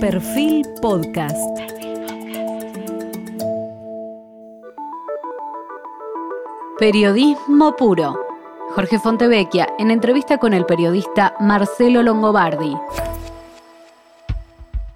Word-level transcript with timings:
Perfil 0.00 0.64
Podcast. 0.80 1.36
Periodismo 6.78 7.74
puro. 7.74 8.16
Jorge 8.76 9.00
Fontevecchia 9.00 9.66
en 9.80 9.90
entrevista 9.90 10.38
con 10.38 10.54
el 10.54 10.66
periodista 10.66 11.34
Marcelo 11.40 12.04
Longobardi. 12.04 12.76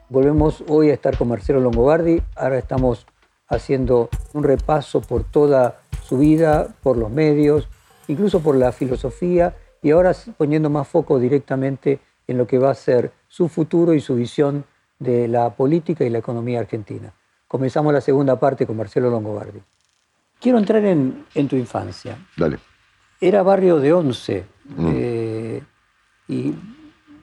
Volvemos 0.09 0.63
hoy 0.69 0.91
a 0.91 0.95
estar 0.95 1.19
con 1.19 1.29
Marcelo 1.29 1.59
Longobardi. 1.59 2.23
Ahora 2.37 2.59
estamos 2.59 3.05
haciendo 3.49 4.09
un 4.35 4.45
repaso 4.45 5.01
por 5.01 5.25
toda 5.25 5.81
su 6.05 6.19
vida, 6.19 6.69
por 6.81 6.97
los 6.97 7.11
medios, 7.11 7.69
incluso 8.07 8.39
por 8.39 8.55
la 8.55 8.71
filosofía 8.71 9.57
y 9.83 9.91
ahora 9.91 10.13
poniendo 10.37 10.71
más 10.71 10.87
foco 10.87 11.19
directamente 11.19 11.99
en 12.29 12.39
lo 12.39 12.47
que 12.47 12.59
va 12.59 12.71
a 12.71 12.75
ser 12.75 13.11
su 13.27 13.49
futuro 13.49 13.95
y 13.95 14.01
su 14.01 14.15
visión 14.15 14.65
de 15.03 15.29
la 15.29 15.51
política 15.55 16.05
y 16.05 16.11
la 16.11 16.19
economía 16.19 16.61
argentina. 16.61 17.13
Comenzamos 17.49 17.93
la 17.93 18.01
segunda 18.01 18.39
parte 18.39 18.67
con 18.67 18.77
Marcelo 18.77 19.11
Longobardi. 19.11 19.61
Quiero 20.41 20.59
entrar 20.59 20.85
en, 20.85 21.25
tu 21.49 21.57
infancia. 21.57 22.17
Dale. 22.37 22.59
Era 23.21 23.43
barrio 23.43 23.79
de 23.79 23.93
Once. 23.93 24.45
Mm. 24.65 24.91
Eh, 24.95 25.63
¿Y 26.29 26.55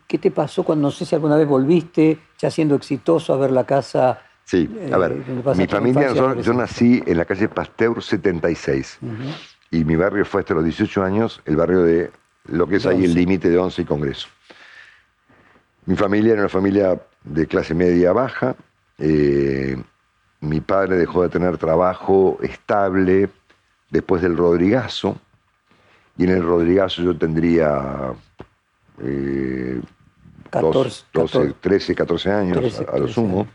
qué 0.07 0.17
te 0.17 0.31
pasó 0.31 0.63
cuando, 0.63 0.87
no 0.87 0.91
sé 0.91 1.05
si 1.05 1.15
alguna 1.15 1.35
vez 1.35 1.47
volviste, 1.47 2.19
ya 2.37 2.51
siendo 2.51 2.75
exitoso, 2.75 3.33
a 3.33 3.37
ver 3.37 3.51
la 3.51 3.65
casa? 3.65 4.21
Sí, 4.45 4.69
a 4.91 4.97
ver, 4.97 5.11
eh, 5.11 5.55
mi 5.55 5.67
familia, 5.67 6.13
yo, 6.13 6.53
nací 6.53 7.03
en 7.05 7.17
la 7.17 7.25
calle 7.25 7.49
Pasteur 7.49 8.01
76. 8.01 8.99
Y 9.71 9.83
mi 9.83 9.95
barrio 9.95 10.25
fue 10.25 10.41
hasta 10.41 10.53
los 10.55 10.63
18 10.63 11.03
años 11.03 11.41
el 11.45 11.55
barrio 11.55 11.83
de 11.83 12.11
lo 12.45 12.67
que 12.67 12.77
es 12.77 12.85
ahí 12.85 13.05
el 13.05 13.13
límite 13.13 13.49
de 13.49 13.57
Once 13.57 13.81
y 13.81 13.85
Congreso. 13.85 14.27
Mi 15.85 15.95
familia 15.95 16.33
era 16.33 16.41
una 16.41 16.49
familia 16.49 16.99
de 17.29 17.47
clase 17.47 17.73
media 17.73 18.11
baja. 18.11 18.55
Eh, 18.97 19.81
mi 20.41 20.61
padre 20.61 20.97
dejó 20.97 21.23
de 21.23 21.29
tener 21.29 21.57
trabajo 21.57 22.37
estable 22.41 23.29
después 23.89 24.21
del 24.21 24.37
Rodrigazo. 24.37 25.17
Y 26.17 26.25
en 26.25 26.31
el 26.31 26.43
Rodrigazo 26.43 27.01
yo 27.01 27.15
tendría 27.17 28.13
13, 31.61 31.95
14 31.95 32.31
años 32.31 32.81
a, 32.81 32.97
lo 32.97 33.07
sumo. 33.07 33.47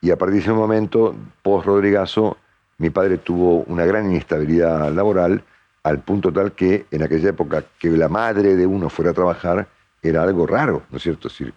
Y 0.00 0.10
a 0.10 0.18
partir 0.18 0.36
de 0.36 0.40
ese 0.40 0.52
momento, 0.52 1.14
post 1.42 1.66
Rodrigazo, 1.66 2.36
mi 2.78 2.90
padre 2.90 3.18
tuvo 3.18 3.62
una 3.68 3.86
gran 3.86 4.10
inestabilidad 4.10 4.92
laboral 4.92 5.44
al 5.84 6.00
punto 6.00 6.32
tal 6.32 6.52
que 6.52 6.86
en 6.90 7.02
aquella 7.02 7.30
época 7.30 7.64
que 7.78 7.90
la 7.90 8.08
madre 8.08 8.56
de 8.56 8.66
uno 8.66 8.88
fuera 8.88 9.12
a 9.12 9.14
trabajar 9.14 9.68
era 10.02 10.22
algo 10.22 10.46
raro, 10.46 10.82
¿no 10.90 10.96
es 10.96 11.02
cierto? 11.02 11.28
Es 11.28 11.38
decir, 11.38 11.54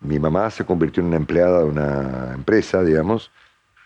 mi 0.00 0.18
mamá 0.18 0.50
se 0.50 0.64
convirtió 0.64 1.02
en 1.02 1.08
una 1.08 1.16
empleada 1.16 1.58
de 1.60 1.64
una 1.64 2.32
empresa, 2.34 2.82
digamos, 2.82 3.30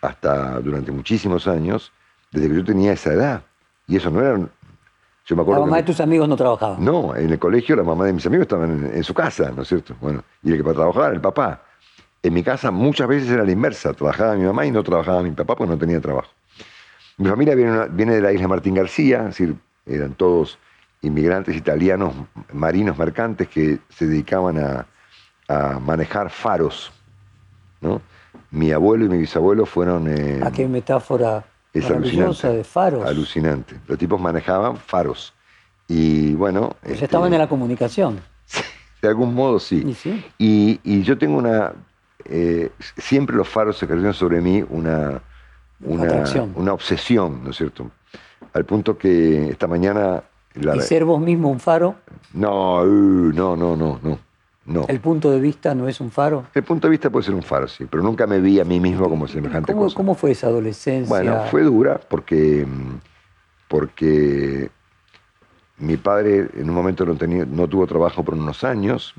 hasta 0.01 0.61
durante 0.61 0.93
muchísimos 0.93 1.47
años, 1.47 1.93
desde 2.31 2.49
que 2.49 2.57
yo 2.57 2.65
tenía 2.65 2.93
esa 2.93 3.13
edad. 3.13 3.43
Y 3.87 3.97
eso 3.97 4.11
no 4.11 4.21
era... 4.21 4.39
Yo 5.25 5.37
me 5.37 5.43
acuerdo 5.43 5.61
la 5.61 5.67
mamá 5.67 5.77
de 5.77 5.85
tus 5.85 6.01
amigos 6.01 6.29
no 6.29 6.37
trabajaba. 6.37 6.77
No, 6.79 7.15
en 7.15 7.31
el 7.31 7.39
colegio 7.39 7.77
la 7.77 7.85
mamá 7.85 8.05
de 8.07 8.13
mis 8.13 8.27
amigos 8.27 8.43
estaban 8.43 8.91
en, 8.93 9.05
su 9.05 9.15
casa, 9.15 9.53
¿no 9.55 9.63
es 9.63 9.69
cierto? 9.69 9.95
Bueno, 10.01 10.25
y 10.43 10.51
el 10.51 10.57
que 10.59 10.65
para 10.65 10.75
trabajar 10.75 11.15
el 11.15 11.21
papá. 11.21 11.63
En 12.25 12.35
mi 12.35 12.43
casa 12.43 12.71
muchas 12.73 13.07
veces 13.07 13.31
era 13.31 13.45
la 13.45 13.53
inversa, 13.53 13.93
trabajaba 13.95 14.35
mi 14.35 14.45
mamá 14.45 14.67
y 14.67 14.73
no 14.73 14.83
trabajaba 14.83 15.23
mi 15.23 15.31
papá 15.31 15.55
porque 15.55 15.73
no 15.73 15.79
tenía 15.79 16.01
trabajo. 16.01 16.31
Mi 17.19 17.29
familia 17.29 17.55
viene, 17.55 17.87
viene 17.91 18.15
de 18.17 18.21
la 18.21 18.33
isla 18.33 18.49
Martín 18.49 18.75
García, 18.75 19.21
es 19.21 19.27
decir, 19.27 19.55
eran 19.87 20.15
todos 20.15 20.59
inmigrantes 21.03 21.57
italianos, 21.57 22.15
marinos 22.53 22.99
mercantes 22.99 23.49
que 23.49 23.79
se 23.91 24.07
dedicaban 24.07 24.59
a, 24.59 24.87
manejar 25.49 26.31
faros. 26.31 26.93
¿no? 27.83 28.01
Mi 28.51 28.71
abuelo 28.71 29.05
y 29.05 29.09
mi 29.09 29.19
bisabuelo 29.19 29.67
fueron... 29.67 30.09
Eh, 30.09 30.41
¿A 30.43 30.51
qué 30.51 30.67
metáfora 30.67 31.45
es 31.73 31.85
maravillosa 31.85 32.51
de 32.51 32.65
faros? 32.65 33.05
Alucinante. 33.05 33.77
Los 33.87 33.99
tipos 33.99 34.21
manejaban 34.21 34.77
faros. 34.77 35.35
Y 35.89 36.35
bueno... 36.35 36.77
Pues 36.83 37.03
estaban 37.03 37.33
en 37.33 37.41
la 37.41 37.49
comunicación. 37.49 38.21
De 39.03 39.09
algún 39.09 39.35
modo 39.35 39.59
sí. 39.59 39.97
¿Y, 40.39 41.03
yo 41.03 41.19
tengo 41.19 41.37
una... 41.37 41.73
Eh, 42.25 42.71
siempre 42.97 43.35
los 43.35 43.49
faros 43.49 43.83
ejercieron 43.83 44.15
sobre 44.15 44.41
mí 44.41 44.65
una, 44.69 45.21
una, 45.81 46.25
una 46.55 46.73
obsesión, 46.73 47.43
¿no 47.43 47.51
es 47.51 47.57
cierto? 47.57 47.91
Al 48.53 48.65
punto 48.65 48.97
que 48.97 49.49
esta 49.49 49.67
mañana... 49.67 50.23
¿Y 50.55 50.81
ser 50.83 51.05
vos 51.05 51.21
mismo 51.21 51.51
un 51.51 51.59
faro? 51.59 51.97
No, 52.35 52.83
uh, 52.83 53.33
no, 53.33 53.57
no, 53.57 53.75
no, 53.75 53.99
no. 54.03 54.19
No. 54.65 54.85
¿El 54.89 55.01
punto 55.01 55.31
de 55.31 55.41
vista 55.41 55.75
no 55.75 55.89
es 55.89 56.01
un 56.01 56.11
faro? 56.11 56.47
El 56.55 56.63
punto 56.63 56.87
de 56.87 56.93
vista 56.93 57.11
puede 57.11 57.25
ser 57.25 57.35
un 57.35 57.43
faro, 57.43 57.67
sí, 57.67 57.87
pero 57.91 58.03
nunca 58.03 58.29
me 58.29 58.41
vi 58.41 58.61
a 58.61 58.65
mí 58.65 58.79
mismo 58.79 59.09
como 59.09 59.27
semejante 59.27 59.73
¿Cómo, 59.73 59.85
cosa. 59.85 59.97
¿Cómo 59.97 60.15
fue 60.15 60.31
esa 60.31 60.47
adolescencia? 60.47 61.09
Bueno, 61.09 61.45
fue 61.51 61.63
dura 61.63 61.99
porque, 62.09 62.65
porque 63.67 64.71
mi 65.79 65.97
padre 65.97 66.49
en 66.55 66.69
un 66.69 66.75
momento 66.77 67.05
no, 67.05 67.17
tenía, 67.17 67.45
no 67.45 67.67
tuvo 67.67 67.87
trabajo 67.89 68.23
por 68.23 68.35
unos 68.35 68.63
años. 68.63 69.15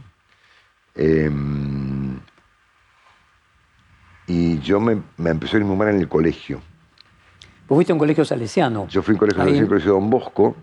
Em, 0.95 2.17
y 4.27 4.59
yo 4.59 4.79
me, 4.79 5.01
me 5.17 5.31
empecé 5.31 5.57
a 5.57 5.59
ir 5.59 5.65
muy 5.65 5.75
mal 5.75 5.89
en 5.89 5.97
el 5.97 6.07
colegio. 6.07 6.61
Vos 7.67 7.77
fuiste 7.77 7.91
a 7.91 7.95
un 7.95 7.99
colegio 7.99 8.23
salesiano. 8.23 8.87
Yo 8.87 9.01
fui 9.01 9.11
a 9.11 9.15
un 9.15 9.19
colegio 9.19 9.41
salesiano, 9.41 9.67
colegio 9.67 9.91
Don 9.93 10.09
Bosco, 10.09 10.55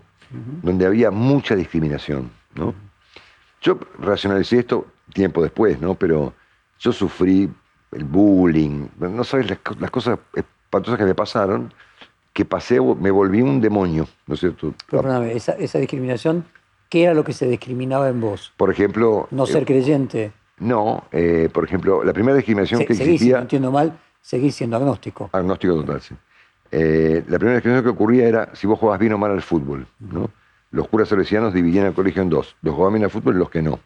donde 0.63 0.85
había 0.87 1.11
mucha 1.11 1.55
discriminación, 1.55 2.31
¿no? 2.55 2.73
Yo 3.61 3.79
racionalicé 3.99 4.59
esto 4.59 4.87
tiempo 5.13 5.43
después, 5.43 5.79
¿no? 5.79 5.95
Pero 5.95 6.33
yo 6.79 6.91
sufrí 6.91 7.49
el 7.91 8.03
bullying, 8.03 8.87
no 8.99 9.23
sabes 9.23 9.49
las, 9.49 9.91
cosas 9.91 10.19
espantosas 10.33 10.97
que 10.97 11.05
me 11.05 11.13
pasaron, 11.13 11.73
que 12.33 12.45
pasé, 12.45 12.79
me 12.79 13.11
volví 13.11 13.41
un 13.41 13.61
demonio, 13.61 14.07
¿no 14.25 14.33
es 14.33 14.39
cierto? 14.39 14.73
Perdóname, 14.89 15.33
esa, 15.33 15.53
esa 15.53 15.77
discriminación, 15.79 16.45
¿qué 16.89 17.03
era 17.03 17.13
lo 17.13 17.23
que 17.23 17.33
se 17.33 17.47
discriminaba 17.47 18.09
en 18.09 18.21
vos? 18.21 18.53
Por 18.57 18.71
ejemplo... 18.71 19.27
No 19.31 19.45
ser 19.45 19.63
eh, 19.63 19.65
creyente. 19.65 20.31
No, 20.59 21.03
eh, 21.11 21.49
por 21.51 21.65
ejemplo, 21.65 22.03
la 22.03 22.13
primera 22.13 22.35
discriminación 22.35 22.85
que 22.85 22.95
seguís, 22.95 23.13
existía... 23.15 23.37
no 23.37 23.41
entiendo 23.43 23.71
mal, 23.71 23.99
seguís 24.21 24.55
siendo 24.55 24.77
agnóstico. 24.77 25.29
Agnóstico 25.33 25.75
total, 25.75 26.01
sí. 26.01 26.15
Eh, 26.71 27.23
la 27.27 27.37
primera 27.37 27.57
discriminación 27.57 27.83
que 27.83 27.89
ocurría 27.89 28.27
era 28.27 28.55
si 28.55 28.65
vos 28.65 28.79
jugabas 28.79 28.99
bien 28.99 29.11
o 29.13 29.17
mal 29.17 29.31
al 29.31 29.41
fútbol, 29.41 29.85
¿no? 29.99 30.29
Los 30.71 30.87
curas 30.87 31.09
salesianos 31.09 31.53
dividían 31.53 31.85
el 31.85 31.93
colegio 31.93 32.21
en 32.21 32.29
dos, 32.29 32.55
los 32.61 32.73
que 32.73 32.75
jugaban 32.75 33.03
al 33.03 33.09
fútbol 33.09 33.35
y 33.35 33.39
los 33.39 33.49
que 33.49 33.61
no. 33.61 33.79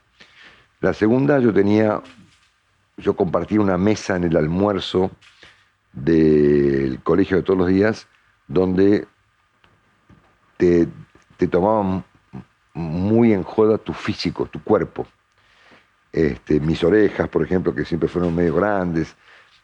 La 0.81 0.93
segunda, 0.93 1.39
yo 1.39 1.51
tenía, 1.51 2.01
yo 2.97 3.15
compartía 3.15 3.59
una 3.59 3.77
mesa 3.77 4.15
en 4.15 4.25
el 4.25 4.37
almuerzo 4.37 5.11
del 5.93 6.99
colegio 7.01 7.37
de 7.37 7.43
todos 7.43 7.57
los 7.57 7.67
días, 7.69 8.07
donde 8.47 9.07
te, 10.57 10.87
tomaban 11.49 12.03
muy 12.73 13.33
en 13.33 13.43
joda 13.43 13.77
tu 13.77 13.93
físico, 13.93 14.45
tu 14.45 14.61
cuerpo. 14.61 15.07
Este, 16.11 16.59
mis 16.59 16.83
orejas, 16.83 17.27
por 17.29 17.43
ejemplo, 17.43 17.73
que 17.73 17.85
siempre 17.85 18.07
fueron 18.07 18.35
medio 18.35 18.55
grandes, 18.55 19.15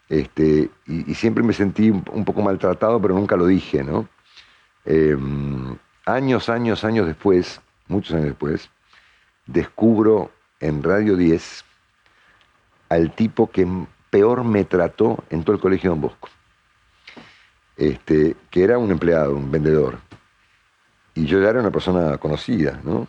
este, 0.09 0.69
y, 0.87 1.13
siempre 1.13 1.43
me 1.43 1.53
sentí 1.53 1.89
un, 1.89 2.25
poco 2.25 2.41
maltratado, 2.41 3.01
pero 3.01 3.13
nunca 3.13 3.37
lo 3.37 3.45
dije, 3.45 3.83
¿no? 3.83 4.09
Em, 4.83 5.77
años, 6.05 6.49
años, 6.49 6.83
años 6.83 7.07
después, 7.07 7.61
muchos 7.87 8.15
años 8.15 8.27
después, 8.27 8.69
descubro 9.45 10.31
en 10.59 10.83
Radio 10.83 11.15
10 11.15 11.65
al 12.89 13.13
tipo 13.15 13.49
que 13.49 13.67
peor 14.09 14.43
me 14.43 14.65
trató 14.65 15.23
en 15.29 15.43
todo 15.43 15.55
el 15.55 15.61
colegio 15.61 15.89
de 15.89 15.95
Don 15.95 16.01
Bosco. 16.01 16.29
Este, 17.77 18.35
que 18.49 18.63
era 18.63 18.77
un 18.77 18.91
empleado, 18.91 19.35
un 19.35 19.49
vendedor. 19.49 19.97
Y 21.15 21.25
yo 21.25 21.41
ya 21.41 21.49
era 21.49 21.59
una 21.59 21.71
persona 21.71 22.17
conocida, 22.17 22.79
¿no? 22.83 23.07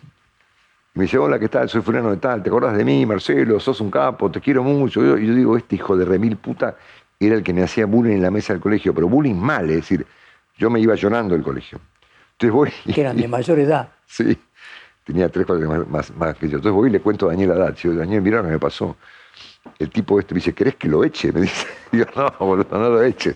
Me 0.94 1.04
dice, 1.04 1.18
hola, 1.18 1.38
¿qué 1.38 1.48
tal? 1.48 1.68
Soy 1.68 1.80
fulano 1.80 2.10
de 2.10 2.18
tal, 2.18 2.42
¿te 2.42 2.50
acordás 2.50 2.76
de 2.76 2.84
mí, 2.84 3.06
Marcelo? 3.06 3.58
Sos 3.58 3.80
un 3.80 3.90
capo, 3.90 4.30
te 4.30 4.40
quiero 4.40 4.62
mucho. 4.62 5.02
Y 5.18 5.26
yo 5.26 5.34
digo, 5.34 5.56
este 5.56 5.76
hijo 5.76 5.96
de 5.96 6.04
remil 6.04 6.36
puta 6.36 6.76
era 7.18 7.34
el 7.34 7.42
que 7.42 7.52
me 7.52 7.62
hacía 7.62 7.86
bullying 7.86 8.16
en 8.16 8.22
la 8.22 8.30
mesa 8.30 8.52
del 8.52 8.60
colegio, 8.60 8.94
pero 8.94 9.08
bullying 9.08 9.34
mal, 9.34 9.70
es 9.70 9.76
decir, 9.76 10.06
yo 10.56 10.70
me 10.70 10.80
iba 10.80 10.94
llorando 10.94 11.34
del 11.34 11.42
colegio. 11.42 11.80
Entonces 12.32 12.52
voy... 12.52 12.94
Que 12.94 13.00
eran 13.00 13.16
de 13.16 13.28
mayor 13.28 13.58
edad. 13.58 13.88
sí, 14.06 14.38
tenía 15.04 15.28
tres, 15.28 15.46
cuatro 15.46 15.68
más, 15.68 15.88
más, 15.88 16.16
más, 16.16 16.36
que 16.36 16.48
yo. 16.48 16.56
Entonces 16.56 16.72
voy 16.72 16.88
y 16.88 16.92
le 16.92 17.00
cuento 17.00 17.26
a 17.26 17.30
Daniel 17.30 17.52
Haddad, 17.52 17.76
digo, 17.80 17.94
Daniel, 17.94 18.22
mira 18.22 18.38
lo 18.38 18.44
que 18.44 18.50
me 18.50 18.58
pasó. 18.58 18.96
El 19.78 19.90
tipo 19.90 20.18
este 20.18 20.34
me 20.34 20.38
dice, 20.38 20.52
¿querés 20.52 20.76
que 20.76 20.88
lo 20.88 21.04
eche? 21.04 21.32
Me 21.32 21.42
dice, 21.42 21.66
yo, 21.92 22.04
no, 22.16 22.46
boludo, 22.46 22.78
no 22.78 22.90
lo 22.90 23.02
eche. 23.02 23.34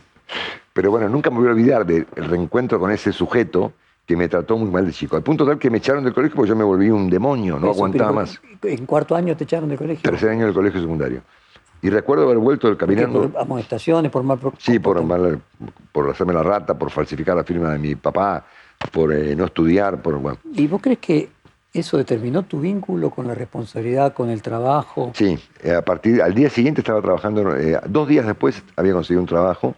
Pero 0.73 0.91
bueno, 0.91 1.09
nunca 1.09 1.31
me 1.31 1.39
voy 1.39 1.49
a 1.49 1.51
olvidar 1.53 1.87
del 1.87 2.07
reencuentro 2.17 2.79
con 2.79 2.91
ese 2.91 3.13
sujeto 3.13 3.73
que 4.07 4.17
me 4.17 4.29
trató 4.29 4.57
muy 4.57 4.71
mal 4.71 4.87
de 4.87 4.93
chico. 4.93 5.17
Al 5.17 5.23
punto 5.23 5.45
tal 5.45 5.59
que 5.59 5.69
me 5.69 5.79
echaron 5.79 6.05
del 6.05 6.15
colegio 6.15 6.37
porque 6.37 6.51
yo 6.51 6.57
me 6.57 6.65
volví 6.65 6.91
un 6.91 7.11
demonio, 7.11 7.59
no 7.59 7.71
aguantaba 7.71 8.13
más. 8.13 8.41
¿En 8.63 8.87
cuarto 8.87 9.17
año 9.17 9.37
te 9.37 9.45
echaron 9.45 9.69
del 9.69 9.79
colegio? 9.79 10.09
Tercer 10.09 10.31
año 10.31 10.45
del 10.45 10.55
colegio 10.55 10.81
secundario. 10.81 11.23
Y 11.83 11.91
recuerdo 11.91 12.25
haber 12.25 12.39
vuelto 12.39 12.69
del 12.69 12.77
caminando. 12.77 13.29
¿Por 13.29 13.41
amonestaciones, 13.41 14.11
por 14.11 14.23
mal. 14.23 14.39
Sí, 14.59 14.79
por, 14.79 15.03
por 15.93 16.11
hacerme 16.11 16.33
la 16.33 16.43
rata, 16.43 16.79
por 16.79 16.91
falsificar 16.91 17.37
la 17.37 17.45
firma 17.45 17.71
de 17.73 17.79
mi 17.79 17.95
papá, 17.97 18.45
por 18.93 19.12
eh, 19.12 19.34
no 19.37 19.46
estudiar, 19.46 20.02
por. 20.02 20.38
¿Y 20.55 20.67
vos 20.67 20.81
crees 20.82 20.99
que 20.99 21.28
¿Eso 21.76 21.99
determinó 21.99 22.43
tu 22.43 22.61
vínculo 22.61 23.11
con 23.11 23.28
la 23.28 23.34
responsabilidad, 23.34 24.14
con 24.14 24.31
el 24.31 24.40
trabajo? 24.40 25.12
Sí, 25.14 25.38
eh, 25.62 25.75
a 25.75 25.82
partir, 25.82 26.23
al 26.23 26.34
día 26.34 26.49
siguiente 26.49 26.81
estaba 26.81 27.02
trabajando, 27.02 27.55
eh, 27.55 27.78
dos 27.87 28.08
días 28.08 28.25
después 28.25 28.62
había 28.76 28.94
conseguido 28.94 29.20
un 29.20 29.26
trabajo 29.26 29.75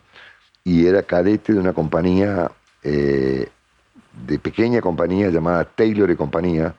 y 0.62 0.86
era 0.86 1.02
cadete 1.02 1.52
de 1.52 1.58
una 1.58 1.72
compañía, 1.72 2.52
eh, 2.84 3.48
de 4.28 4.38
pequeña 4.38 4.80
compañía 4.80 5.28
llamada 5.30 5.64
Taylor 5.64 6.08
y 6.08 6.14
Compañía, 6.14 6.72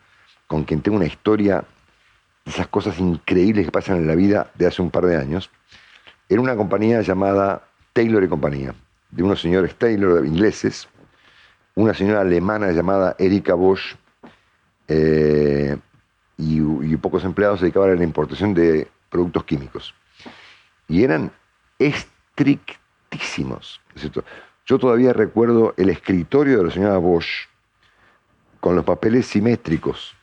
con 0.48 0.64
quien 0.64 0.82
tengo 0.82 0.96
una 0.96 1.08
historia, 1.08 1.66
esas 2.46 2.68
cosas 2.68 2.98
increíbles 2.98 3.66
que 3.66 3.72
pasan 3.74 3.98
en 3.98 4.08
la 4.08 4.16
vida 4.16 4.50
de 4.56 4.68
hace 4.68 4.82
un 4.82 4.90
par 4.90 5.06
de 5.06 5.18
años. 5.18 5.50
Era 6.30 6.40
una 6.40 6.56
compañía 6.56 7.02
llamada 7.02 7.64
Taylor 7.92 8.24
y 8.24 8.30
Compañía, 8.30 8.74
de 9.12 9.22
unos 9.22 9.42
señores 9.42 9.76
Taylor 9.76 10.26
ingleses, 10.26 10.88
una 11.80 11.94
señora 11.94 12.22
alemana 12.22 12.72
llamada 12.74 13.16
Erika 13.18 13.54
Bosch, 13.54 13.96
eh, 14.90 15.78
y, 16.38 16.98
pocos 16.98 17.24
empleados 17.24 17.60
se 17.60 17.66
dedicaban 17.66 17.92
a 17.92 17.96
la 17.96 18.04
importación 18.04 18.54
de 18.54 18.90
productos 19.10 19.46
químicos. 19.46 19.96
Y 20.90 21.04
eran 21.04 21.32
estrictísimos. 21.78 23.80
¿cierto? 23.96 24.26
Yo 24.66 24.78
todavía 24.78 25.14
recuerdo 25.14 25.74
el 25.78 25.90
escritorio 25.90 26.58
de 26.58 26.66
la 26.66 26.72
señora 26.72 26.98
Bosch 26.98 27.48
con 28.60 28.76
los 28.76 28.84
papeles 28.84 29.28
simétricos, 29.28 30.14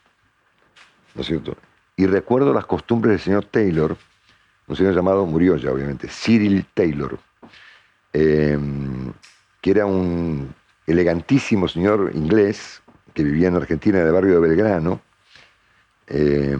¿no 1.14 1.22
es 1.22 1.26
cierto? 1.26 1.56
Y 1.96 2.04
recuerdo 2.04 2.52
las 2.52 2.66
costumbres 2.66 3.12
del 3.12 3.20
señor 3.20 3.46
Taylor, 3.46 3.96
un 4.66 4.76
señor 4.76 4.94
llamado, 4.94 5.24
murió 5.24 5.56
ya 5.56 5.72
obviamente, 5.72 6.08
Cyril 6.08 6.66
Taylor, 6.74 7.18
eh, 8.12 8.58
que 9.62 9.70
era 9.70 9.86
un 9.86 10.54
elegantísimo 10.86 11.68
señor 11.68 12.12
inglés 12.14 12.82
que 13.12 13.24
vivía 13.24 13.48
en 13.48 13.56
Argentina, 13.56 14.00
en 14.00 14.06
el 14.06 14.12
barrio 14.12 14.34
de 14.34 14.48
Belgrano, 14.48 15.00
eh, 16.06 16.56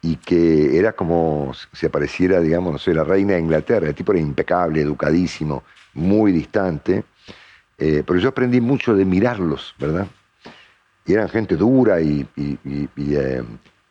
y 0.00 0.16
que 0.16 0.78
era 0.78 0.92
como 0.92 1.52
si 1.72 1.86
apareciera, 1.86 2.40
digamos, 2.40 2.72
no 2.72 2.78
sé, 2.78 2.94
la 2.94 3.04
reina 3.04 3.34
de 3.34 3.40
Inglaterra. 3.40 3.88
El 3.88 3.94
tipo 3.94 4.12
era 4.12 4.20
impecable, 4.20 4.80
educadísimo, 4.80 5.62
muy 5.94 6.32
distante. 6.32 7.04
Eh, 7.78 8.02
pero 8.06 8.18
yo 8.18 8.30
aprendí 8.30 8.60
mucho 8.60 8.94
de 8.94 9.04
mirarlos, 9.04 9.74
¿verdad? 9.78 10.06
Y 11.04 11.12
eran 11.12 11.28
gente 11.28 11.56
dura 11.56 12.00
y, 12.00 12.26
eh, 12.36 13.42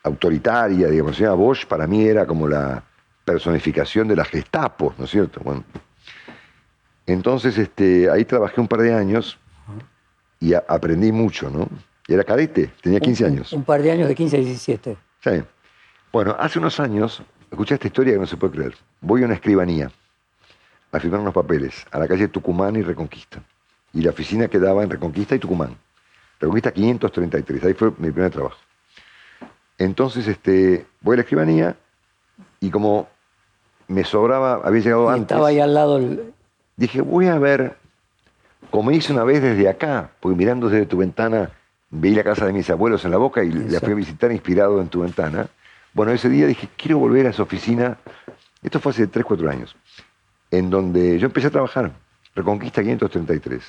autoritaria, 0.03 0.87
digamos. 0.87 1.19
La 1.19 1.33
Bosch 1.33 1.65
para 1.65 1.87
mí 1.87 2.05
era 2.05 2.25
como 2.25 2.47
la 2.47 2.83
personificación 3.23 4.07
de 4.07 4.15
la 4.15 4.25
Gestapo, 4.25 4.93
¿no 4.97 5.05
es 5.05 5.11
cierto? 5.11 5.41
Bueno, 5.43 5.63
entonces 7.11 7.57
este, 7.57 8.09
ahí 8.09 8.25
trabajé 8.25 8.61
un 8.61 8.67
par 8.67 8.81
de 8.81 8.93
años 8.93 9.37
y 10.39 10.53
aprendí 10.53 11.11
mucho, 11.11 11.49
¿no? 11.49 11.67
Era 12.07 12.23
cadete, 12.23 12.71
tenía 12.81 12.99
15 12.99 13.25
años. 13.25 13.53
Un, 13.53 13.63
par 13.63 13.81
de 13.81 13.91
años 13.91 14.07
de 14.07 14.15
15 14.15 14.37
a 14.37 14.39
17. 14.39 14.97
Sí. 15.23 15.43
Bueno, 16.11 16.35
hace 16.37 16.59
unos 16.59 16.79
años, 16.79 17.21
escuché 17.49 17.75
esta 17.75 17.87
historia 17.87 18.13
que 18.13 18.19
no 18.19 18.27
se 18.27 18.37
puede 18.37 18.53
creer. 18.53 18.75
Voy 18.99 19.21
a 19.21 19.25
una 19.25 19.35
escribanía 19.35 19.91
a 20.91 20.99
firmar 20.99 21.21
unos 21.21 21.33
papeles 21.33 21.85
a 21.91 21.99
la 21.99 22.07
calle 22.07 22.27
Tucumán 22.27 22.75
y 22.75 22.81
Reconquista. 22.81 23.41
Y 23.93 24.01
la 24.01 24.09
oficina 24.09 24.47
quedaba 24.47 24.83
en 24.83 24.89
Reconquista 24.89 25.35
y 25.35 25.39
Tucumán. 25.39 25.77
Reconquista 26.39 26.71
533, 26.71 27.63
ahí 27.63 27.73
fue 27.73 27.91
mi 27.97 28.11
primer 28.11 28.31
trabajo. 28.31 28.57
Entonces 29.77 30.27
este, 30.27 30.85
voy 31.01 31.13
a 31.13 31.17
la 31.17 31.21
escribanía 31.21 31.75
y 32.59 32.69
como 32.69 33.07
me 33.87 34.03
sobraba, 34.03 34.61
había 34.63 34.81
llegado 34.81 35.09
antes. 35.09 35.23
Estaba 35.23 35.47
ahí 35.49 35.59
al 35.59 35.73
lado. 35.73 35.99
Dije, 36.81 36.99
voy 37.01 37.27
a 37.27 37.37
ver 37.37 37.77
como 38.71 38.89
hice 38.89 39.13
una 39.13 39.23
vez 39.23 39.39
desde 39.39 39.69
acá, 39.69 40.09
porque 40.19 40.35
mirando 40.35 40.67
desde 40.67 40.87
tu 40.87 40.97
ventana 40.97 41.51
veí 41.91 42.15
la 42.15 42.23
casa 42.23 42.47
de 42.47 42.53
mis 42.53 42.67
abuelos 42.71 43.05
en 43.05 43.11
la 43.11 43.17
boca 43.17 43.43
y 43.43 43.51
la 43.51 43.79
fui 43.79 43.91
a 43.91 43.95
visitar 43.95 44.31
inspirado 44.31 44.81
en 44.81 44.87
tu 44.87 45.01
ventana. 45.01 45.47
Bueno, 45.93 46.11
ese 46.11 46.27
día 46.27 46.47
dije, 46.47 46.69
quiero 46.75 46.97
volver 46.97 47.27
a 47.27 47.29
esa 47.29 47.43
oficina, 47.43 47.99
esto 48.63 48.79
fue 48.79 48.93
hace 48.93 49.05
3, 49.05 49.23
4 49.23 49.47
años, 49.51 49.75
en 50.49 50.71
donde 50.71 51.19
yo 51.19 51.27
empecé 51.27 51.47
a 51.47 51.51
trabajar, 51.51 51.91
Reconquista 52.33 52.81
533. 52.81 53.61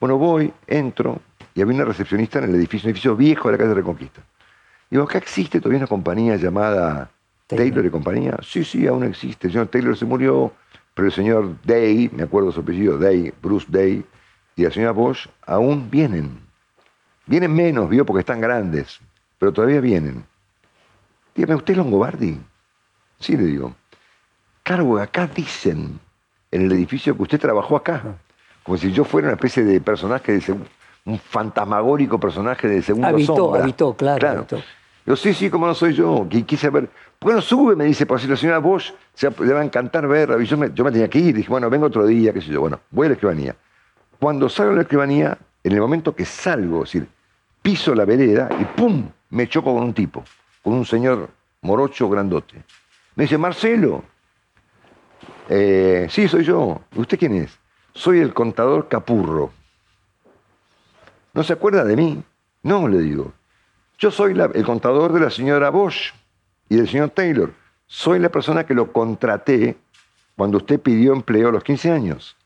Bueno, 0.00 0.16
voy, 0.16 0.50
entro, 0.66 1.20
y 1.54 1.60
había 1.60 1.74
una 1.74 1.84
recepcionista 1.84 2.38
en 2.38 2.46
el 2.46 2.54
edificio, 2.54 2.86
un 2.86 2.92
edificio 2.92 3.14
viejo 3.14 3.48
de 3.48 3.52
la 3.52 3.58
calle 3.58 3.68
de 3.68 3.74
Reconquista. 3.74 4.22
Digo, 4.88 5.02
acá 5.02 5.18
existe 5.18 5.60
todavía 5.60 5.80
una 5.80 5.86
compañía 5.86 6.36
llamada 6.36 7.10
Taylor, 7.46 7.84
y 7.84 7.90
compañía. 7.90 8.38
Sí, 8.42 8.64
sí, 8.64 8.86
aún 8.86 9.04
existe. 9.04 9.48
Señor 9.50 9.66
Taylor 9.66 9.94
se 9.96 10.06
murió, 10.06 10.52
pero 10.98 11.06
el 11.06 11.14
señor 11.14 11.54
Day, 11.62 12.10
me 12.12 12.24
acuerdo 12.24 12.50
su 12.50 12.58
apellido, 12.58 12.98
Day, 12.98 13.32
Bruce 13.40 13.68
Day, 13.70 14.04
y 14.56 14.64
la 14.64 14.70
señora 14.72 14.90
Bosch 14.90 15.28
aún 15.46 15.88
vienen. 15.88 16.40
Vienen 17.24 17.54
menos, 17.54 17.88
vio, 17.88 18.04
porque 18.04 18.18
están 18.18 18.40
grandes, 18.40 18.98
pero 19.38 19.52
todavía 19.52 19.80
vienen. 19.80 20.24
Dígame, 21.36 21.54
¿usted 21.54 21.74
es 21.74 21.78
Longobardi? 21.78 22.40
Sí, 23.20 23.36
le 23.36 23.44
digo. 23.44 23.76
Claro, 24.64 24.98
acá 24.98 25.28
dicen, 25.28 26.00
en 26.50 26.62
el 26.62 26.72
edificio 26.72 27.16
que 27.16 27.22
usted 27.22 27.38
trabajó 27.38 27.76
acá, 27.76 28.16
como 28.64 28.76
si 28.76 28.90
yo 28.90 29.04
fuera 29.04 29.28
una 29.28 29.36
especie 29.36 29.62
de 29.62 29.80
personaje, 29.80 30.32
de 30.32 30.56
un 31.04 31.16
fantasmagórico 31.20 32.18
personaje 32.18 32.66
de 32.66 32.82
segundo 32.82 33.06
habitó, 33.06 33.36
sombra. 33.36 33.62
Habitó, 33.62 33.94
claro. 33.94 34.18
claro. 34.18 34.64
Yo, 35.06 35.14
sí, 35.14 35.32
sí, 35.32 35.48
como 35.48 35.68
no 35.68 35.76
soy 35.76 35.94
yo, 35.94 36.26
quise 36.44 36.68
ver. 36.70 36.90
Bueno, 37.20 37.40
sube, 37.40 37.74
me 37.74 37.84
dice, 37.84 38.06
por 38.06 38.20
si 38.20 38.28
la 38.28 38.36
señora 38.36 38.58
Bosch 38.58 38.92
se, 39.12 39.28
le 39.30 39.52
va 39.52 39.60
a 39.60 39.64
encantar 39.64 40.06
ver. 40.06 40.38
Yo 40.42 40.56
me, 40.56 40.72
yo 40.72 40.84
me 40.84 40.92
tenía 40.92 41.08
que 41.08 41.18
ir, 41.18 41.34
dije, 41.34 41.48
bueno, 41.48 41.68
vengo 41.68 41.86
otro 41.86 42.06
día, 42.06 42.32
qué 42.32 42.40
sé 42.40 42.48
yo. 42.48 42.60
Bueno, 42.60 42.80
voy 42.90 43.06
a 43.06 43.08
la 43.08 43.14
escribanía. 43.14 43.56
Cuando 44.20 44.48
salgo 44.48 44.70
de 44.70 44.76
la 44.76 44.82
escribanía, 44.82 45.36
en 45.64 45.72
el 45.72 45.80
momento 45.80 46.14
que 46.14 46.24
salgo, 46.24 46.84
es 46.84 46.92
decir, 46.92 47.08
piso 47.60 47.94
la 47.94 48.04
vereda 48.04 48.48
y 48.60 48.64
¡pum! 48.64 49.08
me 49.30 49.48
choco 49.48 49.74
con 49.74 49.82
un 49.82 49.94
tipo, 49.94 50.24
con 50.62 50.74
un 50.74 50.86
señor 50.86 51.28
morocho 51.62 52.08
grandote. 52.08 52.62
Me 53.16 53.24
dice, 53.24 53.36
Marcelo. 53.36 54.04
Eh, 55.48 56.06
sí, 56.08 56.28
soy 56.28 56.44
yo. 56.44 56.82
¿Usted 56.94 57.18
quién 57.18 57.34
es? 57.34 57.58
Soy 57.94 58.20
el 58.20 58.32
contador 58.32 58.86
Capurro. 58.86 59.50
¿No 61.34 61.42
se 61.42 61.52
acuerda 61.52 61.84
de 61.84 61.96
mí? 61.96 62.22
No, 62.62 62.86
le 62.86 62.98
digo. 62.98 63.32
Yo 63.98 64.12
soy 64.12 64.38
el 64.54 64.64
contador 64.64 65.12
de 65.12 65.20
la 65.20 65.30
señora 65.30 65.70
Bosch 65.70 66.12
y 66.68 66.76
del 66.76 66.88
señor 66.88 67.10
Taylor. 67.10 67.52
Soy 67.86 68.18
la 68.18 68.28
persona 68.28 68.64
que 68.64 68.74
lo 68.74 68.92
contraté 68.92 69.76
cuando 70.36 70.58
usted 70.58 70.80
pidió 70.80 71.12
empleo 71.12 71.48
a 71.48 71.52
los 71.52 71.64
15 71.64 71.90
años. 71.90 72.36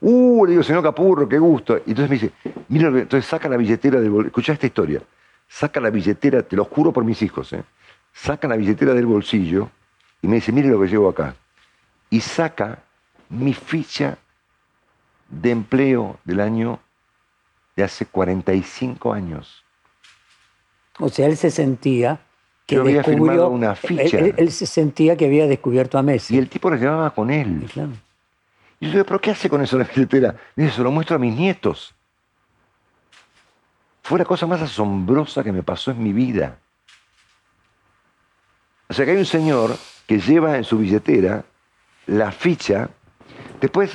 Uh, 0.00 0.44
le 0.46 0.52
digo, 0.52 0.62
señor 0.62 0.82
Capurro, 0.82 1.28
qué 1.28 1.38
gusto. 1.38 1.76
Y 1.86 1.90
entonces 1.90 2.10
me 2.10 2.14
dice, 2.16 2.32
mira, 2.68 2.88
entonces 2.88 3.26
saca 3.26 3.48
la 3.48 3.56
billetera 3.56 4.00
del 4.00 4.10
bolsillo. 4.10 4.28
Escucha 4.28 4.52
esta 4.52 4.66
historia. 4.66 5.02
Saca 5.48 5.80
la 5.80 5.90
billetera, 5.90 6.42
te 6.42 6.56
lo 6.56 6.64
juro 6.64 6.92
por 6.92 7.04
mis 7.04 7.22
hijos, 7.22 7.52
¿eh? 7.52 7.62
Saca 8.12 8.48
la 8.48 8.56
billetera 8.56 8.94
del 8.94 9.06
bolsillo 9.06 9.70
y 10.22 10.28
me 10.28 10.36
dice, 10.36 10.52
mire 10.52 10.68
lo 10.68 10.80
que 10.80 10.88
llevo 10.88 11.08
acá. 11.08 11.34
Y 12.08 12.20
saca 12.20 12.82
mi 13.28 13.54
ficha 13.54 14.18
de 15.28 15.50
empleo 15.50 16.18
del 16.24 16.40
año 16.40 16.80
de 17.76 17.84
hace 17.84 18.06
45 18.06 19.12
años. 19.12 19.64
O 20.98 21.08
sea, 21.08 21.26
él 21.26 21.36
se 21.36 21.50
sentía 21.50 22.20
que 22.70 22.76
Yo 22.76 22.82
había 22.82 23.02
firmado 23.02 23.48
una 23.48 23.74
ficha. 23.74 24.18
Él, 24.18 24.52
se 24.52 24.64
sentía 24.64 25.16
que 25.16 25.26
había 25.26 25.48
descubierto 25.48 25.98
a 25.98 26.02
Messi. 26.02 26.36
Y 26.36 26.38
el 26.38 26.48
tipo 26.48 26.70
la 26.70 26.76
llevaba 26.76 27.10
con 27.10 27.28
él. 27.28 27.68
claro. 27.72 27.90
Y 28.78 28.86
yo 28.86 28.92
digo, 28.92 29.04
¿pero 29.04 29.20
qué 29.20 29.32
hace 29.32 29.50
con 29.50 29.60
eso 29.60 29.76
la 29.78 29.84
billetera? 29.84 30.36
Dice, 30.54 30.76
se 30.76 30.82
lo 30.82 30.92
muestro 30.92 31.16
a 31.16 31.18
mis 31.18 31.34
nietos. 31.34 31.96
Fue 34.02 34.20
la 34.20 34.24
cosa 34.24 34.46
más 34.46 34.62
asombrosa 34.62 35.42
que 35.42 35.50
me 35.50 35.64
pasó 35.64 35.90
en 35.90 36.00
mi 36.00 36.12
vida. 36.12 36.58
O 38.88 38.94
sea 38.94 39.04
que 39.04 39.10
hay 39.10 39.18
un 39.18 39.26
señor 39.26 39.76
que 40.06 40.20
lleva 40.20 40.56
en 40.56 40.62
su 40.62 40.78
billetera 40.78 41.44
la 42.06 42.30
ficha. 42.30 42.88
Después 43.60 43.94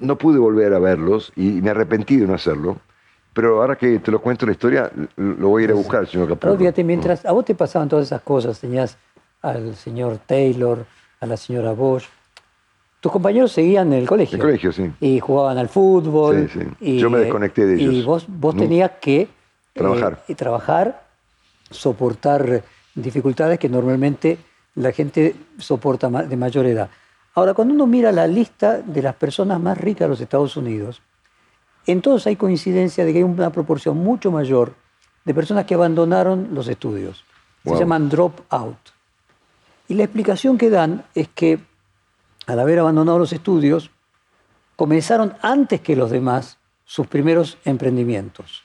no 0.00 0.18
pude 0.18 0.40
volver 0.40 0.74
a 0.74 0.80
verlos 0.80 1.32
y 1.36 1.62
me 1.62 1.70
arrepentí 1.70 2.16
de 2.16 2.26
no 2.26 2.34
hacerlo. 2.34 2.80
Pero 3.38 3.60
ahora 3.60 3.76
que 3.76 4.00
te 4.00 4.10
lo 4.10 4.20
cuento 4.20 4.46
la 4.46 4.50
historia, 4.50 4.90
lo 5.14 5.50
voy 5.50 5.62
a 5.62 5.64
ir 5.66 5.70
a 5.70 5.74
buscar, 5.74 6.04
señor 6.08 6.28
Capurro. 6.28 6.58
Fíjate, 6.58 6.82
mientras 6.82 7.24
a 7.24 7.30
vos 7.30 7.44
te 7.44 7.54
pasaban 7.54 7.88
todas 7.88 8.06
esas 8.06 8.20
cosas, 8.22 8.58
tenías 8.58 8.98
al 9.42 9.76
señor 9.76 10.18
Taylor, 10.26 10.84
a 11.20 11.26
la 11.26 11.36
señora 11.36 11.70
Bosch, 11.70 12.06
tus 12.98 13.12
compañeros 13.12 13.52
seguían 13.52 13.92
en 13.92 14.00
el 14.00 14.08
colegio. 14.08 14.34
En 14.34 14.40
el 14.40 14.46
colegio, 14.48 14.72
sí. 14.72 14.90
Y 14.98 15.20
jugaban 15.20 15.56
al 15.56 15.68
fútbol. 15.68 16.50
Sí, 16.52 16.66
sí. 16.80 16.98
Yo 16.98 17.10
me 17.10 17.20
desconecté 17.20 17.64
de 17.64 17.74
ellos. 17.76 17.94
Y 17.94 18.02
vos, 18.02 18.24
vos 18.26 18.56
tenías 18.56 18.90
que... 19.00 19.28
Trabajar. 19.72 20.14
Eh, 20.14 20.32
y 20.32 20.34
trabajar, 20.34 21.06
soportar 21.70 22.64
dificultades 22.96 23.60
que 23.60 23.68
normalmente 23.68 24.36
la 24.74 24.90
gente 24.90 25.36
soporta 25.58 26.08
de 26.08 26.36
mayor 26.36 26.66
edad. 26.66 26.90
Ahora, 27.36 27.54
cuando 27.54 27.72
uno 27.72 27.86
mira 27.86 28.10
la 28.10 28.26
lista 28.26 28.78
de 28.78 29.00
las 29.00 29.14
personas 29.14 29.60
más 29.60 29.78
ricas 29.78 30.06
de 30.06 30.08
los 30.08 30.20
Estados 30.20 30.56
Unidos, 30.56 31.02
en 31.92 32.02
todos 32.02 32.26
hay 32.26 32.36
coincidencia 32.36 33.04
de 33.04 33.12
que 33.12 33.18
hay 33.18 33.24
una 33.24 33.50
proporción 33.50 33.96
mucho 33.98 34.30
mayor 34.30 34.74
de 35.24 35.34
personas 35.34 35.64
que 35.66 35.74
abandonaron 35.74 36.48
los 36.52 36.68
estudios. 36.68 37.24
Se 37.64 37.78
llaman 37.78 38.08
drop 38.08 38.40
out. 38.50 38.76
Y 39.88 39.94
la 39.94 40.04
explicación 40.04 40.56
que 40.58 40.70
dan 40.70 41.04
es 41.14 41.28
que 41.28 41.58
al 42.46 42.60
haber 42.60 42.78
abandonado 42.78 43.18
los 43.18 43.32
estudios, 43.32 43.90
comenzaron 44.76 45.34
antes 45.42 45.80
que 45.82 45.96
los 45.96 46.10
demás 46.10 46.56
sus 46.84 47.06
primeros 47.06 47.58
emprendimientos. 47.64 48.62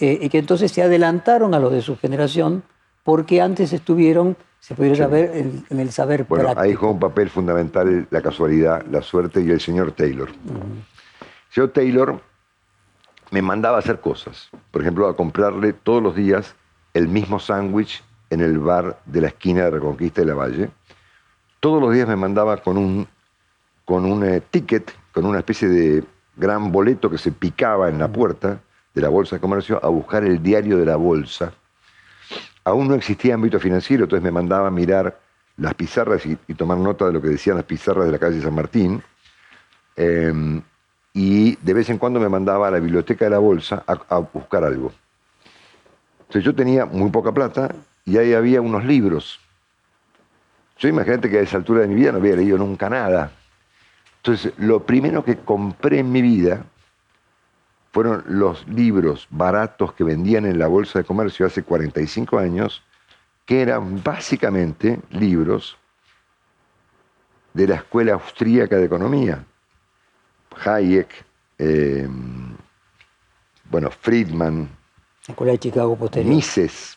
eh, 0.00 0.18
y 0.22 0.28
que 0.28 0.38
entonces 0.38 0.70
se 0.72 0.82
adelantaron 0.82 1.54
a 1.54 1.58
los 1.58 1.72
de 1.72 1.82
su 1.82 1.96
generación 1.96 2.62
porque 3.04 3.40
antes 3.40 3.72
estuvieron, 3.72 4.36
se 4.60 4.74
pudiera 4.76 4.94
saber, 4.96 5.30
en, 5.36 5.64
en 5.70 5.80
el 5.80 5.90
saber 5.92 6.24
Bueno, 6.24 6.44
práctico. 6.44 6.62
ahí 6.62 6.74
juega 6.74 6.92
un 6.94 7.00
papel 7.00 7.30
fundamental 7.30 8.06
la 8.10 8.20
casualidad, 8.20 8.84
la 8.90 9.02
suerte 9.02 9.40
y 9.42 9.50
el 9.50 9.60
señor 9.60 9.92
Taylor. 9.92 10.28
El 10.28 11.54
señor 11.54 11.70
Taylor 11.70 12.20
me 13.30 13.42
mandaba 13.42 13.76
a 13.76 13.80
hacer 13.80 14.00
cosas. 14.00 14.48
Por 14.70 14.82
ejemplo, 14.82 15.08
a 15.08 15.16
comprarle 15.16 15.72
todos 15.72 16.02
los 16.02 16.14
días 16.14 16.54
el 16.94 17.08
mismo 17.08 17.38
sándwich 17.38 18.02
en 18.30 18.40
el 18.40 18.58
bar 18.58 19.00
de 19.06 19.20
la 19.20 19.28
esquina 19.28 19.64
de 19.64 19.70
Reconquista 19.70 20.20
de 20.20 20.26
la 20.26 20.34
Valle. 20.34 20.70
Todos 21.60 21.80
los 21.80 21.92
días 21.92 22.08
me 22.08 22.16
mandaba 22.16 22.58
con 22.58 22.76
un, 22.76 23.08
con 23.84 24.04
un 24.04 24.24
eh, 24.24 24.42
ticket, 24.50 24.92
con 25.12 25.26
una 25.26 25.38
especie 25.38 25.68
de 25.68 26.04
gran 26.36 26.70
boleto 26.70 27.10
que 27.10 27.18
se 27.18 27.32
picaba 27.32 27.88
en 27.88 27.98
la 27.98 28.08
puerta 28.08 28.60
de 28.94 29.00
la 29.00 29.08
Bolsa 29.08 29.36
de 29.36 29.40
Comercio 29.40 29.80
a 29.82 29.88
buscar 29.88 30.24
el 30.24 30.42
diario 30.42 30.78
de 30.78 30.86
la 30.86 30.96
Bolsa. 30.96 31.52
Aún 32.64 32.88
no 32.88 32.94
existía 32.94 33.34
ámbito 33.34 33.58
financiero, 33.58 34.04
entonces 34.04 34.22
me 34.22 34.30
mandaba 34.30 34.68
a 34.68 34.70
mirar 34.70 35.18
las 35.56 35.74
pizarras 35.74 36.24
y, 36.26 36.38
y 36.46 36.54
tomar 36.54 36.78
nota 36.78 37.06
de 37.06 37.12
lo 37.12 37.20
que 37.20 37.28
decían 37.28 37.56
las 37.56 37.64
pizarras 37.64 38.06
de 38.06 38.12
la 38.12 38.18
calle 38.18 38.40
San 38.40 38.54
Martín. 38.54 39.02
Eh, 39.96 40.60
y 41.12 41.56
de 41.56 41.74
vez 41.74 41.88
en 41.90 41.98
cuando 41.98 42.20
me 42.20 42.28
mandaba 42.28 42.68
a 42.68 42.70
la 42.70 42.78
biblioteca 42.78 43.24
de 43.24 43.30
la 43.30 43.38
Bolsa 43.38 43.82
a, 43.86 44.18
buscar 44.18 44.64
algo. 44.64 44.92
Entonces 46.20 46.44
yo 46.44 46.54
tenía 46.54 46.86
muy 46.86 47.10
poca 47.10 47.32
plata 47.32 47.74
y 48.04 48.18
ahí 48.18 48.34
había 48.34 48.60
unos 48.60 48.84
libros. 48.84 49.40
Yo 50.78 50.88
imagínate 50.88 51.28
que 51.28 51.38
a 51.38 51.42
esa 51.42 51.56
altura 51.56 51.80
de 51.80 51.88
mi 51.88 51.94
vida 51.96 52.12
no 52.12 52.18
había 52.18 52.36
leído 52.36 52.58
nunca 52.58 52.88
nada. 52.88 53.32
Entonces, 54.18 54.52
lo 54.58 54.84
primero 54.84 55.24
que 55.24 55.38
compré 55.38 56.00
en 56.00 56.12
mi 56.12 56.22
vida 56.22 56.64
fueron 57.92 58.22
los 58.26 58.66
libros 58.68 59.26
baratos 59.30 59.92
que 59.94 60.04
vendían 60.04 60.46
en 60.46 60.58
la 60.58 60.66
Bolsa 60.66 61.00
de 61.00 61.04
Comercio 61.04 61.46
hace 61.46 61.62
45 61.62 62.38
años, 62.38 62.82
que 63.44 63.62
eran 63.62 64.02
básicamente 64.02 65.00
libros 65.10 65.78
de 67.54 67.66
la 67.66 67.76
Escuela 67.76 68.12
Austríaca 68.12 68.76
de 68.76 68.84
Economía. 68.84 69.44
Hayek, 70.64 71.08
eh, 71.58 72.08
bueno, 73.70 73.90
Friedman, 73.90 74.68
La 75.26 75.32
Escuela 75.32 75.52
de 75.52 75.58
Chicago 75.58 75.96
posterior. 75.96 76.34
Mises, 76.34 76.96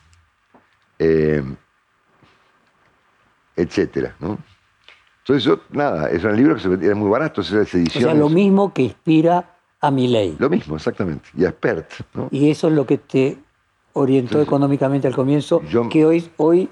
eh, 0.99 1.43
etcétera, 3.55 4.15
¿no? 4.19 4.37
Entonces 5.19 5.43
yo, 5.43 5.59
nada, 5.71 6.09
eran 6.09 6.35
libros 6.35 6.57
que 6.57 6.63
se 6.63 6.69
vendían- 6.69 6.91
eran 6.91 6.99
muy 6.99 7.09
baratos, 7.09 7.47
esas 7.47 7.73
o 7.73 7.77
ediciones. 7.77 8.03
sea, 8.03 8.13
lo 8.13 8.29
mismo 8.29 8.73
que 8.73 8.83
inspira 8.83 9.57
a 9.79 9.91
mi 9.91 10.07
ley. 10.07 10.35
Lo 10.39 10.49
mismo, 10.49 10.75
exactamente. 10.75 11.29
Y 11.37 11.45
a 11.45 11.49
Spert, 11.49 11.91
¿no? 12.13 12.27
Y 12.31 12.49
eso 12.49 12.67
es 12.69 12.73
lo 12.73 12.85
que 12.85 12.97
te 12.97 13.37
orientó 13.93 14.41
económicamente 14.41 15.07
al 15.07 15.15
comienzo, 15.15 15.61
Yo- 15.63 15.89
que 15.89 16.05
hoy, 16.05 16.29
hoy 16.37 16.69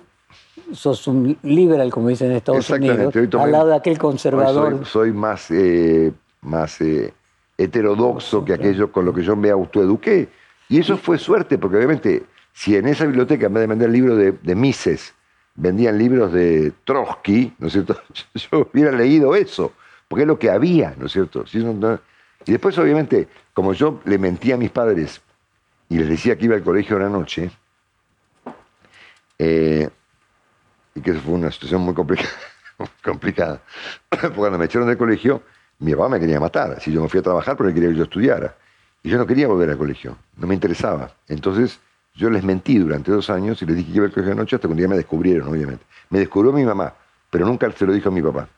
sos 0.74 1.06
un 1.08 1.38
liberal, 1.44 1.92
como 1.92 2.08
dicen 2.10 2.32
en 2.32 2.38
Estados 2.38 2.70
Unidos, 2.70 3.14
al 3.34 3.52
lado 3.52 3.68
de 3.68 3.76
aquel 3.76 3.98
conservador. 3.98 4.78
Soy, 4.78 4.86
soy 4.86 5.12
más, 5.14 5.52
eh, 5.52 6.14
más 6.42 6.80
eh, 6.82 7.14
heterodoxo 7.58 8.46
que 8.46 8.54
aquello 8.54 8.92
con 8.92 9.06
lo 9.06 9.14
que 9.14 9.24
yo 9.24 9.36
me 9.36 9.50
autoeduqué. 9.50 10.30
Y 10.70 10.80
eso 10.80 10.98
fue 10.98 11.18
suerte, 11.18 11.58
porque 11.58 11.78
obviamente, 11.78 12.24
si 12.54 12.76
en 12.76 12.88
esa 12.88 13.06
biblioteca, 13.06 13.48
en 13.48 13.54
vez 13.54 13.62
de 13.62 13.68
vender 13.68 13.90
libros 13.90 14.18
de, 14.18 14.32
de 14.32 14.56
Mises, 14.56 15.14
vendían 15.56 15.98
libros 15.98 16.32
de 16.32 16.72
Trotsky, 16.86 17.54
¿no 17.60 17.68
es 17.68 17.74
cierto? 17.74 18.02
Yo 18.34 18.70
hubiera 18.72 18.92
leído 18.92 19.36
eso, 19.36 19.74
porque 20.08 20.24
es 20.24 20.28
lo 20.28 20.40
que 20.40 20.50
había, 20.50 20.96
¿no 20.98 21.08
es 21.08 21.12
cierto? 21.12 21.44
Y 22.46 22.52
después, 22.52 22.78
obviamente, 22.78 23.28
como 23.54 23.74
yo 23.74 24.02
le 24.06 24.18
mentía 24.18 24.56
a 24.56 24.58
mis 24.58 24.72
padres 24.72 25.22
y 25.90 25.98
les 25.98 26.08
decía 26.08 26.38
que 26.38 26.46
iba 26.46 26.56
al 26.56 26.64
colegio 26.64 26.96
una 26.96 27.10
noche, 27.10 27.52
eh, 29.38 29.90
y 30.96 31.02
que 31.02 31.12
eso 31.12 31.20
fue 31.20 31.34
una 31.34 31.52
situación 31.52 31.82
muy 31.82 31.94
complicada, 31.94 32.30
complicada. 33.04 33.62
porque 34.10 34.36
cuando 34.36 34.58
me 34.58 34.66
echaron 34.66 34.88
del 34.88 34.98
colegio, 34.98 35.44
mi 35.80 35.94
papá 35.94 36.10
me 36.10 36.20
quería 36.20 36.40
matar. 36.40 36.80
Si 36.82 36.92
yo 36.92 37.02
me 37.02 37.10
fui 37.10 37.20
a 37.20 37.24
trabajar 37.24 37.58
porque 37.58 37.74
quería 37.74 37.90
que 37.90 37.96
yo 37.96 38.04
estudiara. 38.04 38.56
Y 39.02 39.10
yo 39.10 39.18
no 39.18 39.26
quería 39.26 39.48
volver 39.48 39.70
al 39.70 39.78
colegio, 39.78 40.18
no 40.36 40.46
me 40.46 40.54
interesaba. 40.54 41.12
Entonces 41.28 41.80
yo 42.14 42.30
les 42.30 42.44
mentí 42.44 42.78
durante 42.78 43.12
dos 43.12 43.30
años 43.30 43.62
y 43.62 43.66
les 43.66 43.78
dije 43.78 43.92
que 43.92 43.98
iba 43.98 44.06
al 44.06 44.12
colegio 44.12 44.36
de 44.36 44.42
noche 44.42 44.58
hasta 44.58 44.68
que 44.68 44.72
un 44.74 44.78
día 44.78 44.90
me 44.90 44.98
descubrieron, 44.98 45.48
obviamente. 45.48 45.86
Me 46.10 46.20
descubrió 46.20 46.52
mi 46.52 46.66
mamá, 46.66 46.94
pero 47.30 47.46
nunca 47.46 47.72
se 47.72 47.86
lo 47.86 47.94
dijo 47.94 48.10
a 48.10 48.12
mi 48.12 48.22
papá. 48.22 48.50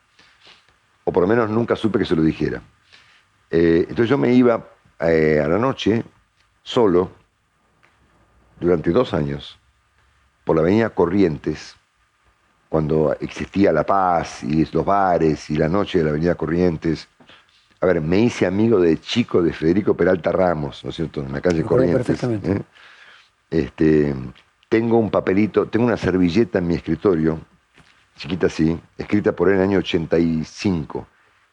O 1.04 1.12
por 1.12 1.22
lo 1.22 1.28
menos 1.28 1.50
nunca 1.50 1.76
supe 1.76 2.00
que 2.00 2.06
se 2.06 2.16
lo 2.16 2.24
dijera. 2.24 2.62
Eh, 3.52 3.86
entonces 3.88 4.10
yo 4.10 4.18
me 4.18 4.34
iba 4.34 4.68
eh, 5.00 5.42
a 5.44 5.48
la 5.48 5.60
noche 5.60 6.04
solo 6.64 7.12
durante 8.60 8.92
dos 8.92 9.14
años 9.14 9.60
por 10.44 10.56
la 10.56 10.64
avenida 10.64 10.90
Corrientes, 10.90 11.76
cuando 12.72 13.14
existía 13.20 13.74
La 13.74 13.86
Paz 13.86 14.46
y 14.46 14.66
los 14.72 14.86
bares 14.86 15.50
y 15.50 15.58
la 15.58 15.68
noche 15.68 15.98
de 15.98 16.06
la 16.06 16.12
Avenida 16.12 16.36
Corrientes. 16.36 17.06
A 17.82 17.86
ver, 17.86 18.00
me 18.00 18.18
hice 18.20 18.46
amigo 18.46 18.80
de 18.80 18.98
chico 18.98 19.42
de 19.42 19.52
Federico 19.52 19.94
Peralta 19.94 20.32
Ramos, 20.32 20.82
¿no 20.86 20.92
es 20.92 20.96
cierto? 20.96 21.22
En 21.22 21.34
la 21.34 21.42
calle 21.42 21.64
Corrientes. 21.64 21.98
perfectamente. 21.98 22.52
¿eh? 22.54 22.62
Este, 23.50 24.16
tengo 24.70 25.00
un 25.00 25.12
papelito, 25.12 25.66
tengo 25.66 25.86
una 25.86 25.98
servilleta 25.98 26.60
en 26.60 26.68
mi 26.68 26.76
escritorio, 26.76 27.42
chiquita 28.16 28.48
así, 28.48 28.80
escrita 28.98 29.34
por 29.34 29.50
él 29.50 29.56
en 29.56 29.60
el 29.64 29.68
año 29.68 29.80
85, 29.80 31.06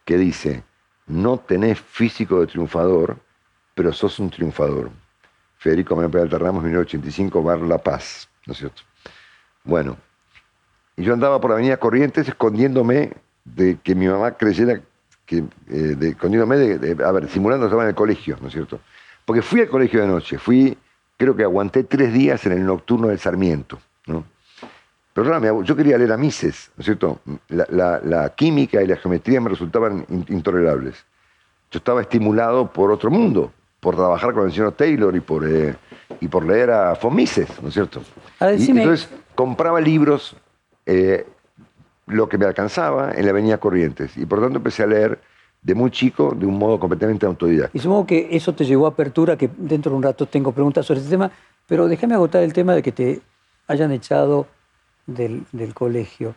que 0.05 0.19
dice, 0.19 0.63
no 1.09 1.39
tenés 1.39 1.81
físico 1.81 2.39
de 2.43 2.47
triunfador, 2.47 3.19
pero 3.75 3.93
sos 3.93 4.21
un 4.21 4.31
triunfador. 4.31 4.93
Federico 5.57 5.97
Manuel 5.97 6.13
Peralta 6.13 6.39
Ramos, 6.39 6.63
1985, 6.63 7.43
Bar 7.43 7.59
La 7.63 7.79
Paz, 7.79 8.29
¿no 8.47 8.53
es 8.53 8.61
cierto? 8.61 8.83
Bueno, 9.65 9.97
y 10.99 11.05
yo 11.05 11.13
andaba 11.15 11.41
por 11.41 11.51
la 11.51 11.55
avenida 11.57 11.77
Corrientes 11.77 12.27
escondiéndome 12.29 13.13
de 13.45 13.79
que 13.83 13.95
mi 13.95 14.07
mamá 14.09 14.33
creyera 14.33 14.81
que, 15.25 15.39
eh, 15.39 15.95
de- 15.97 16.09
escondiéndome 16.11 16.57
de, 16.57 16.79
de- 16.79 17.05
a 17.05 17.13
ver, 17.13 17.29
simulando 17.29 17.65
que 17.65 17.69
estaba 17.69 17.85
en 17.85 17.91
el 17.91 17.95
colegio, 17.95 18.37
¿no 18.41 18.49
es 18.49 18.53
cierto? 18.53 18.81
Porque 19.25 19.41
fui 19.43 19.61
al 19.61 19.69
colegio 19.69 20.01
de 20.01 20.09
noche, 20.09 20.39
fui, 20.39 20.77
creo 21.17 21.37
que 21.37 21.45
aguanté 21.45 21.85
tres 21.85 22.13
días 22.13 22.45
en 22.47 22.53
el 22.53 22.67
nocturno 22.67 23.09
del 23.09 23.19
Sarmiento, 23.19 23.79
¿no? 24.07 24.25
Pero 25.13 25.63
yo 25.63 25.77
quería 25.77 25.99
leer 25.99 26.13
a 26.13 26.17
Mises, 26.17 26.71
¿no 26.77 26.81
es 26.83 26.85
cierto? 26.87 27.21
La, 27.49 27.67
la- 27.71 28.01
la 28.05 28.29
química 28.35 28.83
y 28.83 28.87
la 28.87 28.97
geometría 28.97 29.41
me 29.41 29.51
resultaban 29.51 30.05
in- 30.09 30.25
intolerables. 30.29 31.05
Yo 31.71 31.79
estaba 31.79 32.01
estimulado 32.01 32.73
por 32.73 32.91
otro 32.93 33.11
mundo, 33.11 33.53
por 33.81 33.95
trabajar 33.97 34.33
con 34.33 34.47
el 34.47 34.53
señor 34.53 34.73
Taylor 34.73 35.15
y 35.15 35.21
por, 35.21 35.47
eh, 35.49 35.77
y 36.21 36.29
por 36.29 36.45
leer 36.45 36.71
a 36.71 36.95
von 36.95 37.15
Mises, 37.15 37.49
¿no 37.63 37.69
es 37.69 37.75
cierto? 37.75 38.03
Y 38.57 38.65
entonces 38.83 39.09
compraba 39.35 39.81
libros, 39.81 40.37
eh, 40.89 41.27
lo 42.07 42.31
que 42.31 42.39
me 42.39 42.47
alcanzaba 42.47 43.13
en 43.13 43.27
la 43.27 43.31
Avenida 43.31 43.59
Corrientes. 43.59 44.17
Y 44.17 44.25
por 44.25 44.41
tanto 44.41 44.57
empecé 44.57 44.85
a 44.85 44.87
leer 44.87 45.21
de 45.61 45.75
muy 45.75 45.91
chico, 45.91 46.35
de 46.35 46.47
un 46.47 46.59
modo 46.59 46.81
completamente 46.81 47.27
autodidacta. 47.27 47.77
Y 47.77 47.81
supongo 47.81 48.07
que 48.07 48.29
eso 48.31 48.55
te 48.55 48.65
llevó 48.65 48.87
a 48.87 48.91
apertura, 48.91 49.37
que 49.37 49.51
dentro 49.55 49.91
de 49.91 49.99
un 49.99 50.03
rato 50.03 50.25
tengo 50.25 50.51
preguntas 50.53 50.87
sobre 50.87 51.01
este 51.01 51.11
tema, 51.11 51.31
pero 51.67 51.89
déjame 51.89 52.15
agotar 52.15 52.43
el 52.43 52.55
tema 52.55 52.75
de 52.75 52.83
que 52.83 52.93
te 52.93 53.21
hayan 53.67 53.93
echado 53.93 54.47
del, 55.07 55.45
del 55.53 55.75
colegio. 55.75 56.35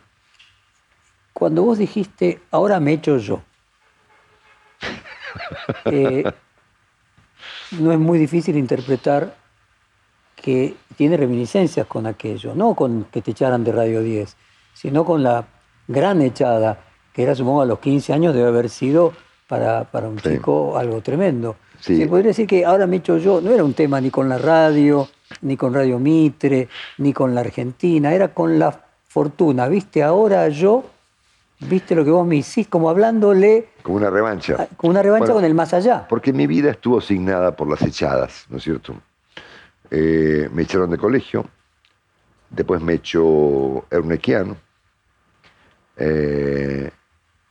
Cuando 1.32 1.62
vos 1.62 1.78
dijiste, 1.78 2.42
ahora 2.50 2.78
me 2.78 2.92
echo 2.92 3.16
yo, 3.16 3.40
eh, 5.86 6.24
no 7.70 7.90
es 7.90 7.98
muy 7.98 8.18
difícil 8.18 8.58
interpretar 8.58 9.34
que 10.42 10.74
tiene 10.96 11.16
reminiscencias 11.16 11.86
con 11.86 12.06
aquello, 12.06 12.54
no 12.54 12.74
con 12.74 13.04
que 13.10 13.22
te 13.22 13.30
echaran 13.30 13.64
de 13.64 13.72
Radio 13.72 14.02
10, 14.02 14.36
sino 14.74 15.04
con 15.04 15.22
la 15.22 15.44
gran 15.88 16.20
echada, 16.20 16.78
que 17.12 17.22
era 17.22 17.34
supongo 17.34 17.62
a 17.62 17.66
los 17.66 17.78
15 17.78 18.12
años 18.12 18.34
debe 18.34 18.48
haber 18.48 18.68
sido 18.68 19.12
para, 19.48 19.84
para 19.84 20.08
un 20.08 20.18
Sí. 20.18 20.30
chico 20.30 20.76
algo 20.76 21.00
tremendo. 21.00 21.56
Sí. 21.80 21.96
Se 21.96 22.06
podría 22.06 22.28
decir 22.28 22.46
que 22.46 22.64
ahora 22.64 22.86
me 22.86 22.96
echo 22.96 23.16
yo, 23.18 23.40
no 23.40 23.50
era 23.50 23.64
un 23.64 23.74
tema 23.74 24.00
ni 24.00 24.10
con 24.10 24.28
la 24.28 24.38
radio, 24.38 25.08
ni 25.42 25.56
con 25.56 25.72
Radio 25.74 25.98
Mitre, 25.98 26.68
ni 26.98 27.12
con 27.12 27.34
la 27.34 27.40
Argentina, 27.40 28.12
era 28.12 28.28
con 28.34 28.58
la 28.58 28.78
fortuna, 29.08 29.66
¿viste? 29.68 30.02
Ahora 30.02 30.48
yo, 30.48 30.84
¿viste 31.60 31.94
lo 31.94 32.04
que 32.04 32.10
vos 32.10 32.26
me 32.26 32.36
hiciste? 32.36 32.70
Como 32.70 32.88
hablándole 32.88 33.68
Como 33.82 33.96
una 33.96 34.10
revancha. 34.10 34.56
ah, 34.58 34.66
con 34.76 34.90
una 34.90 35.02
revancha 35.02 35.24
Bueno, 35.26 35.34
con 35.34 35.44
el 35.44 35.54
más 35.54 35.74
allá. 35.74 36.06
Porque 36.08 36.32
mi 36.32 36.46
vida 36.46 36.70
estuvo 36.70 36.98
asignada 36.98 37.54
por 37.56 37.68
las 37.68 37.82
echadas, 37.82 38.46
¿no 38.48 38.58
es 38.58 38.62
cierto? 38.62 38.94
Eh, 39.94 40.48
me 40.54 40.62
echaron 40.62 40.88
de 40.88 40.96
colegio, 40.96 41.44
después 42.48 42.80
me 42.80 42.94
echó 42.94 43.84
Ernequiano, 43.90 44.56
eh, 45.98 46.90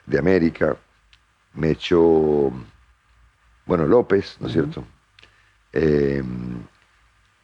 de 0.07 0.17
América, 0.17 0.75
me 1.53 1.69
echó, 1.69 2.51
bueno, 3.67 3.85
López, 3.85 4.37
¿no 4.39 4.47
es 4.47 4.53
cierto? 4.53 4.83
Eh, 5.71 6.23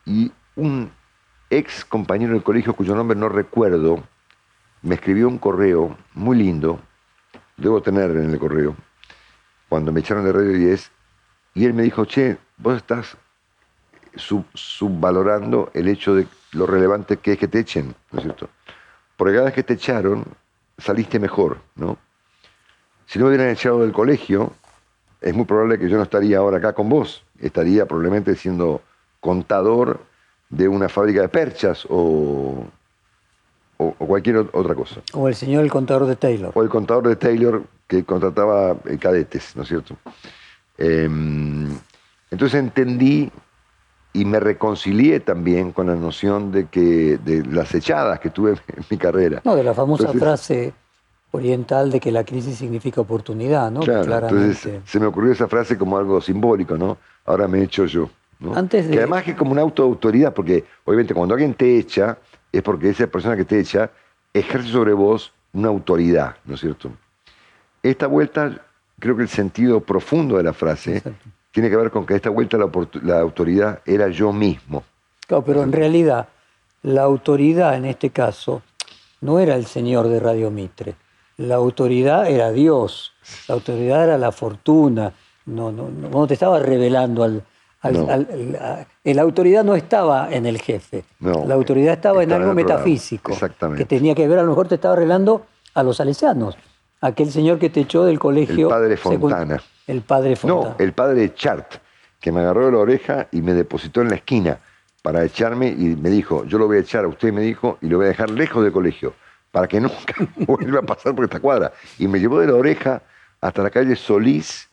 y 0.08 0.32
un 0.56 0.90
ex 1.52 1.86
compañero 1.86 2.34
del 2.34 2.42
colegio, 2.42 2.74
cuyo 2.74 2.96
nombre 2.96 3.16
no 3.16 3.30
recuerdo, 3.30 4.04
me 4.82 4.96
escribió 4.96 5.28
un 5.28 5.38
correo 5.38 5.96
muy 6.16 6.38
lindo, 6.38 6.80
debo 7.56 7.84
tener 7.84 8.10
en 8.10 8.32
el 8.32 8.40
correo, 8.40 8.76
cuando 9.70 9.92
me 9.92 10.00
echaron 10.00 10.26
de 10.26 10.32
Radio 10.32 10.54
10, 10.54 10.92
y 11.54 11.66
él 11.66 11.76
me 11.76 11.84
dijo, 11.84 12.06
che, 12.06 12.40
vos 12.58 12.78
estás 12.78 13.16
subvalorando 14.18 15.72
el 15.74 15.88
hecho 15.88 16.16
de 16.16 16.28
lo 16.52 16.66
relevante 16.66 17.18
que 17.18 17.34
es 17.34 17.38
que 17.38 17.48
te 17.48 17.60
echen, 17.60 17.96
¿no 18.12 18.20
es 18.20 18.24
cierto? 18.24 18.50
Porque 19.16 19.34
cada 19.34 19.46
vez 19.46 19.54
que 19.54 19.64
te 19.64 19.74
echaron, 19.74 20.26
saliste 20.78 21.20
mejor, 21.20 21.58
¿no? 21.76 21.98
Si 23.06 23.20
no 23.20 23.26
me 23.26 23.30
hubieran 23.30 23.50
echado 23.50 23.82
del 23.82 23.94
colegio, 23.94 24.54
es 25.22 25.34
muy 25.34 25.46
probable 25.46 25.80
que 25.80 25.90
yo 25.90 25.98
no 25.98 26.04
estaría 26.04 26.38
ahora 26.38 26.58
acá 26.58 26.74
con 26.74 26.90
vos. 26.90 27.24
Estaría 27.40 27.86
probablemente 27.86 28.36
siendo 28.36 28.82
contador 29.20 30.02
de 30.50 30.68
una 30.68 30.90
fábrica 30.90 31.22
de 31.22 31.30
perchas 31.30 31.86
o, 31.90 32.66
o, 33.78 33.92
cualquier 33.94 34.38
otra 34.38 34.76
cosa. 34.76 35.02
O 35.14 35.28
el 35.28 35.36
señor 35.36 35.64
el 35.64 35.72
contador 35.72 36.06
de 36.06 36.16
Taylor. 36.16 36.52
O 36.54 36.62
el 36.62 36.70
contador 36.70 37.08
de 37.08 37.16
Taylor 37.16 37.64
que 37.88 38.04
contrataba 38.04 38.76
eh, 38.86 38.98
cadetes, 38.98 39.56
¿no 39.56 39.64
es 39.64 39.70
cierto? 39.70 39.98
Em, 40.78 41.70
entonces 42.30 42.60
entendí 42.60 43.32
y 44.14 44.26
me 44.26 44.40
reconcilié 44.40 45.20
también 45.20 45.72
con 45.72 45.88
la 45.88 45.96
noción 45.96 46.52
de 46.52 46.66
que 46.66 47.18
de 47.18 47.46
las 47.46 47.74
echadas 47.76 48.20
que 48.20 48.30
tuve 48.30 48.52
en 48.76 48.86
mi 48.90 48.98
carrera. 48.98 49.42
No, 49.44 49.56
de 49.56 49.64
la 49.64 49.74
famosa 49.74 50.12
frase 50.14 50.74
oriental 51.32 51.92
de 51.92 52.00
que 52.00 52.12
la 52.12 52.24
crisis 52.24 52.58
significa 52.58 53.02
oportunidad, 53.02 53.70
¿no? 53.70 53.82
Claro, 53.82 54.28
Entonces 54.28 54.82
se 54.86 55.00
me 55.00 55.06
ocurrió 55.06 55.34
esa 55.34 55.48
frase 55.48 55.78
como 55.78 55.98
algo 55.98 56.22
simbólico, 56.22 56.78
¿no? 56.78 56.98
Ahora 57.26 57.48
me 57.48 57.62
echo 57.62 57.86
yo. 57.86 58.10
Antes 58.54 58.86
de... 58.86 58.92
Que 58.92 58.98
además 59.00 59.24
que 59.24 59.32
es 59.32 59.38
como 59.38 59.52
una 59.52 59.62
autoautoridad, 59.62 60.34
porque 60.34 60.64
obviamente 60.86 61.14
cuando 61.14 61.34
alguien 61.34 61.54
te 61.54 61.78
echa, 61.78 62.18
es 62.52 62.62
porque 62.62 62.90
esa 62.90 63.08
persona 63.08 63.36
que 63.36 63.46
te 63.46 63.60
echa 63.60 63.92
ejerce 64.34 64.70
sobre 64.70 64.94
vos 64.94 65.34
una 65.54 65.70
autoridad, 65.70 66.36
¿no 66.46 66.56
es 66.56 66.62
cierto? 66.62 66.92
Esta 67.84 68.08
vuelta, 68.08 68.62
creo 69.00 69.16
que 69.16 69.24
el 69.24 69.30
sentido 69.30 69.82
profundo 69.82 70.38
de 70.38 70.44
la 70.44 70.54
frase 70.54 71.02
tiene 71.58 71.72
que 71.72 71.76
ver 71.76 71.90
con 71.90 72.06
que 72.06 72.14
esta 72.14 72.30
vuelta 72.30 72.56
la, 72.56 72.70
la 73.02 73.20
autoridad 73.20 73.80
era 73.84 74.10
yo 74.10 74.32
mismo. 74.32 74.84
Claro, 75.26 75.44
pero 75.44 75.64
en 75.64 75.72
realidad 75.72 76.28
la 76.84 77.02
autoridad 77.02 77.76
en 77.76 77.86
este 77.86 78.12
caso 78.12 78.62
no 79.22 79.40
era 79.40 79.56
el 79.56 79.66
señor 79.66 80.08
de 80.08 80.20
Radio 80.20 80.52
Mitre. 80.52 80.94
La 81.38 81.56
autoridad 81.56 82.30
era 82.30 82.52
Dios, 82.52 83.14
la 83.48 83.56
autoridad 83.56 84.04
era 84.04 84.20
la 84.20 84.32
fortuna. 84.32 85.14
No, 85.48 85.72
no, 85.72 85.90
no 85.90 86.28
te 86.28 86.36
estaba 86.36 86.60
revelando 86.60 87.24
al, 87.24 87.44
la 87.82 89.22
autoridad 89.24 89.64
no 89.64 89.74
estaba 89.74 90.32
en 90.32 90.46
el 90.46 90.62
jefe, 90.62 91.06
la 91.20 91.56
autoridad 91.56 91.96
estaba, 91.96 92.22
en 92.22 92.34
algo 92.34 92.54
metafísico, 92.54 93.36
que 93.76 93.86
tenía 93.86 94.14
que 94.14 94.28
ver, 94.28 94.38
a 94.38 94.44
lo 94.44 94.50
mejor 94.50 94.68
te 94.68 94.76
estaba 94.76 94.94
arreglando 94.94 95.48
a 95.74 95.82
los 95.82 95.98
salesianos, 95.98 96.56
aquel 97.02 97.32
señor 97.32 97.58
que 97.58 97.72
te 97.72 97.80
echó 97.80 98.06
del 98.06 98.20
colegio. 98.20 98.68
El 98.68 98.74
padre 98.74 98.98
Fontana. 98.98 99.60
El 99.88 100.02
padre 100.02 100.36
Fontana. 100.36 100.76
No, 100.78 100.84
el 100.84 100.94
padre 100.94 101.34
Chart, 101.34 101.76
que 102.20 102.32
me 102.32 102.42
agarró 102.42 102.66
de 102.66 102.72
la 102.74 102.78
oreja 102.80 103.28
y 103.32 103.42
me 103.42 103.54
depositó 103.54 104.02
en 104.02 104.10
la 104.10 104.16
esquina 104.16 104.60
para 105.02 105.24
echarme 105.24 105.70
y 105.70 105.96
me 105.96 106.10
dijo, 106.10 106.44
yo 106.46 106.58
lo 106.58 106.68
voy 106.68 106.78
a 106.78 106.82
echar 106.82 107.06
a 107.06 107.08
usted, 107.08 107.32
me 107.32 107.42
dijo, 107.42 107.78
y 107.82 107.88
lo 107.88 107.98
voy 107.98 108.08
a 108.08 108.10
dejar 108.10 108.30
lejos 108.30 108.64
del 108.64 108.74
colegio, 108.74 109.14
para 109.52 109.68
que 109.68 109.80
nunca 109.82 110.16
vuelva 110.36 110.80
a 110.80 110.84
pasar 110.84 111.16
por 111.16 111.26
esta 111.26 111.40
cuadra. 111.40 111.72
Y 111.98 112.08
me 112.08 112.20
llevó 112.20 112.40
de 112.40 112.48
la 112.48 112.56
oreja 112.56 113.02
hasta 113.42 113.64
la 113.64 113.70
calle 113.70 113.96
Solís, 113.96 114.68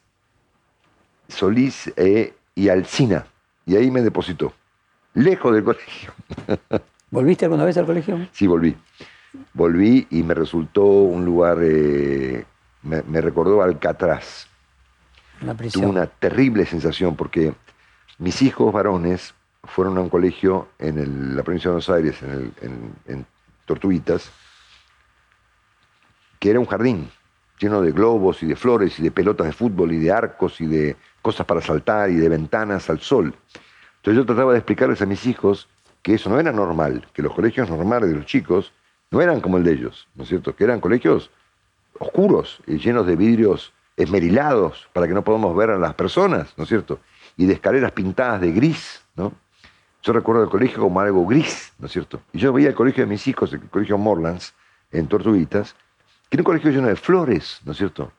Solís 1.29 1.93
eh, 1.97 2.35
y 2.55 2.69
Alcina. 2.69 3.27
Y 3.67 3.77
ahí 3.77 3.91
me 3.91 4.03
depositó, 4.03 4.53
lejos 5.15 5.55
del 5.55 5.65
colegio. 5.65 6.13
¿Volviste 7.11 7.45
alguna 7.45 7.65
vez 7.65 7.77
al 7.77 7.87
colegio? 7.87 8.29
Sí, 8.33 8.47
volví. 8.47 8.77
Volví 9.53 10.07
y 10.11 10.23
me 10.23 10.35
resultó 10.35 10.85
un 10.85 11.25
lugar, 11.25 11.59
eh, 11.63 12.45
me, 12.83 13.21
recordó 13.21 13.63
Alcatraz. 13.63 14.49
Tuve 15.73 15.87
una 15.87 16.07
terrible 16.07 16.67
sensación 16.67 17.17
porque 17.17 17.55
mis 18.19 18.43
hijos 18.43 18.73
varones 18.73 19.35
fueron 19.65 19.99
a 19.99 20.01
un 20.01 20.09
colegio 20.09 20.69
en 20.79 21.37
la 21.37 21.43
provincia 21.43 21.71
de 21.71 21.75
Buenos 21.75 21.91
Aires, 21.91 22.23
en, 22.23 22.95
en 23.07 23.27
Tortuguitas, 23.65 24.31
que 26.39 26.51
era 26.51 26.61
un 26.61 26.67
jardín 26.67 27.11
lleno 27.59 27.81
de 27.81 27.93
globos 27.93 28.43
y 28.43 28.47
de 28.47 28.57
flores 28.57 28.99
y 28.99 29.03
de 29.03 29.11
pelotas 29.11 29.47
de 29.47 29.53
fútbol 29.53 29.93
y 29.93 29.99
de 29.99 30.13
arcos 30.13 30.61
y 30.61 30.67
de 30.67 30.97
cosas 31.23 31.47
para 31.47 31.61
saltar 31.61 32.11
y 32.11 32.17
de 32.17 32.29
ventanas 32.29 32.91
al 32.91 33.01
sol. 33.01 33.35
Entonces 33.97 34.19
yo 34.19 34.27
trataba 34.27 34.53
de 34.53 34.59
explicarles 34.59 35.01
a 35.01 35.07
mis 35.07 35.27
hijos 35.27 35.69
que 36.03 36.15
eso 36.15 36.29
no 36.29 36.39
era 36.39 36.53
normal, 36.53 37.07
que 37.15 37.23
los 37.23 37.35
colegios 37.35 37.71
normales 37.71 38.11
de 38.11 38.17
los 38.17 38.27
chicos 38.27 38.73
no 39.11 39.23
eran 39.23 39.41
como 39.41 39.57
el 39.57 39.65
de 39.65 39.73
ellos, 39.73 40.09
¿no 40.15 40.25
es 40.25 40.29
cierto? 40.29 40.55
Que 40.55 40.65
eran 40.65 40.81
colegios 40.81 41.31
oscuros 41.99 42.61
y 42.67 42.79
llenos 42.79 43.07
de 43.07 43.17
vidrios 43.17 43.73
esmerilados 43.97 44.89
para 44.93 45.07
que 45.07 45.15
no 45.15 45.23
podamos 45.23 45.57
ver 45.57 45.71
a 45.71 45.79
las 45.79 45.95
personas, 45.95 46.55
¿no 46.57 46.65
es 46.65 46.69
cierto? 46.69 47.01
Y 47.37 47.47
de 47.47 47.55
escaleras 47.55 47.93
pintadas 47.93 48.41
de 48.41 48.53
gris, 48.53 49.03
¿no? 49.17 49.33
Yo 50.03 50.13
recuerdo 50.13 50.43
el 50.43 50.51
colegio 50.51 50.81
como 50.81 51.01
algo 51.01 51.27
gris, 51.27 51.73
¿no 51.79 51.87
es 51.87 51.93
cierto? 51.93 52.21
Y 52.33 52.39
yo 52.39 52.53
veía 52.53 52.69
el 52.69 52.75
colegio 52.75 53.05
de 53.05 53.11
mis 53.11 53.27
hijos, 53.27 53.53
el 53.53 53.61
colegio 53.69 53.97
Morlands, 53.97 54.55
en 54.93 55.09
Tortuguitas, 55.09 55.75
que 56.29 56.37
era 56.37 56.43
un 56.43 56.45
colegio 56.45 56.71
lleno 56.71 56.89
de 56.89 56.97
flores, 56.97 57.61
¿no 57.65 57.73
es 57.73 57.79
cierto? 57.79 58.13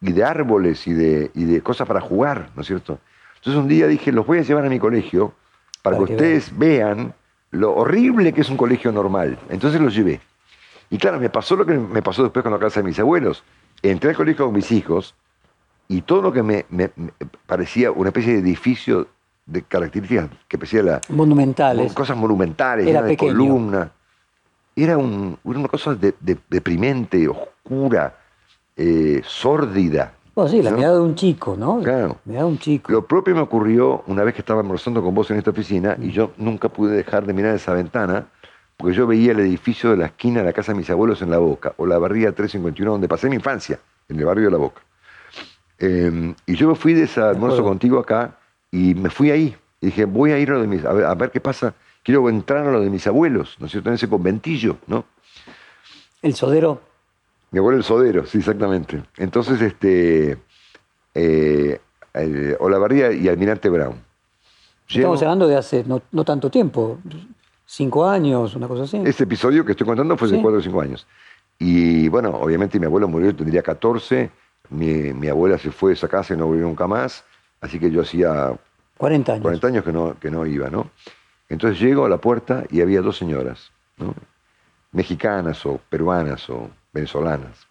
y 0.00 0.12
de 0.12 0.24
árboles 0.24 0.86
y 0.86 0.92
de, 0.92 1.30
y 1.34 1.44
de 1.44 1.60
cosas 1.60 1.86
para 1.88 2.00
jugar, 2.00 2.50
¿no 2.54 2.62
es 2.62 2.68
cierto? 2.68 2.98
Entonces 3.36 3.60
un 3.60 3.68
día 3.68 3.86
dije, 3.86 4.12
los 4.12 4.26
voy 4.26 4.38
a 4.38 4.42
llevar 4.42 4.64
a 4.64 4.68
mi 4.68 4.78
colegio 4.78 5.32
para, 5.82 5.96
que, 5.96 6.04
ustedes 6.04 6.56
vean. 6.56 7.14
lo 7.50 7.74
horrible 7.74 8.32
que 8.32 8.42
es 8.42 8.50
un 8.50 8.56
colegio 8.56 8.92
normal. 8.92 9.38
Entonces 9.48 9.80
los 9.80 9.94
llevé. 9.94 10.20
Y 10.90 10.98
claro, 10.98 11.20
me 11.20 11.30
pasó 11.30 11.56
lo 11.56 11.66
que 11.66 11.74
me 11.74 12.02
pasó 12.02 12.22
después 12.22 12.42
con 12.42 12.52
la 12.52 12.58
casa 12.58 12.80
de 12.80 12.88
mis 12.88 12.98
abuelos. 12.98 13.44
Entré 13.82 14.10
al 14.10 14.16
colegio 14.16 14.46
con 14.46 14.54
mis 14.54 14.72
hijos 14.72 15.14
y 15.88 16.02
todo 16.02 16.22
lo 16.22 16.32
que 16.32 16.42
me, 16.42 16.66
parecía 17.46 17.90
una 17.90 18.08
especie 18.10 18.34
de 18.34 18.40
edificio 18.40 19.08
de 19.46 19.62
características 19.62 20.28
que 20.46 20.58
parecía 20.58 20.82
la... 20.82 21.00
Monumentales. 21.08 21.92
Cosas 21.94 22.16
monumentales, 22.16 22.86
Era 22.86 23.02
de 23.02 23.16
columna. 23.16 23.90
Era 24.76 24.96
una 24.98 25.68
cosa 25.68 25.96
deprimente, 25.96 27.26
oscura 27.26 28.16
eh, 28.76 29.22
sórdida. 29.24 30.12
Bueno, 30.34 30.50
sí, 30.50 30.62
la 30.62 30.70
mirada 30.70 30.94
de 30.94 31.00
un 31.00 31.16
chico, 31.16 31.56
¿no? 31.58 31.80
Claro. 31.82 32.08
La 32.08 32.16
mirada 32.24 32.46
de 32.46 32.52
un 32.52 32.58
chico. 32.58 32.92
Lo 32.92 33.04
propio 33.04 33.34
me 33.34 33.40
ocurrió 33.40 34.04
una 34.06 34.22
vez 34.22 34.34
que 34.34 34.40
estaba 34.40 34.60
almorzando 34.60 35.02
con 35.02 35.14
vos 35.14 35.28
en 35.32 35.38
esta 35.38 35.50
oficina 35.50 35.96
y 36.00 36.12
yo 36.12 36.30
nunca 36.36 36.68
pude 36.68 36.94
dejar 36.94 37.26
de 37.26 37.32
mirar 37.32 37.56
esa 37.56 37.72
ventana 37.72 38.28
porque 38.78 38.96
yo 38.96 39.06
veía 39.06 39.32
el 39.32 39.40
edificio 39.40 39.90
de 39.90 39.98
la 39.98 40.06
esquina 40.06 40.40
de 40.40 40.46
la 40.46 40.54
casa 40.54 40.72
de 40.72 40.78
mis 40.78 40.88
abuelos 40.88 41.20
en 41.20 41.30
La 41.30 41.36
Boca, 41.36 41.74
o 41.76 41.86
la 41.86 41.98
barriga 41.98 42.32
351, 42.32 42.92
donde 42.92 43.08
pasé 43.08 43.28
mi 43.28 43.36
infancia, 43.36 43.78
en 44.08 44.18
el 44.18 44.24
barrio 44.24 44.46
de 44.46 44.50
La 44.50 44.56
Boca. 44.56 44.80
Em, 45.78 46.34
y 46.46 46.56
yo 46.56 46.68
me 46.68 46.74
fui 46.74 46.94
de 46.94 47.02
ese 47.02 47.20
almuerzo 47.20 47.62
contigo 47.62 47.98
acá 47.98 48.38
y 48.70 48.94
me 48.94 49.10
fui 49.10 49.30
ahí. 49.30 49.54
Y 49.80 49.86
dije, 49.86 50.06
voy 50.06 50.32
a 50.32 50.38
ir 50.38 50.50
a, 50.50 50.54
lo 50.54 50.62
de 50.62 50.66
mis, 50.66 50.84
a, 50.84 50.92
ver, 50.92 51.04
a 51.04 51.14
ver 51.14 51.30
qué 51.30 51.40
pasa. 51.40 51.74
Quiero 52.02 52.26
entrar 52.30 52.66
a 52.66 52.72
lo 52.72 52.80
de 52.80 52.88
mis 52.88 53.06
abuelos, 53.06 53.56
¿no 53.58 53.66
es 53.66 53.72
cierto? 53.72 53.90
En 53.90 53.96
ese 53.96 54.08
conventillo, 54.08 54.78
¿no? 54.86 55.04
El 56.22 56.34
sodero 56.34 56.80
mi 57.50 57.58
abuelo 57.58 57.78
el 57.78 57.84
sodero, 57.84 58.26
sí, 58.26 58.38
exactamente. 58.38 59.02
Entonces, 59.16 59.60
este, 59.60 60.38
eh, 61.14 61.80
Olavarría 62.60 63.12
y 63.12 63.28
Almirante 63.28 63.68
Brown. 63.68 63.96
Estamos 64.88 65.22
hablando 65.22 65.48
de 65.48 65.56
hace 65.56 65.84
no, 65.84 66.24
tanto 66.24 66.50
tiempo, 66.50 66.98
cinco 67.68 68.08
años, 68.08 68.56
una 68.56 68.66
cosa 68.66 68.84
así. 68.84 69.00
Este 69.04 69.24
episodio 69.24 69.64
que 69.64 69.72
estoy 69.72 69.86
contando 69.86 70.16
fue 70.16 70.28
de 70.28 70.40
cuatro 70.40 70.58
o 70.58 70.62
cinco 70.62 70.80
años. 70.80 71.06
Y 71.58 72.08
bueno, 72.08 72.30
obviamente 72.30 72.80
mi 72.80 72.86
abuelo 72.86 73.08
murió, 73.08 73.34
tendría 73.34 73.62
14, 73.62 74.30
mi, 74.70 75.28
abuela 75.28 75.58
se 75.58 75.70
fue 75.70 75.90
de 75.90 75.94
esa 75.94 76.08
casa 76.08 76.34
y 76.34 76.36
no 76.36 76.46
volvió 76.46 76.64
nunca 76.64 76.86
más, 76.86 77.24
así 77.60 77.78
que 77.78 77.90
yo 77.90 78.02
hacía 78.02 78.56
40 78.96 79.32
años, 79.32 79.42
40 79.42 79.66
años 79.66 79.84
que, 79.84 79.92
no, 79.92 80.16
que 80.18 80.30
no 80.30 80.46
iba, 80.46 80.70
¿no? 80.70 80.90
Entonces 81.48 81.80
llego 81.80 82.06
a 82.06 82.08
la 82.08 82.18
puerta 82.18 82.64
y 82.70 82.80
había 82.80 83.00
dos 83.00 83.16
señoras, 83.16 83.70
¿no? 83.96 84.14
mexicanas 84.92 85.64
o 85.66 85.80
peruanas 85.90 86.48
o 86.48 86.70
venezolanas. 86.92 87.66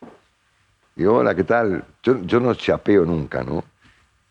Digo, 0.95 1.15
hola, 1.15 1.35
¿qué 1.35 1.43
tal? 1.43 1.83
Yo, 2.03 2.39
no 2.39 2.53
chapeo 2.53 3.05
nunca, 3.05 3.43
¿no? 3.43 3.63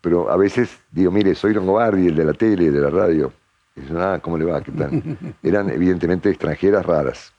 Pero 0.01 0.29
a 0.29 0.37
veces 0.37 0.79
digo, 0.91 1.11
mire, 1.11 1.33
soy 1.35 1.53
Longobardi, 1.53 2.07
el 2.07 2.15
de 2.15 2.25
la 2.25 2.33
tele, 2.33 2.71
de 2.71 2.79
la 2.79 2.89
radio. 2.89 3.33
Y 3.77 3.95
ah, 3.95 4.19
¿cómo 4.21 4.37
le 4.37 4.45
va? 4.45 4.61
Eran 5.43 5.69
evidentemente 5.69 6.29
extranjeras 6.29 6.85
raras. 6.85 7.33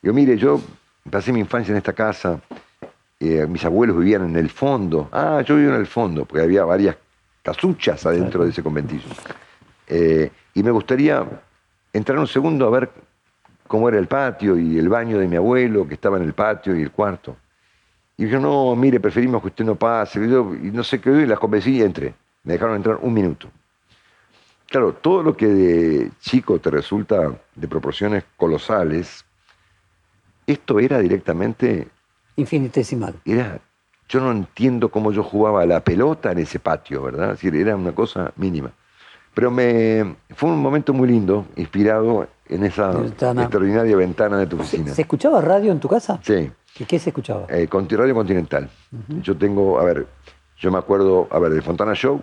Digo, 0.00 0.14
mire, 0.14 0.36
yo 0.36 0.60
pasé 1.10 1.32
mi 1.32 1.40
infancia 1.40 1.72
en 1.72 1.78
esta 1.78 1.92
casa, 1.92 2.40
eh, 3.20 3.46
mis 3.46 3.64
abuelos 3.64 3.98
vivían 3.98 4.24
en 4.24 4.36
el 4.36 4.50
fondo. 4.50 5.08
Ah, 5.12 5.42
yo 5.46 5.56
vivo 5.56 5.70
en 5.70 5.80
el 5.80 5.86
fondo, 5.86 6.24
porque 6.24 6.42
había 6.42 6.64
varias 6.64 6.96
casuchas 7.42 8.04
adentro 8.06 8.44
de 8.44 8.50
ese 8.50 8.62
conventillo. 8.62 9.08
Eh, 9.86 10.30
y 10.54 10.62
me 10.62 10.70
gustaría 10.70 11.24
entrar 11.92 12.18
un 12.18 12.26
segundo 12.26 12.66
a 12.66 12.70
ver 12.70 12.90
cómo 13.66 13.88
era 13.88 13.98
el 13.98 14.06
patio 14.06 14.58
y 14.58 14.78
el 14.78 14.88
baño 14.88 15.18
de 15.18 15.28
mi 15.28 15.36
abuelo, 15.36 15.86
que 15.86 15.94
estaba 15.94 16.16
en 16.16 16.24
el 16.24 16.32
patio 16.32 16.74
y 16.76 16.82
el 16.82 16.90
cuarto. 16.90 17.36
Y 18.16 18.28
yo, 18.28 18.38
no, 18.38 18.76
mire, 18.76 19.00
preferimos 19.00 19.42
que 19.42 19.48
usted 19.48 19.64
no 19.64 19.74
pase. 19.74 20.20
Y, 20.20 20.70
no 20.70 20.84
sé 20.84 21.00
qué, 21.00 21.10
y 21.10 21.26
las 21.26 21.38
convencí 21.38 21.78
y 21.78 21.82
entré. 21.82 22.14
Me 22.44 22.54
dejaron 22.54 22.76
entrar 22.76 22.98
un 23.00 23.12
minuto. 23.12 23.48
Claro, 24.74 24.92
todo 24.94 25.22
lo 25.22 25.36
que 25.36 25.46
de 25.46 26.10
chico 26.18 26.58
te 26.58 26.68
resulta 26.68 27.30
de 27.54 27.68
proporciones 27.68 28.24
colosales, 28.36 29.24
esto 30.48 30.80
era 30.80 30.98
directamente... 30.98 31.86
Infinitesimal. 32.34 33.14
Era, 33.24 33.60
yo 34.08 34.18
no 34.20 34.32
entiendo 34.32 34.88
cómo 34.88 35.12
yo 35.12 35.22
jugaba 35.22 35.64
la 35.64 35.78
pelota 35.78 36.32
en 36.32 36.38
ese 36.38 36.58
patio, 36.58 37.04
¿verdad? 37.04 37.26
Es 37.26 37.40
decir, 37.40 37.54
era 37.54 37.76
una 37.76 37.92
cosa 37.92 38.32
mínima. 38.34 38.72
Pero 39.32 39.52
me, 39.52 40.16
fue 40.34 40.50
un 40.50 40.60
momento 40.60 40.92
muy 40.92 41.06
lindo, 41.06 41.46
inspirado 41.54 42.26
en 42.48 42.64
esa 42.64 42.90
Ventana. 42.90 43.42
extraordinaria 43.42 43.94
ventana 43.94 44.38
de 44.38 44.48
tu 44.48 44.56
¿Se, 44.56 44.62
oficina. 44.62 44.92
se 44.92 45.02
escuchaba 45.02 45.40
radio 45.40 45.70
en 45.70 45.78
tu 45.78 45.88
casa? 45.88 46.18
Sí, 46.20 46.50
¿Qué, 46.74 46.84
qué 46.84 46.98
se 46.98 47.10
escuchaba? 47.10 47.46
eh, 47.48 47.68
Radio 47.70 48.14
Continental. 48.16 48.68
Yo 49.22 49.36
tengo, 49.36 49.78
a 49.78 49.84
ver, 49.84 50.08
yo 50.58 50.72
me 50.72 50.78
acuerdo, 50.78 51.28
a 51.30 51.38
ver, 51.38 51.52
del 51.52 51.62
Fontana 51.62 51.94
Show, 51.94 52.20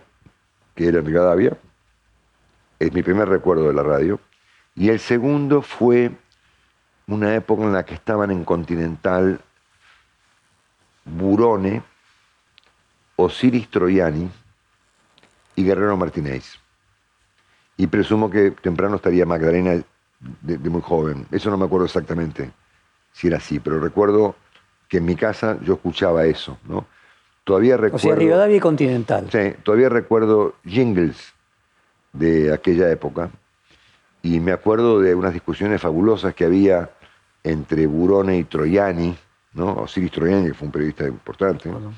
que 0.75 0.87
era 0.89 0.99
en 0.99 1.05
Rivadavia, 1.05 1.57
es 2.81 2.91
mi 2.93 3.03
primer 3.03 3.29
recuerdo 3.29 3.67
de 3.67 3.73
la 3.73 3.83
radio. 3.83 4.19
Y 4.75 4.89
el 4.89 4.99
segundo 4.99 5.61
fue 5.61 6.09
una 7.07 7.35
época 7.35 7.61
en 7.63 7.73
la 7.73 7.85
que 7.85 7.93
estaban 7.93 8.31
en 8.31 8.43
Continental 8.43 9.39
Burone, 11.05 11.83
Osiris 13.17 13.69
Troiani 13.69 14.29
y 15.55 15.63
Guerrero 15.63 15.95
Martínez. 15.95 16.55
Y 17.77 17.85
presumo 17.85 18.31
que 18.31 18.49
temprano 18.49 18.95
estaría 18.95 19.27
Magdalena 19.27 19.73
de, 19.73 20.57
de 20.57 20.69
muy 20.69 20.81
joven. 20.81 21.27
Eso 21.29 21.51
no 21.51 21.57
me 21.57 21.65
acuerdo 21.65 21.85
exactamente 21.85 22.51
si 23.13 23.27
era 23.27 23.37
así, 23.37 23.59
pero 23.59 23.79
recuerdo 23.79 24.35
que 24.87 24.97
en 24.97 25.05
mi 25.05 25.15
casa 25.15 25.59
yo 25.61 25.75
escuchaba 25.75 26.25
eso, 26.25 26.57
¿no? 26.67 26.87
Todavía 27.43 27.75
o 27.75 27.77
recuerdo... 27.77 28.07
sea, 28.07 28.15
Rivadavia 28.15 28.57
y 28.57 28.59
Continental. 28.59 29.29
Sí, 29.31 29.53
todavía 29.63 29.89
recuerdo 29.89 30.55
jingles 30.65 31.33
de 32.13 32.53
aquella 32.53 32.89
época 32.91 33.31
y 34.23 34.39
me 34.39 34.51
acuerdo 34.51 34.99
de 34.99 35.15
unas 35.15 35.33
discusiones 35.33 35.81
fabulosas 35.81 36.35
que 36.35 36.45
había 36.45 36.91
entre 37.43 37.87
Burone 37.87 38.37
y 38.37 38.43
Troiani, 38.43 39.15
¿no? 39.53 39.73
Osiris 39.73 40.11
Troiani, 40.11 40.47
que 40.47 40.53
fue 40.53 40.67
un 40.67 40.71
periodista 40.71 41.07
importante. 41.07 41.69
Bueno. 41.69 41.93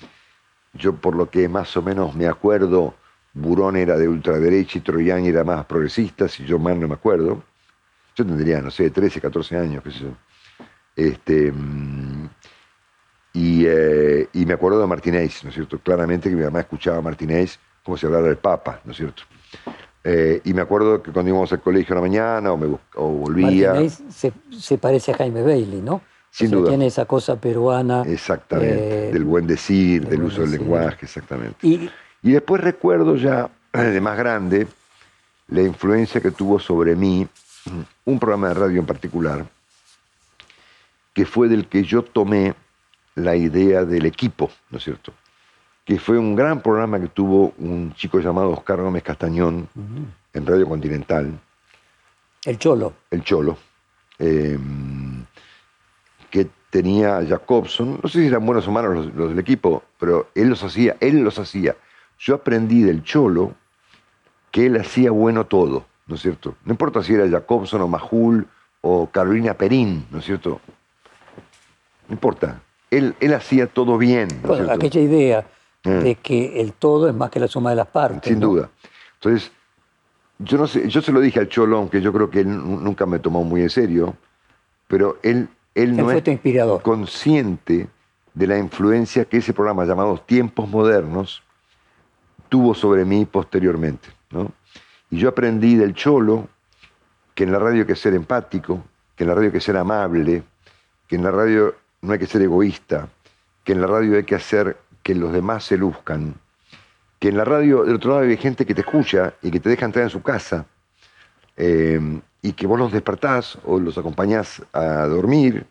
Yo, 0.73 0.95
por 0.95 1.15
lo 1.15 1.29
que 1.29 1.47
más 1.49 1.75
o 1.75 1.81
menos 1.81 2.15
me 2.15 2.27
acuerdo, 2.27 2.95
Burón 3.33 3.75
era 3.75 3.97
de 3.97 4.07
ultraderecha 4.07 4.77
y 4.77 4.81
Troiani 4.81 5.27
era 5.27 5.43
más 5.43 5.65
progresista, 5.65 6.27
si 6.27 6.45
yo 6.45 6.57
mal 6.59 6.79
no 6.79 6.87
me 6.87 6.93
acuerdo. 6.95 7.43
Yo 8.15 8.25
tendría, 8.25 8.61
no 8.61 8.71
sé, 8.71 8.89
13, 8.89 9.19
14 9.19 9.57
años, 9.57 9.83
qué 9.83 9.91
sé 9.91 9.99
yo. 9.99 10.15
Este, 10.95 11.51
mm, 11.51 12.29
y, 13.33 13.65
eh, 13.65 14.29
y 14.33 14.45
me 14.45 14.53
acuerdo 14.53 14.79
de 14.79 14.87
Martínez, 14.87 15.43
¿no 15.43 15.49
es 15.49 15.55
cierto? 15.55 15.79
Claramente 15.79 16.29
que 16.29 16.35
mi 16.35 16.43
mamá 16.43 16.61
escuchaba 16.61 16.97
a 16.97 17.01
Martínez 17.01 17.59
como 17.83 17.97
si 17.97 18.05
hablara 18.05 18.27
del 18.27 18.37
Papa, 18.37 18.79
¿no 18.85 18.91
es 18.91 18.97
cierto? 18.97 19.23
Eh, 20.03 20.41
y 20.43 20.53
me 20.53 20.61
acuerdo 20.61 21.01
que 21.01 21.11
cuando 21.11 21.29
íbamos 21.29 21.51
al 21.53 21.61
colegio 21.61 21.93
a 21.93 21.95
la 21.95 22.01
mañana 22.01 22.51
o, 22.51 22.57
me 22.57 22.77
o 22.95 23.07
volvía... 23.07 23.89
Se, 23.89 24.33
se 24.57 24.77
parece 24.77 25.11
a 25.11 25.15
Jaime 25.17 25.41
Bailey, 25.41 25.81
¿no? 25.81 26.01
Sin 26.29 26.47
O 26.47 26.49
sea, 26.49 26.57
duda. 26.59 26.69
Tiene 26.69 26.87
esa 26.87 27.05
cosa 27.05 27.39
peruana. 27.39 28.03
Exactamente, 28.05 29.09
eh, 29.09 29.13
del 29.13 29.23
buen 29.23 29.47
decir, 29.47 30.01
del 30.01 30.09
del 30.11 30.23
uso 30.23 30.41
del 30.41 30.51
decir. 30.51 30.61
lenguaje, 30.61 31.05
exactamente. 31.05 31.55
Y 31.61 31.89
Y 32.21 32.31
después 32.31 32.61
recuerdo 32.61 33.15
ya, 33.15 33.49
de 33.73 34.01
más 34.01 34.17
grande, 34.17 34.67
la 35.47 35.61
influencia 35.61 36.19
que 36.21 36.31
tuvo 36.31 36.59
sobre 36.59 36.95
mí 36.95 37.27
un 38.05 38.19
programa 38.19 38.49
de 38.49 38.53
radio 38.55 38.79
en 38.79 38.85
particular, 38.85 39.45
que 41.13 41.25
fue 41.25 41.47
del 41.47 41.67
que 41.67 41.83
yo 41.83 42.01
tomé 42.01 42.55
la 43.15 43.35
idea 43.35 43.85
del 43.85 44.05
equipo, 44.05 44.49
¿no 44.71 44.79
es 44.79 44.83
cierto? 44.83 45.13
Que 45.85 45.99
fue 45.99 46.17
un 46.17 46.35
gran 46.35 46.61
programa 46.61 46.99
que 46.99 47.09
tuvo 47.09 47.53
un 47.57 47.93
chico 47.95 48.19
llamado 48.19 48.51
Oscar 48.51 48.81
Gómez 48.81 49.03
Castañón 49.03 49.67
en 50.33 50.45
Radio 50.45 50.67
Continental, 50.67 51.39
el 52.45 52.57
Cholo. 52.57 52.93
el 53.11 53.23
Cholo, 53.23 53.57
eh, 54.19 54.57
que 56.29 56.47
tenía 56.69 57.17
a 57.17 57.25
Jacobson, 57.25 57.99
no 58.01 58.09
sé 58.09 58.21
si 58.21 58.27
eran 58.27 58.45
buenos 58.45 58.67
o 58.67 58.71
malos 58.71 58.95
los, 58.95 59.15
los 59.15 59.29
del 59.29 59.39
equipo, 59.39 59.83
pero 59.99 60.29
él 60.35 60.49
los 60.49 60.63
hacía, 60.63 60.97
él 60.99 61.21
los 61.21 61.37
hacía. 61.37 61.75
Yo 62.17 62.35
aprendí 62.35 62.81
del 62.81 63.03
Cholo 63.03 63.53
que 64.51 64.65
él 64.67 64.77
hacía 64.77 65.11
bueno 65.11 65.45
todo, 65.45 65.85
¿no 66.07 66.15
es 66.15 66.21
cierto? 66.21 66.55
No 66.65 66.71
importa 66.71 67.03
si 67.03 67.13
era 67.13 67.29
Jacobson 67.29 67.81
o 67.81 67.87
Majul 67.87 68.47
o 68.81 69.07
Carolina 69.07 69.53
Perín, 69.53 70.05
¿no 70.11 70.19
es 70.19 70.25
cierto? 70.25 70.59
No 72.07 72.13
importa. 72.13 72.61
Él, 72.91 73.15
él 73.19 73.33
hacía 73.33 73.67
todo 73.67 73.97
bien, 73.97 74.27
¿no 74.43 74.53
es 74.53 74.59
Bueno, 74.59 74.71
aquella 74.71 75.01
idea 75.01 75.45
Mm. 75.85 75.99
de 75.99 76.15
que 76.15 76.61
el 76.61 76.73
todo 76.73 77.09
es 77.09 77.13
más 77.15 77.29
que 77.29 77.39
la 77.39 77.47
suma 77.47 77.71
de 77.71 77.75
las 77.75 77.87
partes. 77.87 78.29
Sin 78.29 78.39
¿no? 78.39 78.47
duda. 78.47 78.69
Entonces, 79.15 79.51
yo 80.39 80.57
no 80.57 80.65
sé, 80.67 80.87
yo 80.89 81.01
se 81.01 81.11
lo 81.11 81.19
dije 81.19 81.39
al 81.39 81.49
Cholo, 81.49 81.77
aunque 81.77 82.01
yo 82.01 82.11
creo 82.13 82.29
que 82.29 82.39
él 82.41 82.47
nu- 82.49 82.79
nunca 82.79 83.05
me 83.05 83.19
tomó 83.19 83.43
muy 83.43 83.61
en 83.61 83.69
serio, 83.69 84.15
pero 84.87 85.17
él, 85.23 85.47
él 85.75 85.89
Él 85.89 85.97
no 85.97 86.03
fue 86.05 86.17
es 86.17 86.23
tu 86.23 86.31
inspirador. 86.31 86.81
consciente 86.81 87.87
de 88.33 88.47
la 88.47 88.57
influencia 88.57 89.25
que 89.25 89.37
ese 89.37 89.53
programa 89.53 89.85
llamado 89.85 90.17
Tiempos 90.25 90.67
Modernos 90.69 91.43
tuvo 92.49 92.73
sobre 92.73 93.05
mí 93.05 93.25
posteriormente. 93.25 94.09
¿no? 94.31 94.51
Y 95.09 95.17
yo 95.17 95.29
aprendí 95.29 95.75
del 95.75 95.93
Cholo 95.93 96.47
que 97.35 97.43
en 97.43 97.51
la 97.51 97.59
radio 97.59 97.81
hay 97.81 97.87
que 97.87 97.95
ser 97.95 98.13
empático, 98.13 98.83
que 99.15 99.23
en 99.23 99.29
la 99.29 99.35
radio 99.35 99.47
hay 99.47 99.53
que 99.53 99.61
ser 99.61 99.77
amable, 99.77 100.43
que 101.07 101.15
en 101.15 101.23
la 101.23 101.31
radio 101.31 101.75
no 102.01 102.13
hay 102.13 102.19
que 102.19 102.27
ser 102.27 102.41
egoísta, 102.41 103.07
que 103.63 103.71
en 103.73 103.81
la 103.81 103.87
radio 103.87 104.17
hay 104.17 104.23
que 104.23 104.35
hacer 104.35 104.77
que 105.03 105.13
los 105.13 105.31
demás 105.33 105.65
se 105.65 105.77
luzcan, 105.77 106.35
que 107.19 107.29
en 107.29 107.37
la 107.37 107.45
radio 107.45 107.83
del 107.83 107.95
otro 107.95 108.11
lado 108.11 108.23
hay 108.23 108.37
gente 108.37 108.65
que 108.65 108.73
te 108.73 108.81
escucha 108.81 109.33
y 109.41 109.51
que 109.51 109.59
te 109.59 109.69
deja 109.69 109.85
entrar 109.85 110.03
en 110.03 110.09
su 110.09 110.21
casa, 110.21 110.65
eh, 111.57 111.99
y 112.41 112.53
que 112.53 112.67
vos 112.67 112.79
los 112.79 112.91
despertás 112.91 113.57
o 113.65 113.79
los 113.79 113.97
acompañás 113.97 114.61
a 114.73 115.05
dormir, 115.07 115.65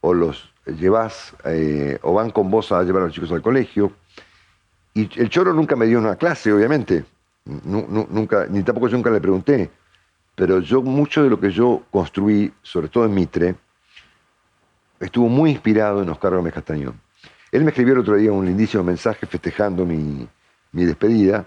o 0.00 0.14
los 0.14 0.50
llevás, 0.66 1.34
eh, 1.44 1.98
o 2.02 2.14
van 2.14 2.30
con 2.30 2.50
vos 2.50 2.72
a 2.72 2.82
llevar 2.82 3.02
a 3.02 3.06
los 3.06 3.14
chicos 3.14 3.30
al 3.32 3.42
colegio. 3.42 3.92
Y 4.94 5.08
el 5.20 5.28
choro 5.28 5.52
nunca 5.52 5.76
me 5.76 5.86
dio 5.86 5.98
una 5.98 6.16
clase, 6.16 6.52
obviamente, 6.52 7.04
Nu- 7.44 7.86
nu- 7.88 8.08
nunca, 8.10 8.46
ni 8.50 8.64
tampoco 8.64 8.88
yo 8.88 8.96
nunca 8.96 9.10
le 9.10 9.20
pregunté, 9.20 9.70
pero 10.34 10.58
yo 10.58 10.82
mucho 10.82 11.22
de 11.22 11.30
lo 11.30 11.38
que 11.38 11.52
yo 11.52 11.84
construí, 11.92 12.52
sobre 12.60 12.88
todo 12.88 13.04
en 13.04 13.14
Mitre, 13.14 13.54
estuvo 14.98 15.28
muy 15.28 15.50
inspirado 15.52 16.02
en 16.02 16.08
Oscar 16.08 16.34
Gómez 16.34 16.52
Castañón. 16.52 17.00
Él 17.56 17.64
me 17.64 17.70
escribió 17.70 17.94
el 17.94 18.00
otro 18.00 18.16
día 18.16 18.30
un 18.32 18.44
lindísimo 18.44 18.82
mensaje 18.84 19.24
festejando 19.24 19.86
mi, 19.86 20.28
mi 20.72 20.84
despedida, 20.84 21.46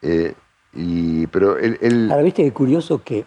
eh, 0.00 0.32
y, 0.74 1.26
pero 1.26 1.58
él, 1.58 1.76
él- 1.80 2.08
Ahora, 2.08 2.22
viste 2.22 2.44
que 2.44 2.52
curioso 2.52 3.02
que 3.02 3.24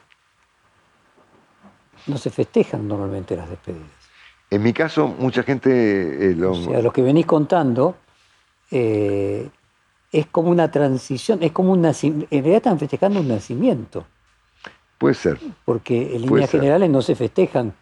no 2.08 2.18
se 2.18 2.30
festejan 2.30 2.88
normalmente 2.88 3.36
las 3.36 3.50
despedidas. 3.50 3.90
en 4.50 4.64
mi 4.64 4.72
caso, 4.72 5.06
mucha 5.20 5.44
gente 5.44 6.32
eh, 6.32 6.46
O 6.46 6.56
sea, 6.56 6.82
lo 6.82 6.94
que 6.94 7.02
venís 7.02 7.26
contando 7.26 7.98
eh, 8.72 9.50
es 10.10 10.26
como 10.28 10.50
una 10.50 10.72
transición, 10.72 11.44
es 11.44 11.52
como 11.52 11.74
un 11.74 11.82
nacimiento. 11.82 12.28
En 12.32 12.40
realidad 12.40 12.58
están 12.58 12.80
festejando 12.80 13.20
un 13.20 13.28
nacimiento, 13.28 14.06
puede 14.98 15.16
ser. 15.16 15.40
porque 15.66 16.16
en 16.16 16.22
líneas 16.22 16.50
generales 16.50 16.90
no 16.90 17.02
se 17.02 17.16
festejan 17.16 17.74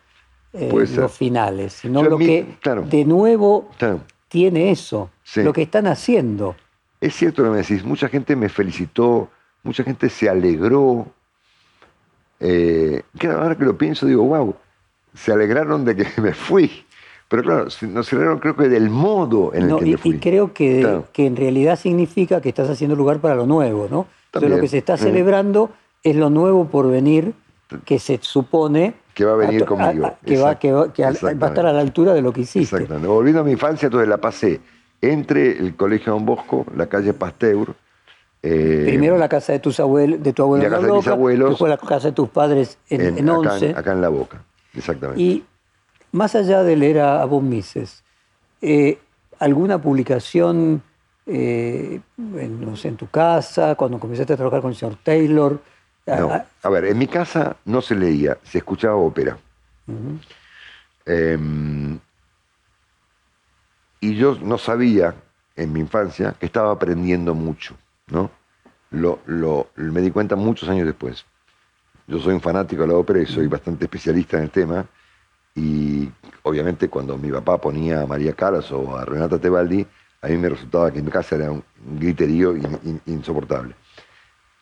eh, 0.54 0.88
ser. 0.88 0.98
los 1.02 1.12
finales, 1.12 1.74
sino 1.74 2.02
Yo 2.02 2.10
lo 2.10 2.18
mi- 2.18 2.26
que 2.26 2.58
claro. 2.60 2.82
de 2.90 3.06
nuevo 3.06 3.70
Claro. 3.78 4.02
Tiene 4.32 4.72
eso, 4.72 5.10
Sí. 5.24 5.44
lo 5.44 5.52
que 5.52 5.64
están 5.64 5.88
haciendo. 5.88 6.56
Es 7.02 7.14
cierto 7.16 7.42
lo 7.44 7.50
que 7.50 7.56
me 7.58 7.62
decís, 7.64 7.84
mucha 7.84 8.08
gente 8.08 8.34
me 8.38 8.48
felicitó, 8.48 9.30
mucha 9.64 9.84
gente 9.84 10.08
se 10.10 10.30
alegró. 10.30 11.06
Eh, 12.40 13.02
ahora 13.30 13.58
que 13.58 13.66
lo 13.66 13.78
pienso, 13.78 14.06
digo, 14.06 14.24
wow, 14.24 14.56
se 15.14 15.32
alegraron 15.34 15.84
de 15.86 15.96
que 15.98 16.06
me 16.22 16.34
fui. 16.34 16.86
Pero 17.28 17.44
claro, 17.44 17.70
se- 17.70 17.88
no 17.88 18.04
se 18.04 18.16
alegraron 18.16 18.40
creo 18.40 18.56
que 18.56 18.68
del 18.70 18.90
modo 18.90 19.54
en 19.54 19.64
el 19.64 19.68
No, 19.70 19.80
que 19.80 19.88
y, 19.88 19.92
me 19.92 19.98
fui. 19.98 20.16
y 20.16 20.20
creo 20.20 20.54
que, 20.54 20.80
Claro. 20.80 21.08
que 21.14 21.26
en 21.26 21.36
realidad 21.36 21.78
significa 21.78 22.42
que 22.42 22.50
estás 22.50 22.70
haciendo 22.70 22.96
lugar 22.96 23.20
para 23.20 23.36
lo 23.36 23.46
nuevo, 23.46 23.88
¿no? 23.90 24.08
Entonces, 24.08 24.32
También. 24.32 24.52
lo 24.54 24.62
que 24.62 24.68
se 24.70 24.78
está 24.78 24.96
Mm. 24.96 24.98
celebrando 24.98 25.72
es 26.04 26.16
lo 26.16 26.30
nuevo 26.30 26.66
por 26.68 26.90
venir, 26.90 27.34
que 27.86 28.00
se 28.00 28.18
supone 28.22 28.94
Que 29.14 29.26
va 29.26 29.34
a 29.34 29.36
venir 29.36 29.62
to- 29.62 29.66
conmigo. 29.76 30.14
que, 30.26 30.38
va, 30.38 30.58
que, 30.58 30.72
va, 30.72 30.94
que 30.94 31.04
al- 31.04 31.16
va 31.24 31.48
a 31.48 31.50
estar 31.50 31.66
a 31.66 31.74
la 31.74 31.80
altura 31.82 32.14
de 32.14 32.22
lo 32.22 32.32
que 32.32 32.42
hiciste. 32.42 32.76
Exactamente. 32.78 33.08
Volviendo 33.08 33.42
a 33.42 33.44
mi 33.44 33.52
infancia, 33.52 33.88
entonces 33.88 34.08
la 34.08 34.18
pasé 34.18 34.62
entre 35.02 35.58
el 35.58 35.76
Colegio 35.76 36.14
Don 36.14 36.26
Bosco, 36.26 36.66
la 36.76 36.88
calle 36.88 37.14
Pasteur. 37.14 37.74
eh, 38.44 38.84
Primero 38.88 39.18
la 39.18 39.28
casa 39.30 39.52
de 39.54 39.60
tus 39.60 39.80
abuelos, 39.80 40.22
de 40.24 40.34
tu 40.34 40.44
abuelo 40.44 40.66
y 40.66 40.70
la 40.70 40.76
en 40.78 40.82
casa 40.82 40.88
de 40.94 40.98
mis 40.98 41.08
abuelos 41.08 41.50
después 41.52 41.70
la 41.70 41.78
casa 41.78 42.08
de 42.08 42.14
tus 42.14 42.30
padres 42.30 42.78
en, 42.90 43.18
en 43.18 43.30
acá, 43.30 43.38
Once. 43.54 43.74
acá 43.76 43.92
en 43.92 44.02
La 44.02 44.10
Boca. 44.10 44.44
Exactamente. 44.76 45.22
Y 45.22 45.44
más 46.12 46.36
allá 46.36 46.64
de 46.64 46.76
leer 46.76 47.00
a, 47.00 47.22
a 47.22 47.26
Bob 47.26 47.42
Mises, 47.44 48.04
eh, 48.62 48.98
¿alguna 49.40 49.82
publicación 49.82 50.82
eh, 51.26 52.00
en, 52.18 52.62
no 52.66 52.76
sé, 52.76 52.88
en 52.90 52.96
tu 52.98 53.08
casa, 53.08 53.76
cuando 53.76 54.00
comenzaste 54.00 54.34
a 54.34 54.38
trabajar 54.38 54.62
con 54.62 54.72
el 54.72 54.76
señor 54.78 54.98
Taylor? 55.04 55.60
No. 56.08 56.30
Ah, 56.32 56.46
A 56.64 56.70
ver, 56.70 56.86
en 56.86 56.98
mi 56.98 57.08
casa 57.08 57.56
no 57.66 57.82
se 57.82 57.96
leía, 57.96 58.38
se 58.44 58.58
escuchaba 58.60 58.96
ópera. 58.96 59.38
ujú. 59.88 60.20
Eh, 61.06 61.38
y 64.00 64.16
yo 64.16 64.38
no 64.42 64.58
sabía 64.58 65.14
en 65.56 65.74
mi 65.74 65.80
infancia 65.80 66.34
que 66.40 66.48
estaba 66.48 66.72
aprendiendo 66.72 67.34
mucho, 67.36 67.76
¿no? 68.08 68.32
Lo, 68.92 69.20
lo- 69.26 69.70
me 69.76 70.02
di 70.02 70.12
cuenta 70.12 70.36
muchos 70.36 70.68
años 70.70 70.86
después. 70.88 71.26
Yo 72.08 72.20
soy 72.20 72.34
un 72.34 72.42
fanático 72.42 72.82
de 72.82 72.88
la 72.90 72.96
ópera 72.96 73.22
y 73.22 73.26
soy 73.26 73.48
bastante 73.48 73.86
especialista 73.86 74.38
en 74.38 74.44
el 74.44 74.50
tema. 74.50 74.86
Y 75.56 76.10
obviamente 76.44 76.90
cuando 76.90 77.18
mi 77.18 77.32
papá 77.32 77.58
ponía 77.60 78.02
a 78.02 78.08
María 78.08 78.34
Calas 78.34 78.72
o 78.72 78.98
a 78.98 79.06
Renata 79.06 79.38
Tebaldi, 79.40 79.86
a 80.22 80.28
mí 80.28 80.38
me 80.38 80.50
resultaba 80.50 80.92
que 80.92 81.00
en 81.00 81.06
mi 81.06 81.12
casa 81.12 81.36
era 81.36 81.52
un 81.52 81.64
griterío 82.00 82.56
in- 82.56 82.80
in- 82.84 83.02
insoportable. 83.06 83.76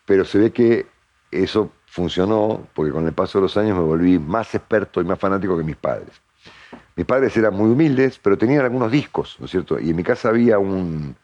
Pero 0.05 0.25
se 0.25 0.37
ve 0.37 0.51
que 0.51 0.85
eso 1.31 1.71
funcionó 1.85 2.67
porque 2.73 2.91
con 2.91 3.05
el 3.05 3.13
paso 3.13 3.39
de 3.39 3.43
los 3.43 3.57
años 3.57 3.77
me 3.77 3.83
volví 3.83 4.19
más 4.19 4.53
experto 4.55 5.01
y 5.01 5.03
más 5.03 5.19
fanático 5.19 5.57
que 5.57 5.63
mis 5.63 5.75
padres. 5.75 6.21
Mis 6.95 7.05
padres 7.05 7.35
eran 7.37 7.53
muy 7.53 7.69
humildes, 7.69 8.19
pero 8.21 8.37
tenían 8.37 8.63
algunos 8.63 8.91
discos, 8.91 9.37
¿no 9.39 9.45
es 9.45 9.51
cierto? 9.51 9.79
Y 9.79 9.89
en 9.89 9.95
mi 9.95 10.03
casa 10.03 10.29
había 10.29 10.59
un, 10.59 11.15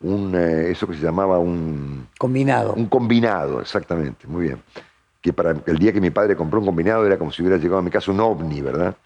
un 0.00 0.34
eh, 0.34 0.70
eso 0.70 0.86
que 0.86 0.94
se 0.94 1.02
llamaba 1.02 1.38
un... 1.38 2.08
Combinado. 2.18 2.74
Un 2.74 2.86
combinado, 2.86 3.60
exactamente, 3.60 4.26
muy 4.26 4.46
bien. 4.46 4.62
Que 5.20 5.32
para 5.32 5.54
el 5.66 5.78
día 5.78 5.92
que 5.92 6.00
mi 6.00 6.10
padre 6.10 6.36
compró 6.36 6.60
un 6.60 6.66
combinado 6.66 7.06
era 7.06 7.18
como 7.18 7.30
si 7.30 7.42
hubiera 7.42 7.56
llegado 7.56 7.78
a 7.78 7.82
mi 7.82 7.90
casa 7.90 8.10
un 8.10 8.20
ovni, 8.20 8.60
¿verdad? 8.60 8.96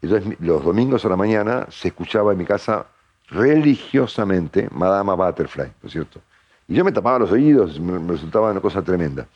Entonces 0.00 0.38
los 0.40 0.64
domingos 0.64 1.04
a 1.04 1.08
la 1.08 1.16
mañana 1.16 1.66
se 1.70 1.88
escuchaba 1.88 2.32
en 2.32 2.38
mi 2.38 2.44
casa 2.44 2.86
religiosamente 3.28 4.68
Madama 4.70 5.14
Butterfly, 5.14 5.72
¿no 5.82 5.86
es 5.86 5.92
cierto? 5.92 6.20
Y 6.68 6.74
yo 6.74 6.84
me 6.84 6.92
tapaba 6.92 7.18
los 7.18 7.32
oídos, 7.32 7.78
me, 7.80 7.98
resultaba 8.12 8.50
una 8.50 8.60
cosa 8.60 8.82
tremenda. 8.82 9.26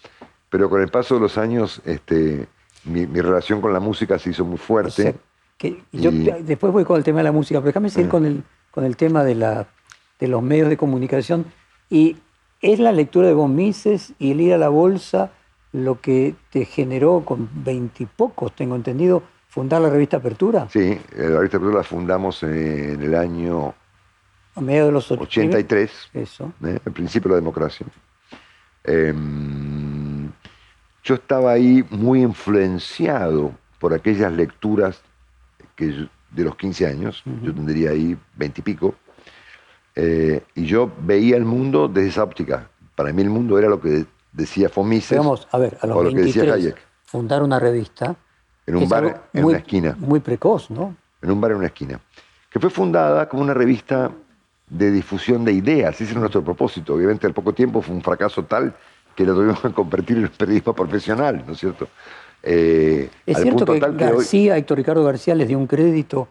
Pero 0.51 0.69
con 0.69 0.83
el 0.83 0.89
paso 0.89 1.15
de 1.15 1.21
los 1.21 1.39
años, 1.39 1.81
este, 1.85 2.47
mi, 2.85 3.07
relación 3.07 3.61
con 3.61 3.73
la 3.73 3.81
música 3.81 4.19
se 4.19 4.31
hizo 4.31 4.45
muy 4.45 4.59
fuerte. 4.59 5.15
que 5.57 5.83
yo 5.93 6.11
después 6.43 6.73
voy 6.73 6.85
con 6.85 6.97
el 6.97 7.05
tema 7.05 7.19
de 7.19 7.25
la 7.25 7.33
música, 7.33 7.61
pero 7.61 7.69
déjame 7.69 7.91
seguir 7.91 8.11
con, 8.11 8.27
el, 8.27 8.43
con 8.71 8.85
el 8.85 8.97
tema 8.97 9.25
de, 9.25 9.37
la, 9.37 9.69
de 10.19 10.29
los 10.29 10.43
medios 10.43 10.69
de 10.69 10.77
comunicación. 10.77 11.47
Y 11.89 12.17
es 12.61 12.79
la 12.79 12.93
lectura 12.93 13.29
de 13.29 13.35
Von 13.35 13.55
Mises 13.55 14.13
y 14.19 14.33
el 14.33 14.41
ir 14.41 14.55
a 14.55 14.59
la 14.59 14.69
bolsa 14.69 15.33
lo 15.73 16.01
que 16.01 16.35
te 16.51 16.65
generó 16.65 17.25
con 17.25 17.49
veintipocos, 17.53 18.55
tengo 18.57 18.75
entendido, 18.75 19.23
fundar 19.49 19.81
la 19.81 19.91
revista 19.91 20.17
Apertura. 20.17 20.69
Sí, 20.69 20.81
eh, 20.81 21.01
la 21.17 21.37
revista 21.37 21.59
Apertura 21.59 21.79
la 21.79 21.85
fundamos 21.85 22.43
en 22.43 23.01
el 23.01 23.15
año 23.15 23.75
a 24.55 24.61
mediados 24.61 24.89
de 24.89 24.93
los 24.93 25.11
83. 25.13 26.11
Eso. 26.15 26.53
¿eh? 26.65 26.79
El 26.85 26.93
principio 26.93 27.29
de 27.29 27.35
la 27.37 27.41
democracia. 27.41 27.87
Em, 28.83 29.70
yo 31.11 31.17
estaba 31.17 31.51
ahí 31.51 31.85
muy 31.91 32.23
influenciado 32.23 33.51
por 33.81 33.93
aquellas 33.93 34.33
lecturas 34.33 35.03
que 35.75 36.07
de 36.31 36.45
los 36.45 36.55
15 36.55 36.87
años, 36.87 37.25
yo 37.43 37.53
tendría 37.53 37.91
ahí 37.91 38.17
20 38.37 38.61
y 38.61 38.63
pico, 38.63 38.95
eh, 39.97 40.45
y 40.55 40.67
yo 40.67 40.89
veía 41.01 41.37
el 41.37 41.45
mundo 41.45 41.89
desde 41.89 42.11
esa 42.11 42.23
óptica. 42.23 42.71
Para 42.95 43.13
mí 43.13 43.23
el 43.23 43.31
mundo 43.31 43.59
era 43.59 43.69
lo 43.69 43.81
que 43.81 44.07
decía 44.31 44.69
Fomises 44.69 45.19
Vamos, 45.19 45.49
a 45.51 45.59
ver, 45.59 45.79
a 45.81 45.89
los 45.89 45.97
o 45.97 46.03
lo 46.05 46.11
que 46.11 46.21
decía 46.21 46.55
Hayek. 46.55 46.77
fundar 47.07 47.43
una 47.43 47.59
revista. 47.59 48.15
En 48.65 48.77
un 48.77 48.89
bar 48.89 49.31
en 49.33 49.45
una 49.45 49.59
esquina. 49.59 49.97
Muy 49.99 50.21
precoz, 50.21 50.71
¿no? 50.71 50.95
En 51.21 51.33
un 51.33 51.41
bar 51.41 51.51
en 51.51 51.57
una 51.57 51.67
esquina. 51.67 51.99
Que 52.49 52.61
fue 52.61 52.71
fundada 52.71 53.29
como 53.29 53.43
una 53.43 53.55
revista 53.55 54.13
de 54.69 54.93
difusión 54.93 55.45
de 55.45 55.55
ideas. 55.55 56.01
Ese 56.01 56.13
era 56.13 56.21
nuestro 56.21 56.45
propósito. 56.45 56.95
Obviamente 56.95 57.27
al 57.27 57.35
poco 57.35 57.53
tiempo 57.53 57.83
fue 57.83 57.97
un 57.97 58.03
fracaso 58.03 58.45
tal 58.45 58.77
que 59.21 59.27
lo 59.27 59.35
tuvimos 59.35 59.61
que 59.61 59.71
convertir 59.73 60.17
en 60.17 60.25
un 60.25 60.31
periodismo 60.31 60.73
profesional, 60.73 61.45
¿no 61.47 61.53
es 61.53 61.59
cierto? 61.59 61.89
Eh, 62.43 63.11
es 63.27 63.39
cierto 63.39 63.67
que, 63.67 63.79
García, 63.79 64.57
Héctor 64.57 64.79
Ricardo 64.79 65.05
García 65.05 65.35
les 65.35 65.47
dio 65.47 65.59
un 65.59 65.67
crédito. 65.67 66.29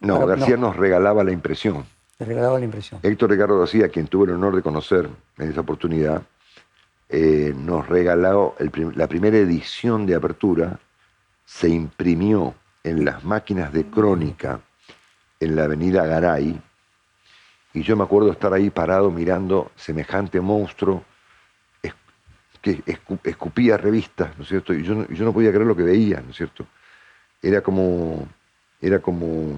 No, 0.00 0.26
García 0.26 0.58
nos 0.58 0.76
regalaba 0.76 1.24
la 1.24 1.32
impresión. 1.32 1.86
Les 2.18 2.28
regalaba 2.28 2.58
la 2.58 2.66
impresión. 2.66 3.00
Héctor 3.02 3.30
Ricardo 3.30 3.58
García, 3.58 3.88
quien 3.88 4.06
tuve 4.08 4.26
el 4.26 4.32
honor 4.32 4.54
de 4.54 4.60
conocer 4.60 5.08
en 5.38 5.50
esa 5.50 5.62
oportunidad, 5.62 6.22
eh, 7.08 7.54
nos 7.56 7.88
regaló 7.88 8.54
la 8.94 9.06
primera 9.06 9.38
edición 9.38 10.04
de 10.04 10.14
apertura, 10.14 10.78
se 11.46 11.70
imprimió 11.70 12.54
en 12.84 13.06
las 13.06 13.24
máquinas 13.24 13.72
de 13.72 13.86
crónica 13.86 14.60
en 15.40 15.56
la 15.56 15.64
avenida 15.64 16.04
Garay, 16.04 16.60
y 17.72 17.82
yo 17.82 17.96
me 17.96 18.04
acuerdo 18.04 18.30
estar 18.30 18.52
ahí 18.52 18.68
parado 18.68 19.10
mirando 19.10 19.70
semejante 19.76 20.40
monstruo 20.40 21.02
que 22.74 22.82
escupía 23.24 23.76
revistas, 23.76 24.36
¿no 24.36 24.42
es 24.42 24.48
cierto? 24.48 24.74
Y 24.74 24.82
yo, 24.82 24.94
no 24.94 25.32
podía 25.32 25.50
creer 25.50 25.66
lo 25.66 25.76
que 25.76 25.84
veía, 25.84 26.20
¿no 26.20 26.30
es 26.30 26.36
cierto? 26.36 26.66
Era 27.40 27.60
como, 27.60 28.26
era 28.80 28.98
como, 28.98 29.56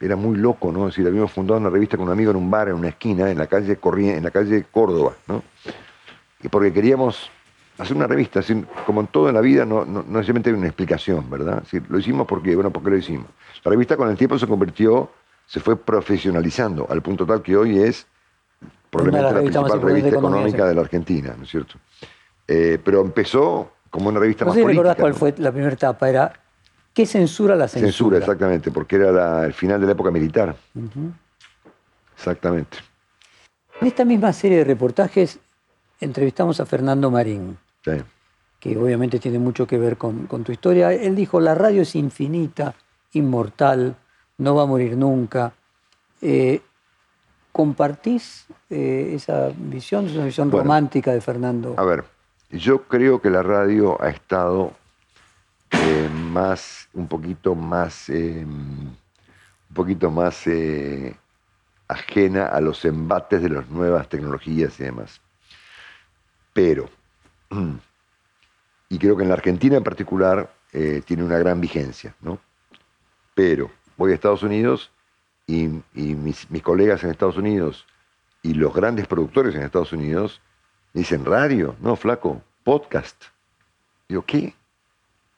era 0.00 0.16
muy 0.16 0.36
loco, 0.36 0.72
¿no? 0.72 0.88
Es 0.88 0.94
decir, 0.94 1.06
habíamos 1.06 1.32
fundado 1.32 1.60
una 1.60 1.70
revista 1.70 1.96
con 1.96 2.06
un 2.06 2.12
amigo 2.12 2.30
en 2.30 2.36
un 2.36 2.50
bar, 2.50 2.68
en 2.68 2.74
una 2.74 2.88
esquina, 2.88 3.30
en 3.30 3.38
la 3.38 3.46
calle, 3.46 3.78
en 3.82 4.22
la 4.22 4.30
calle 4.30 4.64
Córdoba, 4.70 5.14
¿no? 5.28 5.42
Y 6.42 6.48
porque 6.48 6.72
queríamos 6.72 7.30
hacer 7.78 7.96
una 7.96 8.06
revista, 8.06 8.40
como 8.86 9.02
en 9.02 9.08
todo 9.08 9.28
en 9.28 9.34
la 9.34 9.40
vida, 9.40 9.64
no, 9.64 9.84
no, 9.84 10.02
no 10.02 10.18
necesariamente 10.18 10.50
hay 10.50 10.56
una 10.56 10.66
explicación, 10.66 11.28
¿verdad? 11.28 11.62
lo 11.88 11.98
hicimos 11.98 12.26
porque, 12.26 12.54
bueno, 12.54 12.70
¿por 12.70 12.82
qué 12.82 12.90
lo 12.90 12.96
hicimos? 12.96 13.26
La 13.64 13.70
revista 13.70 13.96
con 13.96 14.08
el 14.08 14.16
tiempo 14.16 14.38
se 14.38 14.46
convirtió 14.46 15.10
se 15.46 15.60
fue 15.60 15.76
profesionalizando 15.76 16.86
al 16.88 17.02
punto 17.02 17.26
tal 17.26 17.42
que 17.42 17.56
hoy 17.56 17.78
es 17.78 18.06
probablemente 18.90 19.34
la, 19.34 19.40
principal 19.40 19.82
revista 19.82 20.08
económica 20.10 20.66
de 20.66 20.74
la 20.74 20.80
Argentina, 20.82 21.34
¿no 21.36 21.44
es 21.44 21.50
cierto? 21.50 21.74
Eh, 22.48 22.78
pero 22.82 23.00
empezó 23.00 23.72
como 23.90 24.08
una 24.08 24.20
revista 24.20 24.44
más 24.44 24.54
política. 24.54 24.72
¿Recordás 24.72 24.96
cuál 24.96 25.14
fue 25.14 25.34
la 25.38 25.52
primera 25.52 25.72
etapa? 25.72 26.08
Era 26.08 26.32
¿qué 26.92 27.06
censura 27.06 27.56
la 27.56 27.68
censura? 27.68 27.92
Censura, 27.92 28.18
exactamente, 28.18 28.70
porque 28.70 28.96
era 28.96 29.44
el 29.44 29.52
final 29.52 29.80
de 29.80 29.86
la 29.86 29.92
época 29.92 30.10
militar. 30.10 30.56
Exactamente. 32.16 32.78
En 33.80 33.86
esta 33.86 34.04
misma 34.04 34.32
serie 34.32 34.58
de 34.58 34.64
reportajes 34.64 35.38
entrevistamos 36.00 36.60
a 36.60 36.66
Fernando 36.66 37.10
Marín, 37.10 37.56
que 38.60 38.76
obviamente 38.76 39.18
tiene 39.18 39.38
mucho 39.38 39.66
que 39.66 39.78
ver 39.78 39.96
con 39.96 40.44
tu 40.44 40.52
historia. 40.52 40.92
Él 40.92 41.14
dijo, 41.14 41.40
la 41.40 41.54
radio 41.54 41.82
es 41.82 41.94
infinita, 41.94 42.74
inmortal, 43.12 43.96
no 44.38 44.54
va 44.54 44.62
a 44.62 44.66
morir 44.66 44.96
nunca. 44.96 45.52
Eh, 46.20 46.60
¿Compartís 47.52 48.46
eh, 48.70 49.12
esa 49.14 49.50
visión? 49.56 50.06
Es 50.06 50.14
una 50.14 50.24
visión 50.24 50.50
romántica 50.50 51.12
de 51.12 51.20
Fernando. 51.20 51.74
A 51.76 51.84
ver, 51.84 52.04
yo 52.52 52.84
creo 52.84 53.20
que 53.20 53.30
la 53.30 53.42
radio 53.42 54.00
ha 54.02 54.10
estado 54.10 54.72
eh, 55.70 56.08
más, 56.12 56.88
un 56.92 57.08
poquito 57.08 57.54
más, 57.54 58.08
un 58.08 58.96
poquito 59.74 60.10
más 60.10 60.44
ajena 61.88 62.46
a 62.46 62.60
los 62.60 62.84
embates 62.84 63.42
de 63.42 63.48
las 63.48 63.68
nuevas 63.68 64.08
tecnologías 64.08 64.78
y 64.78 64.84
demás. 64.84 65.20
Pero, 66.52 66.88
y 68.88 68.98
creo 68.98 69.16
que 69.16 69.22
en 69.22 69.28
la 69.28 69.34
Argentina 69.34 69.76
en 69.76 69.84
particular 69.84 70.52
tiene 71.04 71.24
una 71.24 71.38
gran 71.38 71.60
vigencia, 71.60 72.14
¿no? 72.20 72.38
Pero 73.34 73.70
voy 73.96 74.12
a 74.12 74.14
Estados 74.14 74.42
Unidos 74.42 74.90
y, 75.46 75.68
mis, 75.94 76.46
colegas 76.62 77.04
en 77.04 77.10
Estados 77.10 77.36
Unidos 77.36 77.86
y 78.42 78.54
los 78.54 78.74
grandes 78.74 79.06
productores 79.06 79.54
en 79.54 79.62
Estados 79.62 79.92
Unidos 79.92 80.40
dicen 80.92 81.24
radio, 81.24 81.76
no, 81.80 81.96
flaco, 81.96 82.42
podcast. 82.64 83.24
Digo, 84.08 84.22
¿qué? 84.22 84.54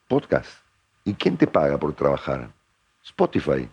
Podcast. 0.07 0.49
¿Y 1.03 1.13
quién 1.13 1.37
te 1.37 1.47
paga 1.47 1.77
por 1.77 1.93
trabajar? 1.93 2.49
Spotify. 3.03 3.69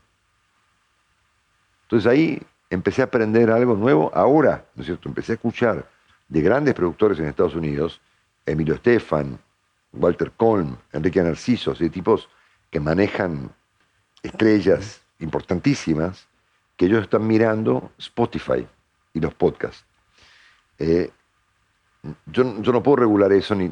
Entonces 1.82 2.10
ahí 2.10 2.42
empecé 2.70 3.02
a 3.02 3.06
aprender 3.06 3.50
algo 3.50 3.74
nuevo 3.74 4.10
ahora, 4.14 4.64
¿no 4.74 4.82
es 4.82 4.86
cierto? 4.86 5.08
Empecé 5.08 5.32
a 5.32 5.34
escuchar 5.34 5.88
de 6.28 6.40
grandes 6.40 6.74
productores 6.74 7.18
en 7.18 7.26
Estados 7.26 7.54
Unidos, 7.54 8.00
Emilio 8.46 8.74
Estefan, 8.74 9.38
Walter 9.92 10.32
Colm, 10.32 10.76
Enrique 10.92 11.22
Narciso, 11.22 11.74
de 11.74 11.90
tipos 11.90 12.28
que 12.70 12.80
manejan 12.80 13.50
estrellas 14.22 15.02
importantísimas 15.18 16.26
que 16.76 16.86
ellos 16.86 17.02
están 17.02 17.26
mirando 17.26 17.92
Spotify 17.98 18.66
y 19.12 19.20
los 19.20 19.34
podcasts. 19.34 19.84
Eh, 20.78 21.10
yo, 22.26 22.44
no 22.44 22.82
puedo 22.82 22.96
regular 22.96 23.32
eso, 23.32 23.54
ni, 23.54 23.70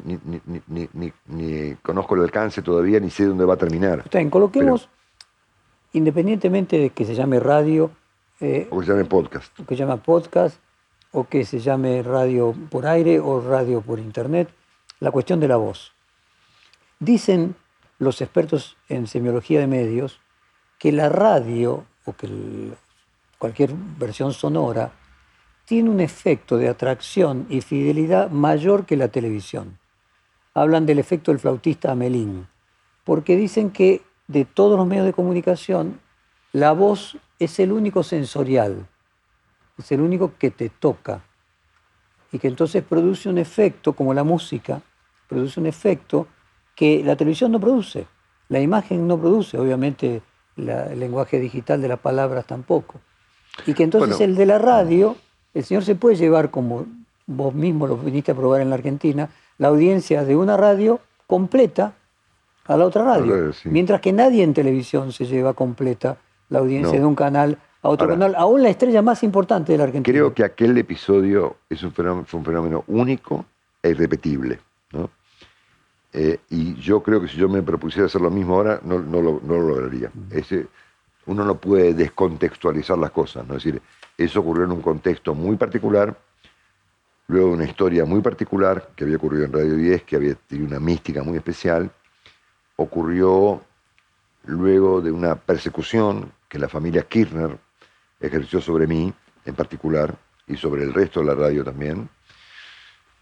ni, 1.27 1.73
conozco 1.81 2.15
el 2.15 2.21
alcance 2.21 2.61
todavía, 2.61 2.99
ni 2.99 3.09
sé 3.09 3.25
dónde 3.25 3.43
va 3.43 3.55
a 3.55 3.57
terminar. 3.57 4.03
Está 4.05 4.29
coloquemos, 4.29 4.87
independientemente 5.93 6.77
de 6.77 6.89
que 6.91 7.05
se 7.05 7.13
llame 7.13 7.39
radio. 7.39 7.91
Eh, 8.39 8.67
o 8.71 8.79
que 8.79 8.85
se 8.85 8.91
llame 8.93 9.05
podcast. 9.05 9.59
O 9.59 9.65
que 9.65 9.75
se 9.75 9.79
llame 9.83 9.97
podcast, 9.97 10.57
o 11.11 11.25
que 11.25 11.43
se 11.43 11.59
llame 11.59 12.03
radio 12.03 12.55
por 12.69 12.85
aire 12.85 13.19
o 13.19 13.41
radio 13.41 13.81
por 13.81 13.99
internet, 13.99 14.49
la 15.01 15.11
cuestión 15.11 15.41
de 15.41 15.49
la 15.49 15.57
voz. 15.57 15.91
Dicen 16.99 17.55
los 17.99 18.21
expertos 18.21 18.77
en 18.87 19.07
semiología 19.07 19.59
de 19.59 19.67
medios 19.67 20.21
que 20.79 20.91
la 20.91 21.09
radio 21.09 21.83
o 22.05 22.13
que 22.13 22.29
cualquier 23.37 23.73
versión 23.99 24.33
sonora 24.33 24.91
tiene 25.71 25.89
un 25.89 26.01
efecto 26.01 26.57
de 26.57 26.67
atracción 26.67 27.45
y 27.47 27.61
fidelidad 27.61 28.29
mayor 28.29 28.85
que 28.85 28.97
la 28.97 29.07
televisión. 29.07 29.79
Hablan 30.53 30.85
del 30.85 30.99
efecto 30.99 31.31
del 31.31 31.39
flautista 31.39 31.93
Amelín, 31.93 32.45
porque 33.05 33.37
dicen 33.37 33.71
que 33.71 34.01
de 34.27 34.43
todos 34.43 34.77
los 34.77 34.85
medios 34.85 35.05
de 35.05 35.13
comunicación, 35.13 36.01
la 36.51 36.73
voz 36.73 37.15
es 37.39 37.57
el 37.61 37.71
único 37.71 38.03
sensorial, 38.03 38.85
es 39.77 39.93
el 39.93 40.01
único 40.01 40.33
que 40.37 40.51
te 40.51 40.67
toca, 40.67 41.23
y 42.33 42.39
que 42.39 42.49
entonces 42.49 42.83
produce 42.83 43.29
un 43.29 43.37
efecto, 43.37 43.93
como 43.93 44.13
la 44.13 44.25
música, 44.25 44.81
produce 45.29 45.57
un 45.57 45.67
efecto 45.67 46.27
que 46.75 47.01
la 47.01 47.15
televisión 47.15 47.49
no 47.49 47.61
produce, 47.61 48.07
la 48.49 48.59
imagen 48.59 49.07
no 49.07 49.17
produce, 49.17 49.57
obviamente 49.57 50.21
el 50.57 50.99
lenguaje 50.99 51.39
digital 51.39 51.81
de 51.81 51.87
las 51.87 51.99
palabras 51.99 52.45
tampoco. 52.45 52.99
Y 53.65 53.73
que 53.73 53.83
entonces 53.83 54.19
el 54.19 54.35
de 54.35 54.45
la 54.45 54.57
radio, 54.57 55.15
el 55.53 55.63
señor 55.63 55.83
se 55.83 55.95
puede 55.95 56.15
llevar, 56.15 56.49
como 56.51 56.85
vos 57.27 57.53
mismo 57.53 57.87
lo 57.87 57.97
viniste 57.97 58.31
a 58.31 58.35
probar 58.35 58.61
en 58.61 58.69
la 58.69 58.75
Argentina, 58.75 59.29
la 59.57 59.67
audiencia 59.69 60.23
de 60.25 60.35
una 60.35 60.57
radio 60.57 60.99
completa 61.27 61.93
a 62.65 62.77
la 62.77 62.85
otra 62.85 63.03
radio. 63.03 63.53
Sí. 63.53 63.69
Mientras 63.69 64.01
que 64.01 64.13
nadie 64.13 64.43
en 64.43 64.53
televisión 64.53 65.11
se 65.11 65.25
lleva 65.25 65.53
completa 65.53 66.17
la 66.49 66.59
audiencia 66.59 66.95
No. 66.95 67.01
de 67.01 67.05
un 67.05 67.15
canal 67.15 67.57
a 67.83 67.89
otro 67.89 68.05
Ahora- 68.05 68.15
canal, 68.19 68.35
aún 68.35 68.61
la 68.63 68.69
estrella 68.69 69.01
más 69.01 69.23
importante 69.23 69.71
de 69.71 69.77
la 69.77 69.85
Argentina. 69.85 70.13
Creo 70.13 70.33
que 70.33 70.43
aquel 70.43 70.77
episodio 70.77 71.57
es 71.69 71.81
un 71.83 71.91
fenómeno, 71.91 72.25
fue 72.25 72.39
un 72.39 72.45
fenómeno 72.45 72.83
único 72.87 73.45
e 73.81 73.89
irrepetible. 73.89 74.59
¿no? 74.93 75.09
Eh, 76.13 76.39
y 76.49 76.75
yo 76.75 77.01
creo 77.01 77.21
que 77.21 77.27
si 77.27 77.37
yo 77.37 77.47
me 77.49 77.63
propusiera 77.63 78.05
hacer 78.05 78.21
lo 78.21 78.29
mismo 78.29 78.55
ahora, 78.55 78.79
no, 78.83 78.99
no 78.99 79.21
lo, 79.21 79.39
no 79.43 79.53
lo 79.55 79.67
lograría. 79.69 80.11
Ese, 80.29 80.67
uno 81.25 81.45
no 81.45 81.55
puede 81.55 81.93
descontextualizar 81.93 82.97
las 82.97 83.11
cosas. 83.11 83.47
¿no? 83.47 83.55
Es 83.55 83.63
decir, 83.63 83.81
eso 84.23 84.39
ocurrió 84.41 84.65
en 84.65 84.71
un 84.71 84.81
contexto 84.81 85.33
muy 85.35 85.55
particular, 85.55 86.17
luego 87.27 87.49
de 87.49 87.53
una 87.53 87.65
historia 87.65 88.05
muy 88.05 88.21
particular 88.21 88.89
que 88.95 89.03
había 89.03 89.17
ocurrido 89.17 89.45
en 89.45 89.53
Radio 89.53 89.75
10, 89.75 90.03
que 90.03 90.15
había 90.15 90.35
tenido 90.35 90.67
una 90.67 90.79
mística 90.79 91.23
muy 91.23 91.37
especial, 91.37 91.89
ocurrió 92.75 93.61
luego 94.45 95.01
de 95.01 95.11
una 95.11 95.35
persecución 95.35 96.31
que 96.49 96.59
la 96.59 96.67
familia 96.67 97.03
Kirchner 97.03 97.57
ejerció 98.19 98.59
sobre 98.59 98.87
mí 98.87 99.13
en 99.45 99.55
particular 99.55 100.15
y 100.47 100.57
sobre 100.57 100.83
el 100.83 100.93
resto 100.93 101.21
de 101.21 101.27
la 101.27 101.35
radio 101.35 101.63
también. 101.63 102.09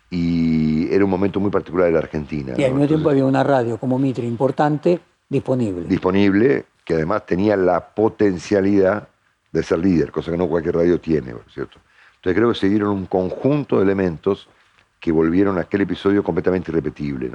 Y 0.09 0.91
era 0.91 1.05
un 1.05 1.11
momento 1.11 1.39
muy 1.39 1.51
particular 1.51 1.87
de 1.87 1.93
la 1.93 1.99
Argentina. 1.99 2.53
y 2.57 2.63
al 2.63 2.71
¿no? 2.71 2.77
mismo 2.77 2.87
tiempo 2.87 3.09
Entonces, 3.09 3.11
había 3.11 3.25
una 3.25 3.43
radio 3.43 3.77
como 3.77 3.99
Mitre 3.99 4.25
importante 4.25 4.99
disponible. 5.29 5.85
disponible, 5.87 6.65
que 6.83 6.95
además 6.95 7.25
tenía 7.27 7.55
la 7.55 7.93
potencialidad 7.93 9.07
de 9.51 9.63
ser 9.63 9.79
líder, 9.79 10.11
cosa 10.11 10.31
que 10.31 10.37
no 10.37 10.47
cualquier 10.47 10.75
radio 10.75 10.99
tiene, 10.99 11.33
¿por 11.33 11.51
cierto? 11.51 11.79
Entonces 12.15 12.37
creo 12.37 12.49
que 12.49 12.59
se 12.59 12.69
dieron 12.69 12.89
un 12.89 13.05
conjunto 13.05 13.77
de 13.77 13.83
elementos 13.83 14.47
que 14.99 15.11
volvieron 15.11 15.57
a 15.57 15.61
aquel 15.61 15.81
episodio 15.81 16.23
completamente 16.23 16.71
irrepetible. 16.71 17.31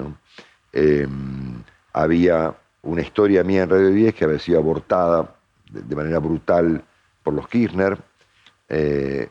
Eh, 0.73 1.09
había 1.93 2.55
una 2.83 3.01
historia 3.01 3.43
mía 3.43 3.63
en 3.63 3.71
Radio 3.71 3.89
10 3.91 4.15
que 4.15 4.25
había 4.25 4.39
sido 4.39 4.59
abortada 4.59 5.35
de, 5.71 5.83
de 5.83 5.97
manera 5.97 6.19
brutal 6.19 6.85
por 7.23 7.35
los 7.35 7.49
Kirchner. 7.49 7.99
Eh, 8.69 9.29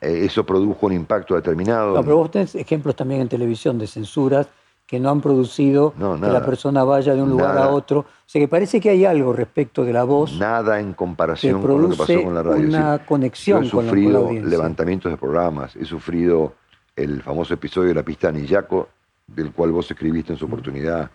eso 0.00 0.44
produjo 0.44 0.86
un 0.86 0.92
impacto 0.92 1.34
determinado. 1.34 1.94
No, 1.94 2.02
pero 2.02 2.16
vos 2.16 2.30
tenés 2.30 2.54
ejemplos 2.54 2.96
también 2.96 3.22
en 3.22 3.28
televisión 3.28 3.78
de 3.78 3.86
censuras 3.86 4.48
que 4.90 4.98
no 4.98 5.10
han 5.10 5.20
producido 5.20 5.94
No, 5.96 6.20
que 6.20 6.26
la 6.26 6.44
persona 6.44 6.82
vaya 6.82 7.14
de 7.14 7.22
un 7.22 7.30
lugar 7.30 7.54
Nada. 7.54 7.66
a 7.66 7.70
otro. 7.70 8.00
O 8.00 8.06
sea 8.26 8.40
que 8.40 8.48
parece 8.48 8.80
que 8.80 8.90
hay 8.90 9.04
algo 9.04 9.32
respecto 9.32 9.84
de 9.84 9.92
la 9.92 10.02
voz. 10.02 10.36
Nada 10.36 10.80
en 10.80 10.94
comparación 10.94 11.62
con 11.62 11.80
lo 11.82 11.90
que 11.90 11.96
pasó 11.96 12.20
con 12.24 12.34
la 12.34 12.42
radio. 12.42 12.66
una 12.68 12.96
Es 12.96 13.02
conexión 13.02 13.62
yo 13.62 13.68
he 13.68 13.70
con 13.70 13.86
la- 13.86 13.92
con 13.92 14.02
la 14.12 14.18
sufrido 14.18 14.48
levantamientos 14.50 15.12
de 15.12 15.16
programas, 15.16 15.76
he 15.76 15.84
sufrido 15.84 16.54
el 16.96 17.22
famoso 17.22 17.54
episodio 17.54 17.90
de 17.90 17.94
la 17.94 18.02
pista 18.02 18.32
Nillaco, 18.32 18.88
del 19.28 19.52
cual 19.52 19.70
vos 19.70 19.88
escribiste 19.88 20.32
en 20.32 20.38
su 20.40 20.46
oportunidad, 20.46 21.08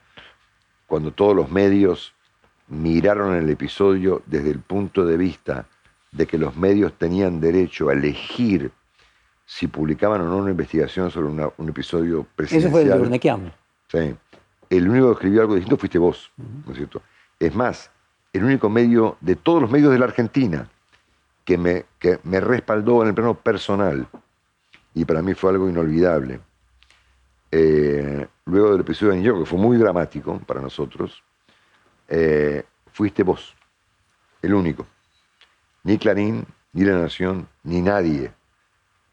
cuando 0.88 1.12
todos 1.12 1.36
los 1.36 1.52
medios 1.52 2.14
miraron 2.70 3.36
el 3.36 3.50
episodio 3.50 4.22
desde 4.26 4.52
el 4.52 4.60
punto 4.60 5.06
de 5.06 5.18
vista 5.18 5.66
de 6.14 6.26
que 6.26 6.38
los 6.38 6.56
medios 6.56 6.94
tenían 6.94 7.42
derecho 7.42 7.90
a 7.90 7.94
elegir 7.94 8.72
si 9.46 9.68
publicaban 9.68 10.22
o 10.22 10.30
no 10.30 10.38
una 10.38 10.52
investigación 10.52 11.12
sobre 11.12 11.28
una- 11.28 11.50
un 11.58 11.68
episodio 11.70 12.22
Ese 12.22 12.28
presidencial. 12.38 12.72
fue 12.72 12.82
el 12.84 12.88
de 12.88 13.00
Urnequiam. 13.02 13.52
Sí. 13.88 14.16
El 14.70 14.90
único 14.90 15.08
que 15.08 15.14
escribió 15.14 15.42
algo 15.42 15.56
distinto 15.56 15.78
fuiste 15.78 15.98
vos, 15.98 16.32
¿no 16.38 16.72
es 16.72 16.78
cierto? 16.78 17.02
Es 17.40 17.56
más, 17.56 17.92
el 18.34 18.44
único 18.44 18.70
medio 18.70 19.18
de 19.22 19.36
todos 19.36 19.62
los 19.62 19.72
medios 19.72 19.92
de 19.92 20.00
la 20.00 20.06
Argentina 20.06 20.70
que 21.44 21.58
me, 21.58 21.86
que 22.00 22.20
me 22.24 22.40
respaldó 22.40 23.04
en 23.04 23.10
el 23.10 23.14
plano 23.14 23.36
personal, 23.36 24.08
y 24.94 25.06
para 25.06 25.22
mí 25.22 25.34
fue 25.34 25.52
algo 25.52 25.70
inolvidable. 25.70 26.40
Eh, 27.52 28.28
luego 28.46 28.72
del 28.72 28.82
episodio 28.82 29.12
de 29.12 29.20
Niño, 29.20 29.40
que 29.40 29.46
fue 29.46 29.60
muy 29.60 29.78
dramático 29.78 30.40
para 30.40 30.62
nosotros, 30.62 31.22
eh, 32.08 32.64
fuiste 32.92 33.24
vos, 33.24 33.56
el 34.42 34.54
único. 34.54 34.88
Ni 35.84 35.98
Clarín, 35.98 36.46
ni 36.74 36.84
La 36.84 36.98
Nación, 36.98 37.48
ni 37.64 37.82
nadie 37.82 38.32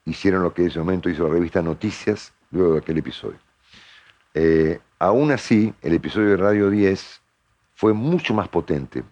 hicieron 0.04 0.42
lo 0.42 0.52
que 0.52 0.62
en 0.62 0.68
ese 0.68 0.78
momento 0.78 1.08
hizo 1.08 1.24
la 1.24 1.34
revista 1.34 1.62
Noticias 1.62 2.32
luego 2.50 2.74
de 2.74 2.78
aquel 2.80 2.98
episodio. 2.98 3.38
Eh, 4.34 4.80
aún 4.98 5.30
así, 5.30 5.74
el 5.82 5.94
episodio 5.94 6.30
de 6.30 6.36
Radio 6.36 6.70
10 6.70 7.20
fue 7.74 7.92
mucho 7.92 8.34
más 8.34 8.48
potente. 8.48 9.02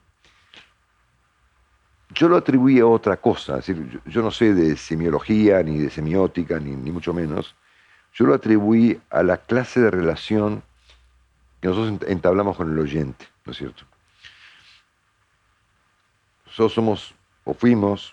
Yo 2.12 2.28
lo 2.28 2.36
atribuí 2.36 2.80
a 2.80 2.86
otra 2.86 3.16
cosa, 3.18 3.58
es 3.58 3.66
decir, 3.66 4.00
yo, 4.04 4.22
no 4.22 4.30
sé 4.30 4.52
de 4.52 4.76
semiología, 4.76 5.62
ni 5.62 5.78
de 5.78 5.90
semiótica, 5.90 6.58
ni, 6.58 6.74
mucho 6.90 7.14
menos. 7.14 7.54
Yo 8.14 8.26
lo 8.26 8.34
atribuí 8.34 9.00
a 9.10 9.22
la 9.22 9.36
clase 9.36 9.80
de 9.80 9.90
relación 9.90 10.62
que 11.60 11.68
nosotros 11.68 12.00
ent- 12.00 12.08
entablamos 12.10 12.56
con 12.56 12.72
el 12.72 12.78
oyente, 12.78 13.26
¿no 13.44 13.52
es 13.52 13.58
cierto? 13.58 13.84
Nosotros 16.46 16.72
somos, 16.72 17.14
o 17.44 17.54
fuimos, 17.54 18.12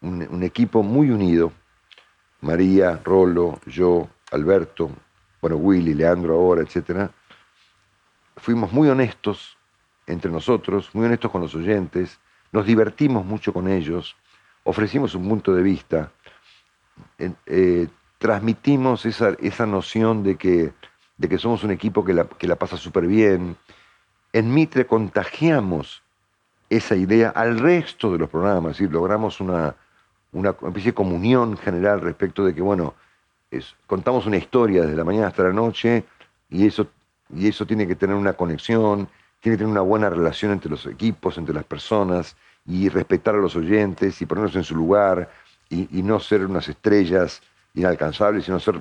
un, 0.00 0.26
un 0.28 0.42
equipo 0.42 0.82
muy 0.82 1.10
unido, 1.10 1.52
María, 2.40 3.00
Rolo, 3.04 3.60
yo, 3.66 4.08
Alberto, 4.32 4.90
bueno, 5.40 5.56
Willy, 5.56 5.94
Leandro 5.94 6.34
ahora, 6.34 6.62
etcétera, 6.62 7.10
fuimos 8.36 8.72
muy 8.72 8.88
honestos 8.88 9.56
entre 10.06 10.30
nosotros, 10.30 10.90
muy 10.94 11.06
honestos 11.06 11.30
con 11.30 11.40
los 11.40 11.54
oyentes, 11.54 12.18
nos 12.52 12.66
divertimos 12.66 13.24
mucho 13.24 13.52
con 13.52 13.68
ellos, 13.68 14.16
ofrecimos 14.64 15.14
un 15.14 15.28
punto 15.28 15.54
de 15.54 15.62
vista, 15.62 16.10
eh, 17.46 17.88
transmitimos 18.18 19.06
esa, 19.06 19.36
esa 19.40 19.66
noción 19.66 20.22
de 20.22 20.36
que, 20.36 20.72
de 21.16 21.28
que 21.28 21.38
somos 21.38 21.62
un 21.62 21.70
equipo 21.70 22.04
que 22.04 22.14
la, 22.14 22.24
que 22.24 22.48
la 22.48 22.56
pasa 22.56 22.76
súper 22.76 23.06
bien. 23.06 23.56
En 24.32 24.52
Mitre 24.52 24.86
contagiamos 24.86 26.02
esa 26.70 26.96
idea 26.96 27.30
al 27.30 27.58
resto 27.58 28.12
de 28.12 28.18
los 28.18 28.28
programas, 28.28 28.72
decir, 28.72 28.90
logramos 28.90 29.40
una, 29.40 29.74
una 30.32 30.50
especie 30.50 30.90
de 30.90 30.94
comunión 30.94 31.56
general 31.56 32.00
respecto 32.00 32.44
de 32.44 32.54
que, 32.54 32.60
bueno, 32.60 32.94
es- 33.50 33.74
contamos 33.86 34.26
una 34.26 34.36
historia 34.36 34.82
desde 34.82 34.96
la 34.96 35.04
mañana 35.04 35.28
hasta 35.28 35.44
la 35.44 35.52
noche 35.52 36.04
y 36.50 36.66
eso, 36.66 36.86
y 37.34 37.48
eso 37.48 37.66
tiene 37.66 37.86
que 37.86 37.94
tener 37.94 38.16
una 38.16 38.32
conexión, 38.34 39.08
tiene 39.40 39.56
que 39.56 39.58
tener 39.64 39.70
una 39.72 39.80
buena 39.82 40.10
relación 40.10 40.52
entre 40.52 40.70
los 40.70 40.84
equipos, 40.86 41.38
entre 41.38 41.54
las 41.54 41.64
personas 41.64 42.36
y 42.66 42.88
respetar 42.88 43.34
a 43.34 43.38
los 43.38 43.56
oyentes 43.56 44.20
y 44.20 44.26
ponerlos 44.26 44.56
en 44.56 44.64
su 44.64 44.74
lugar 44.74 45.30
y, 45.70 45.98
y 45.98 46.02
no 46.02 46.18
ser 46.20 46.44
unas 46.46 46.68
estrellas 46.68 47.40
inalcanzables, 47.74 48.44
sino 48.44 48.58
ser 48.60 48.80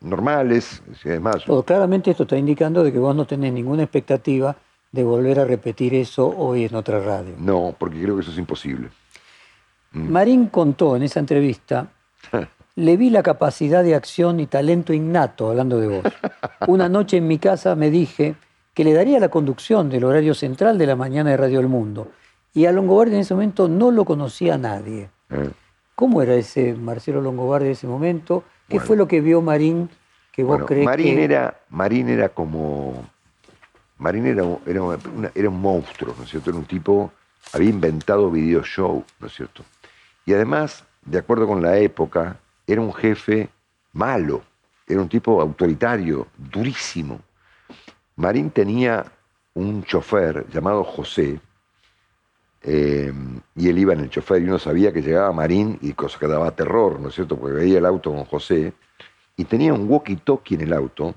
normales. 0.00 0.82
y 1.04 1.08
además, 1.08 1.44
Todo, 1.44 1.62
claramente 1.62 2.10
esto 2.10 2.24
está 2.24 2.36
indicando 2.36 2.82
de 2.82 2.92
que 2.92 2.98
vos 2.98 3.14
no 3.14 3.26
tenés 3.26 3.52
ninguna 3.52 3.82
expectativa 3.84 4.56
de 4.92 5.02
volver 5.04 5.40
a 5.40 5.44
repetir 5.44 5.94
eso 5.94 6.26
hoy 6.28 6.64
en 6.64 6.74
otra 6.76 7.00
radio. 7.00 7.34
no, 7.38 7.74
porque 7.78 8.00
creo 8.00 8.14
que 8.16 8.22
eso 8.22 8.30
es 8.30 8.38
imposible. 8.38 8.88
Mm. 9.92 10.08
Marín 10.10 10.46
contó 10.46 10.96
en 10.96 11.02
esa 11.04 11.20
entrevista, 11.20 11.88
le 12.76 12.96
vi 12.96 13.10
la 13.10 13.22
capacidad 13.22 13.84
de 13.84 13.94
acción 13.94 14.40
y 14.40 14.46
talento 14.46 14.92
innato, 14.92 15.48
hablando 15.50 15.78
de 15.78 15.88
vos. 15.88 16.04
Una 16.66 16.88
noche 16.88 17.18
en 17.18 17.28
mi 17.28 17.38
casa 17.38 17.74
me 17.76 17.90
dije 17.90 18.34
que 18.74 18.84
le 18.84 18.92
daría 18.92 19.20
la 19.20 19.28
conducción 19.28 19.88
del 19.88 20.04
horario 20.04 20.34
central 20.34 20.76
de 20.78 20.86
la 20.86 20.96
mañana 20.96 21.30
de 21.30 21.36
Radio 21.36 21.60
El 21.60 21.68
Mundo. 21.68 22.08
Y 22.52 22.66
a 22.66 22.72
Longobardi 22.72 23.14
en 23.14 23.20
ese 23.20 23.34
momento 23.34 23.68
no 23.68 23.90
lo 23.90 24.04
conocía 24.04 24.58
nadie. 24.58 25.08
¿eh? 25.30 25.50
¿Cómo 25.94 26.22
era 26.22 26.34
ese 26.34 26.74
Marcelo 26.74 27.20
Longobardi 27.20 27.66
de 27.66 27.72
ese 27.72 27.86
momento? 27.86 28.42
¿Qué 28.68 28.76
Bueno. 28.76 28.86
fue 28.86 28.96
lo 28.96 29.06
que 29.08 29.20
vio 29.20 29.40
Marín 29.42 29.88
que 30.32 30.42
vos 30.42 30.52
Bueno, 30.54 30.66
crees 30.66 30.84
Marín, 30.84 31.14
que... 31.16 31.24
era, 31.24 31.60
Marín 31.70 32.08
era 32.08 32.28
como. 32.30 33.04
Marín 33.98 34.26
era, 34.26 34.42
un- 34.42 34.58
era, 34.66 34.82
una- 34.82 35.30
era 35.32 35.48
un 35.48 35.60
monstruo, 35.60 36.12
¿no 36.18 36.24
es 36.24 36.30
cierto? 36.30 36.50
Era 36.50 36.58
un 36.58 36.64
tipo. 36.64 37.12
Había 37.52 37.70
inventado 37.70 38.30
video 38.30 38.62
show, 38.64 39.04
¿no 39.20 39.26
es 39.28 39.34
cierto? 39.34 39.62
Y 40.26 40.32
además, 40.32 40.82
de 41.04 41.18
acuerdo 41.18 41.46
con 41.46 41.62
la 41.62 41.76
época, 41.78 42.36
era 42.66 42.80
un 42.80 42.92
jefe 42.92 43.48
malo. 43.92 44.42
Era 44.86 45.00
un 45.00 45.08
tipo 45.08 45.40
autoritario, 45.40 46.26
durísimo. 46.36 47.20
Marín 48.16 48.50
tenía 48.50 49.04
un 49.54 49.82
chofer 49.84 50.46
llamado 50.50 50.84
José, 50.84 51.40
eh, 52.66 53.12
y 53.56 53.68
él 53.68 53.78
iba 53.78 53.92
en 53.92 54.00
el 54.00 54.10
chofer 54.10 54.40
y 54.42 54.46
uno 54.46 54.58
sabía 54.58 54.92
que 54.92 55.02
llegaba 55.02 55.32
Marín 55.32 55.78
y 55.82 55.92
cosa 55.92 56.18
que 56.18 56.26
daba 56.26 56.50
terror, 56.52 56.98
¿no 56.98 57.08
es 57.08 57.14
cierto? 57.14 57.38
Porque 57.38 57.56
veía 57.56 57.78
el 57.78 57.84
auto 57.84 58.10
con 58.10 58.24
José 58.24 58.72
y 59.36 59.44
tenía 59.44 59.74
un 59.74 59.86
walkie-talkie 59.88 60.54
en 60.54 60.62
el 60.62 60.72
auto 60.72 61.14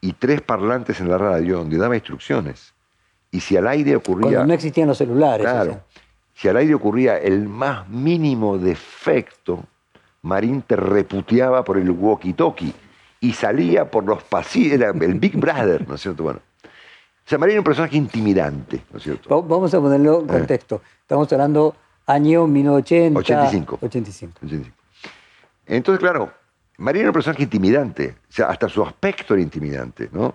y 0.00 0.14
tres 0.14 0.40
parlantes 0.40 1.00
en 1.00 1.10
la 1.10 1.18
radio 1.18 1.58
donde 1.58 1.76
daba 1.76 1.96
instrucciones. 1.96 2.72
Y 3.30 3.40
si 3.40 3.56
al 3.58 3.68
aire 3.68 3.94
ocurría... 3.96 4.30
Cuando 4.30 4.46
no 4.46 4.54
existían 4.54 4.88
los 4.88 4.96
celulares. 4.96 5.46
o 5.46 5.50
Claro. 5.50 5.72
sea. 5.72 5.84
Si 6.34 6.48
al 6.48 6.56
aire 6.56 6.74
ocurría 6.74 7.18
el 7.18 7.46
más 7.46 7.86
mínimo 7.88 8.56
defecto, 8.56 9.62
Marín 10.22 10.62
te 10.62 10.76
reputeaba 10.76 11.64
por 11.64 11.78
el 11.78 11.90
walkie-talkie 11.90 12.72
y 13.20 13.32
salía 13.32 13.90
por 13.90 14.04
los 14.04 14.22
pasillos, 14.22 14.74
era 14.74 14.90
el 14.90 15.14
Big 15.18 15.36
Brother, 15.36 15.86
¿no 15.88 15.94
es 15.94 16.00
cierto? 16.02 16.22
Bueno, 16.24 16.40
o 16.62 17.28
sea, 17.28 17.38
Marín 17.38 17.52
era 17.52 17.60
un 17.60 17.64
personaje 17.64 17.96
intimidante, 17.96 18.82
¿no 18.90 18.98
es 18.98 19.02
cierto? 19.04 19.28
Va- 19.28 19.46
Vamos 19.46 19.72
a 19.74 19.80
ponerlo 19.80 20.20
en 20.20 20.26
contexto. 20.26 20.82
Estamos 21.00 21.32
hablando 21.32 21.74
año 22.06 22.46
1980. 22.46 23.18
85. 23.20 23.78
85. 23.82 24.38
85. 24.44 24.76
Entonces, 25.66 26.00
claro, 26.00 26.32
Marín 26.78 27.02
era 27.02 27.10
un 27.10 27.14
personaje 27.14 27.42
intimidante, 27.44 28.16
o 28.28 28.32
sea, 28.32 28.46
hasta 28.46 28.68
su 28.68 28.82
aspecto 28.82 29.34
era 29.34 29.42
intimidante, 29.42 30.08
¿no? 30.12 30.34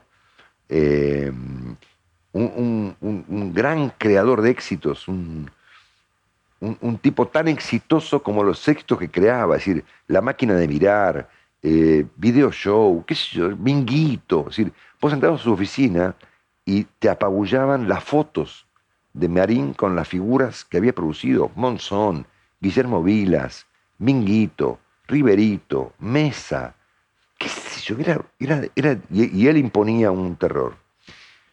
Eh, 0.70 1.32
un, 2.34 2.96
un, 3.02 3.54
gran 3.54 3.92
creador 3.98 4.42
de 4.42 4.50
éxitos, 4.50 5.08
un, 5.08 5.50
tipo 7.01 7.28
tan 7.28 7.47
exitoso 7.47 8.22
como 8.22 8.43
los 8.43 8.68
éxitos 8.68 8.97
que 8.99 9.09
creaba, 9.09 9.55
es 9.55 9.66
decir, 9.66 9.86
La 10.07 10.22
máquina 10.22 10.53
de 10.55 10.68
mirar, 10.68 11.30
eh, 11.61 12.05
Video 12.16 12.51
Show, 12.51 13.03
qué 13.05 13.16
sé 13.16 13.38
yo, 13.38 13.49
Minguito, 13.55 14.41
es 14.41 14.57
decir, 14.57 14.74
vos 15.01 15.13
entrabas 15.13 15.41
a 15.41 15.43
su 15.43 15.53
oficina 15.53 16.16
y 16.66 16.84
te 16.99 17.09
apabullaban 17.09 17.88
las 17.88 18.03
fotos 18.03 18.66
de 19.13 19.30
Marín 19.30 19.74
con 19.74 19.95
las 19.95 20.07
figuras 20.07 20.66
que 20.66 20.78
había 20.78 20.93
producido, 20.93 21.51
Monzón, 21.55 22.28
Guillermo 22.59 23.01
Vilas, 23.01 23.66
Minguito, 23.97 24.80
Riverito, 25.07 25.93
Mesa, 25.99 26.76
qué 27.38 27.47
sé 27.47 27.82
yo, 27.82 27.95
era, 27.99 28.22
era, 28.76 28.99
y, 29.11 29.47
él 29.47 29.57
imponía 29.57 30.11
un 30.11 30.36
terror. 30.36 30.76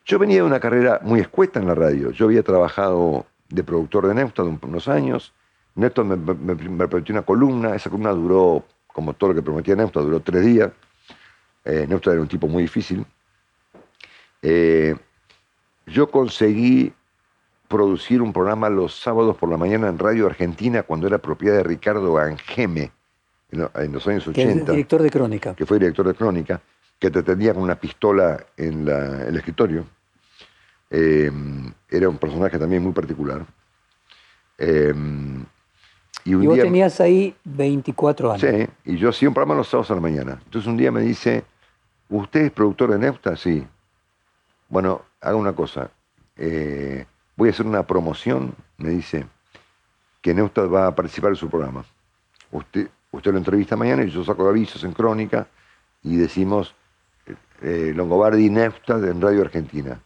Yo 0.04 0.18
venía 0.18 0.36
de 0.38 0.42
una 0.42 0.60
carrera 0.60 1.00
muy 1.02 1.20
escueta 1.20 1.60
en 1.60 1.68
la 1.68 1.74
radio. 1.74 2.10
Yo 2.10 2.26
había 2.26 2.42
trabajado 2.42 3.26
de 3.52 3.62
productor 3.62 4.08
de 4.08 4.14
Neustad 4.14 4.46
unos 4.46 4.88
años. 4.88 5.32
Neustad 5.74 6.04
me, 6.04 6.16
me, 6.16 6.88
prometió 6.88 7.14
una 7.14 7.22
columna. 7.22 7.74
Esa 7.74 7.90
columna 7.90 8.10
duró, 8.10 8.64
como 8.86 9.12
todo 9.12 9.30
lo 9.30 9.36
que 9.36 9.42
prometía 9.42 9.76
Neustad, 9.76 10.02
duró 10.02 10.20
tres 10.20 10.44
días. 10.44 10.70
Eh, 11.64 11.86
era 11.88 12.20
un 12.20 12.28
tipo 12.28 12.48
muy 12.48 12.62
difícil. 12.62 13.04
Eh, 14.40 14.96
yo 15.86 16.10
conseguí 16.10 16.92
producir 17.68 18.20
un 18.20 18.32
programa 18.32 18.68
los 18.68 18.94
sábados 18.94 19.36
por 19.36 19.48
la 19.48 19.56
mañana 19.56 19.88
en 19.88 19.98
Radio 19.98 20.26
Argentina 20.26 20.82
cuando 20.82 21.06
era 21.06 21.18
propiedad 21.18 21.56
de 21.56 21.62
Ricardo 21.62 22.18
Angeme 22.18 22.90
en 23.50 23.92
los 23.92 24.06
años 24.06 24.26
80. 24.26 24.34
Que 24.34 24.42
es 24.42 24.66
director 24.66 25.02
de 25.02 25.10
Crónica. 25.10 25.54
Que 25.54 25.66
fue 25.66 25.78
director 25.78 26.06
de 26.06 26.14
Crónica, 26.14 26.60
que 26.98 27.10
te 27.10 27.22
tenía 27.22 27.54
con 27.54 27.62
una 27.62 27.76
pistola 27.76 28.44
en, 28.56 28.88
el 28.88 29.36
escritorio. 29.36 29.86
Eh, 30.94 31.32
era 31.88 32.08
un 32.08 32.18
personaje 32.18 32.58
también 32.58 32.82
muy 32.82 32.92
particular. 32.92 33.46
Eh, 34.58 34.92
y, 36.24 36.34
vos 36.34 36.56
tenías 36.56 37.00
ahí 37.00 37.34
24 37.44 38.32
años. 38.32 38.40
Sí, 38.42 38.68
y 38.84 38.96
yo 38.96 39.08
hacía 39.08 39.28
un 39.28 39.34
programa 39.34 39.56
los 39.56 39.68
sábados 39.68 39.90
a 39.90 39.94
la 39.94 40.00
mañana. 40.00 40.40
Entonces 40.44 40.68
un 40.68 40.76
día 40.76 40.92
me 40.92 41.00
dice, 41.00 41.44
¿usted 42.08 42.42
es 42.42 42.50
productor 42.52 42.92
de 42.92 42.98
Nefta? 42.98 43.36
Sí. 43.36 43.66
Bueno, 44.68 45.02
haga 45.20 45.36
una 45.36 45.52
cosa. 45.54 45.90
Eh, 46.36 47.04
voy 47.36 47.48
a 47.48 47.52
hacer 47.52 47.66
una 47.66 47.86
promoción, 47.86 48.54
me 48.78 48.90
dice, 48.90 49.26
que 50.20 50.32
Neustadt 50.32 50.72
va 50.72 50.86
a 50.86 50.94
participar 50.94 51.30
en 51.30 51.36
su 51.36 51.48
programa. 51.48 51.84
Usted, 52.52 52.88
usted 53.10 53.32
lo 53.32 53.38
entrevista 53.38 53.76
mañana 53.76 54.04
y 54.04 54.10
yo 54.10 54.22
saco 54.24 54.48
avisos 54.48 54.84
en 54.84 54.92
Crónica 54.92 55.48
y 56.02 56.16
decimos 56.16 56.74
eh, 57.26 57.34
eh, 57.62 57.92
Longobardi 57.94 58.46
y 58.46 58.50
Neustadt 58.50 59.04
en 59.04 59.20
Radio 59.20 59.40
Argentina. 59.40 60.00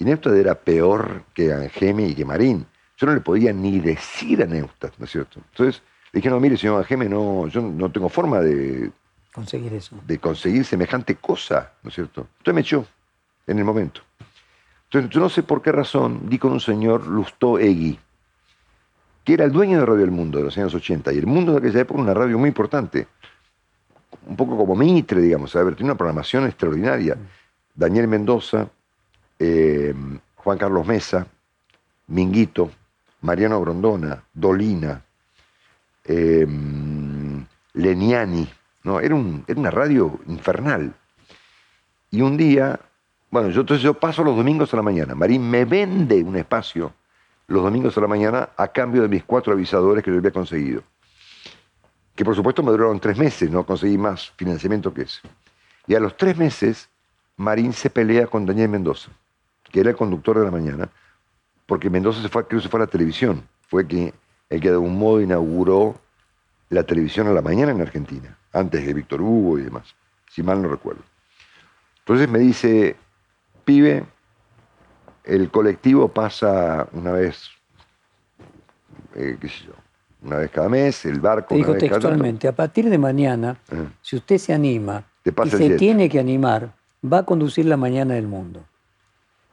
Y 0.00 0.04
Neustadt 0.04 0.34
era 0.34 0.54
peor 0.54 1.24
que 1.34 1.52
Angeme 1.52 2.08
y 2.08 2.14
que 2.14 2.24
Marín. 2.24 2.66
Yo 2.96 3.06
no 3.06 3.14
le 3.14 3.20
podía 3.20 3.52
ni 3.52 3.80
decir 3.80 4.42
a 4.42 4.46
Neustadt, 4.46 4.94
¿no 4.98 5.04
es 5.04 5.10
cierto? 5.10 5.40
Entonces 5.50 5.82
le 6.12 6.18
dije, 6.18 6.30
no, 6.30 6.40
mire, 6.40 6.56
señor 6.56 6.78
Angeme, 6.78 7.06
no, 7.06 7.46
yo 7.48 7.60
no 7.60 7.92
tengo 7.92 8.08
forma 8.08 8.40
de 8.40 8.90
conseguir 9.32 9.74
eso. 9.74 9.96
De 10.06 10.18
conseguir 10.18 10.64
semejante 10.64 11.16
cosa, 11.16 11.72
¿no 11.82 11.88
es 11.90 11.94
cierto? 11.94 12.28
Entonces 12.38 12.54
me 12.54 12.60
echó 12.62 12.86
en 13.46 13.58
el 13.58 13.64
momento. 13.64 14.00
Entonces 14.84 15.10
yo 15.10 15.20
no 15.20 15.28
sé 15.28 15.42
por 15.42 15.60
qué 15.60 15.70
razón 15.70 16.30
di 16.30 16.38
con 16.38 16.52
un 16.52 16.60
señor 16.60 17.06
Lustó 17.06 17.58
Egui, 17.58 17.98
que 19.22 19.34
era 19.34 19.44
el 19.44 19.52
dueño 19.52 19.80
de 19.80 19.86
Radio 19.86 20.04
El 20.04 20.10
Mundo 20.12 20.38
de 20.38 20.44
los 20.44 20.56
años 20.56 20.74
80. 20.74 21.12
Y 21.12 21.18
El 21.18 21.26
Mundo 21.26 21.52
de 21.52 21.58
aquella 21.58 21.80
época 21.80 22.00
era 22.00 22.10
una 22.10 22.14
radio 22.14 22.38
muy 22.38 22.48
importante. 22.48 23.06
Un 24.26 24.34
poco 24.34 24.56
como 24.56 24.74
Mitre, 24.74 25.20
digamos. 25.20 25.54
A 25.56 25.62
ver, 25.62 25.74
tiene 25.74 25.90
una 25.90 25.98
programación 25.98 26.46
extraordinaria. 26.46 27.18
Daniel 27.74 28.08
Mendoza, 28.08 28.66
eh, 29.40 29.94
Juan 30.36 30.58
Carlos 30.58 30.86
Mesa, 30.86 31.26
Minguito, 32.06 32.70
Mariano 33.22 33.60
Grondona, 33.60 34.22
Dolina, 34.32 35.02
eh, 36.04 36.46
Leniani. 37.72 38.48
No, 38.84 39.00
era, 39.00 39.14
un, 39.14 39.44
era 39.48 39.58
una 39.58 39.70
radio 39.70 40.20
infernal. 40.28 40.94
Y 42.10 42.22
un 42.22 42.36
día, 42.36 42.78
bueno, 43.30 43.50
yo, 43.50 43.62
entonces 43.62 43.82
yo 43.82 43.94
paso 43.94 44.22
los 44.22 44.36
domingos 44.36 44.72
a 44.72 44.76
la 44.76 44.82
mañana. 44.82 45.14
Marín 45.14 45.50
me 45.50 45.64
vende 45.64 46.22
un 46.22 46.36
espacio 46.36 46.92
los 47.46 47.64
domingos 47.64 47.96
a 47.98 48.00
la 48.00 48.06
mañana 48.06 48.50
a 48.56 48.68
cambio 48.68 49.02
de 49.02 49.08
mis 49.08 49.24
cuatro 49.24 49.52
avisadores 49.52 50.04
que 50.04 50.10
yo 50.10 50.18
había 50.18 50.30
conseguido. 50.30 50.82
Que 52.14 52.24
por 52.24 52.36
supuesto 52.36 52.62
me 52.62 52.70
duraron 52.70 53.00
tres 53.00 53.18
meses, 53.18 53.50
no 53.50 53.64
conseguí 53.64 53.98
más 53.98 54.30
financiamiento 54.36 54.94
que 54.94 55.02
ese. 55.02 55.20
Y 55.86 55.94
a 55.94 56.00
los 56.00 56.16
tres 56.16 56.36
meses, 56.36 56.88
Marín 57.36 57.72
se 57.72 57.90
pelea 57.90 58.26
con 58.28 58.46
Daniel 58.46 58.68
Mendoza, 58.68 59.10
que 59.70 59.80
era 59.80 59.90
el 59.90 59.96
conductor 59.96 60.38
de 60.38 60.44
la 60.44 60.50
mañana, 60.50 60.88
porque 61.66 61.90
Mendoza 61.90 62.20
se 62.20 62.28
fue, 62.28 62.46
creo 62.46 62.58
que 62.58 62.64
se 62.64 62.68
fue 62.68 62.80
a 62.80 62.84
la 62.84 62.90
televisión. 62.90 63.42
Fue 63.68 63.86
que, 63.86 64.12
el 64.48 64.60
que 64.60 64.68
de 64.68 64.74
algún 64.74 64.98
modo 64.98 65.20
inauguró 65.20 66.00
la 66.68 66.82
televisión 66.84 67.28
a 67.28 67.32
la 67.32 67.42
mañana 67.42 67.72
en 67.72 67.80
Argentina, 67.80 68.36
antes 68.52 68.84
de 68.84 68.94
Víctor 68.94 69.20
Hugo 69.20 69.58
y 69.58 69.62
demás, 69.62 69.94
si 70.30 70.42
mal 70.42 70.60
no 70.60 70.68
recuerdo. 70.68 71.02
Entonces 72.00 72.28
me 72.28 72.38
dice, 72.38 72.96
pibe, 73.64 74.04
el 75.24 75.50
colectivo 75.50 76.08
pasa 76.08 76.88
una 76.92 77.12
vez, 77.12 77.50
eh, 79.14 79.36
qué 79.40 79.48
sé 79.48 79.66
yo, 79.66 79.72
una 80.22 80.38
vez 80.38 80.50
cada 80.50 80.68
mes, 80.68 81.04
el 81.06 81.20
barco. 81.20 81.54
dijo 81.54 81.74
textualmente, 81.74 82.48
a 82.48 82.52
partir 82.52 82.90
de 82.90 82.98
mañana, 82.98 83.56
eh. 83.70 83.88
si 84.02 84.16
usted 84.16 84.38
se 84.38 84.52
anima 84.52 85.04
y 85.24 85.50
se 85.50 85.76
tiene 85.76 86.08
que 86.08 86.18
animar, 86.18 86.72
va 87.04 87.18
a 87.18 87.22
conducir 87.24 87.66
la 87.66 87.76
mañana 87.76 88.14
del 88.14 88.26
mundo. 88.26 88.64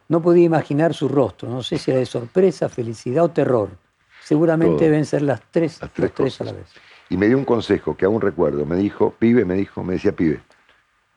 No 0.10 0.22
podía 0.22 0.46
imaginar 0.46 0.94
su 0.94 1.10
rostro, 1.10 1.50
no 1.50 1.64
sé 1.64 1.78
si 1.78 1.92
era 1.92 2.00
de 2.00 2.06
sorpresa, 2.06 2.70
felicidad 2.70 3.26
o 3.26 3.30
terror. 3.30 3.70
Seguramente 4.24 4.86
deben 4.86 5.06
ser 5.06 5.22
las 5.22 5.42
tres, 5.52 5.80
las 5.82 5.92
tres, 5.92 6.42
a 6.42 6.46
la 6.46 6.54
vez. 6.54 6.74
Y 7.10 7.18
me 7.18 7.28
dio 7.28 7.38
un 7.38 7.46
consejo 7.46 7.96
que 7.96 8.06
aún 8.06 8.20
recuerdo. 8.20 8.66
Me 8.66 8.76
dijo, 8.76 9.14
pibe, 9.18 9.46
me 9.46 9.56
dijo, 9.56 9.84
me 9.84 9.94
decía, 9.94 10.12
pibe, 10.12 10.42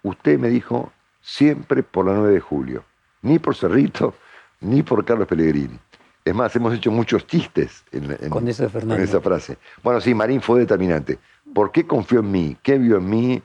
usted 0.03 0.38
me 0.38 0.49
dijo 0.49 0.93
siempre 1.20 1.82
por 1.82 2.07
la 2.07 2.14
9 2.14 2.34
de 2.34 2.41
julio, 2.41 2.84
ni 3.22 3.38
por 3.38 3.57
Cerrito, 3.57 4.14
ni 4.61 4.82
por 4.82 5.05
Carlos 5.05 5.26
Pellegrini. 5.26 5.78
Es 6.24 6.34
más, 6.34 6.55
hemos 6.55 6.74
hecho 6.74 6.91
muchos 6.91 7.26
chistes 7.26 7.84
con, 8.28 8.47
esa 8.47 8.68
frase. 8.68 9.59
Bueno, 9.82 10.01
sí, 10.01 10.14
Marín 10.14 10.41
fue 10.41 10.61
determinante. 10.61 11.18
¿Por 11.55 11.72
qué 11.72 11.86
confió 11.86 12.20
en 12.20 12.30
mí? 12.30 12.57
¿Qué 12.62 12.78
vio 12.78 12.99
en 12.99 13.09
mí? 13.09 13.43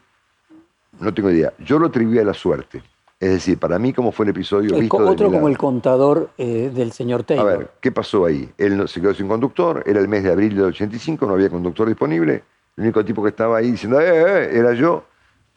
No 0.99 1.13
tengo 1.13 1.31
idea. 1.31 1.53
Yo 1.59 1.79
lo 1.79 1.87
atribuí 1.87 2.19
a 2.19 2.23
la 2.23 2.33
suerte. 2.33 2.83
Es 3.25 3.31
decir, 3.31 3.57
para 3.57 3.79
mí, 3.79 3.91
¿cómo 3.91 4.11
fue 4.11 4.25
el 4.25 4.29
episodio? 4.29 4.77
visto 4.77 4.97
otro 4.97 5.31
como 5.31 5.47
el 5.47 5.57
contador 5.57 6.29
eh, 6.37 6.69
del 6.71 6.91
señor 6.91 7.23
Taylor. 7.23 7.53
A 7.53 7.57
ver, 7.57 7.71
¿qué 7.81 7.91
pasó 7.91 8.23
ahí? 8.23 8.47
Él 8.55 8.87
se 8.87 9.01
quedó 9.01 9.15
sin 9.15 9.27
conductor, 9.27 9.81
era 9.87 9.99
el 9.99 10.07
mes 10.07 10.23
de 10.23 10.31
abril 10.31 10.55
del 10.55 10.65
85, 10.65 11.25
no 11.25 11.33
había 11.33 11.49
conductor 11.49 11.87
disponible. 11.87 12.43
El 12.77 12.83
único 12.83 13.03
tipo 13.03 13.23
que 13.23 13.29
estaba 13.29 13.57
ahí 13.57 13.71
diciendo, 13.71 13.99
eh, 13.99 14.05
eh, 14.05 14.23
eh" 14.27 14.59
era 14.59 14.73
yo, 14.73 15.05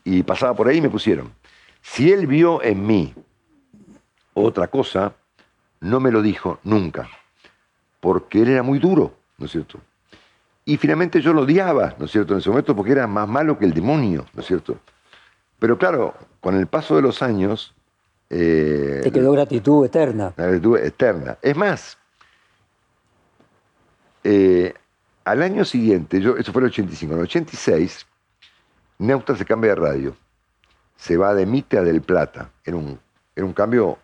y 0.02 0.22
pasaba 0.22 0.54
por 0.54 0.66
ahí 0.66 0.78
y 0.78 0.80
me 0.80 0.88
pusieron. 0.88 1.30
Si 1.82 2.10
él 2.10 2.26
vio 2.26 2.62
en 2.62 2.86
mí 2.86 3.12
otra 4.32 4.68
cosa, 4.68 5.12
no 5.80 6.00
me 6.00 6.10
lo 6.10 6.22
dijo 6.22 6.60
nunca, 6.64 7.06
porque 8.00 8.40
él 8.40 8.48
era 8.48 8.62
muy 8.62 8.78
duro, 8.78 9.12
¿no 9.36 9.44
es 9.44 9.52
cierto? 9.52 9.78
Y 10.64 10.78
finalmente 10.78 11.20
yo 11.20 11.34
lo 11.34 11.42
odiaba, 11.42 11.96
¿no 11.98 12.06
es 12.06 12.12
cierto?, 12.12 12.32
en 12.32 12.40
ese 12.40 12.48
momento 12.48 12.74
porque 12.74 12.92
era 12.92 13.06
más 13.06 13.28
malo 13.28 13.58
que 13.58 13.66
el 13.66 13.74
demonio, 13.74 14.24
¿no 14.32 14.40
es 14.40 14.46
cierto? 14.46 14.78
Pero 15.58 15.76
claro, 15.76 16.14
con 16.48 16.56
el 16.56 16.66
paso 16.66 16.96
de 16.96 17.02
los 17.02 17.20
años... 17.20 17.74
Eh, 18.30 19.00
Te 19.02 19.12
quedó 19.12 19.32
gratitud 19.32 19.84
eterna. 19.84 20.32
Gratitud 20.34 20.78
eterna. 20.78 21.36
Es 21.42 21.54
más, 21.54 21.98
eh, 24.24 24.72
al 25.26 25.42
año 25.42 25.66
siguiente, 25.66 26.22
yo, 26.22 26.38
eso 26.38 26.50
fue 26.50 26.62
el 26.62 26.68
85, 26.68 27.12
en 27.12 27.18
el 27.18 27.24
86, 27.24 28.06
Neutra 28.96 29.36
se 29.36 29.44
cambia 29.44 29.74
de 29.74 29.76
radio. 29.76 30.16
Se 30.96 31.18
va 31.18 31.34
de 31.34 31.44
Mitre 31.44 31.80
a 31.80 31.82
Del 31.82 32.00
Plata. 32.00 32.50
Era 32.64 32.78
un, 32.78 32.98
era 33.36 33.44
un 33.44 33.52
cambio 33.52 33.98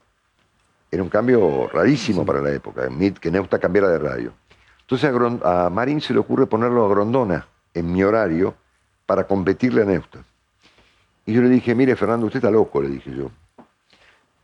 era 0.91 1.03
un 1.03 1.09
cambio 1.09 1.69
rarísimo 1.69 2.27
para 2.27 2.43
la 2.43 2.53
época, 2.53 2.91
que 3.23 3.31
Neusta 3.31 3.59
cambiara 3.59 3.89
de 3.89 3.99
radio. 3.99 4.35
Entonces 4.83 5.11
a, 5.43 5.71
Marín 5.71 6.03
se 6.03 6.13
le 6.13 6.19
ocurre 6.19 6.45
ponerlo 6.45 6.85
a 6.85 6.91
Grondona 6.91 7.49
en 7.73 7.91
mi 7.91 8.03
horario 8.03 8.55
para 9.07 9.27
competirle 9.27 9.81
a 9.81 9.87
Neusta. 9.87 10.23
Y 11.27 11.33
yo 11.33 11.43
le 11.43 11.49
dije, 11.49 11.75
mire 11.75 11.97
Fernando, 11.97 12.27
usted 12.27 12.39
está 12.39 12.51
loco, 12.51 12.83
le 12.83 12.89
dije 12.89 13.11
yo. 13.15 13.31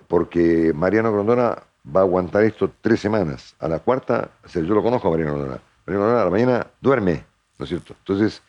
Porque 0.09 0.72
Mariano 0.74 1.12
Grondona 1.12 1.62
va 1.87 2.01
a 2.01 2.03
aguantar 2.05 2.45
esto 2.45 2.72
tres 2.81 3.01
semanas. 3.01 3.55
A 3.59 3.68
la 3.68 3.78
cuarta, 3.78 4.31
yo 4.53 4.62
lo 4.62 4.83
conozco 4.83 5.09
a 5.09 5.11
Mariano 5.11 5.35
Grondona. 5.35 5.61
Mariano 5.87 6.05
Grondona 6.05 6.22
a 6.22 6.24
la 6.24 6.31
mañana 6.31 6.66
duerme, 6.81 7.24
¿no 7.59 7.64
es 7.64 7.68
cierto? 7.68 7.95
Entonces, 7.99 8.43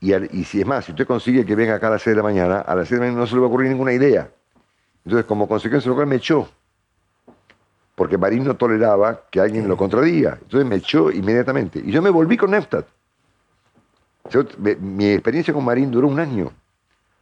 y, 0.00 0.14
y, 0.14 0.44
si 0.44 0.60
es 0.60 0.66
más, 0.66 0.84
si 0.84 0.92
usted 0.92 1.06
consigue 1.06 1.44
que 1.44 1.56
venga 1.56 1.74
acá 1.74 1.88
a 1.88 1.90
las 1.90 2.02
seis 2.02 2.14
de 2.14 2.22
la 2.22 2.28
mañana, 2.28 2.60
a 2.60 2.74
las 2.74 2.88
seis 2.88 3.00
de 3.00 3.06
la 3.06 3.10
mañana 3.10 3.20
no 3.20 3.26
se 3.26 3.34
le 3.34 3.40
va 3.40 3.46
a 3.46 3.48
ocurrir 3.48 3.70
ninguna 3.70 3.92
idea. 3.92 4.30
Entonces, 5.04 5.26
como 5.26 5.48
consecuencia, 5.48 5.88
lo 5.88 5.94
cual 5.94 6.06
me 6.06 6.16
echó 6.16 6.48
porque 7.98 8.16
Marín 8.16 8.44
no 8.44 8.56
toleraba 8.56 9.24
que 9.28 9.40
alguien 9.40 9.66
lo 9.66 9.76
contradiga. 9.76 10.38
Entonces 10.40 10.66
me 10.66 10.76
echó 10.76 11.10
inmediatamente. 11.10 11.82
Y 11.84 11.90
yo 11.90 12.00
me 12.00 12.10
volví 12.10 12.36
con 12.36 12.52
Neustadt. 12.52 12.86
mi 14.78 15.10
experiencia 15.10 15.52
con 15.52 15.64
Marín 15.64 15.90
duró 15.90 16.06
un 16.06 16.20
año, 16.20 16.52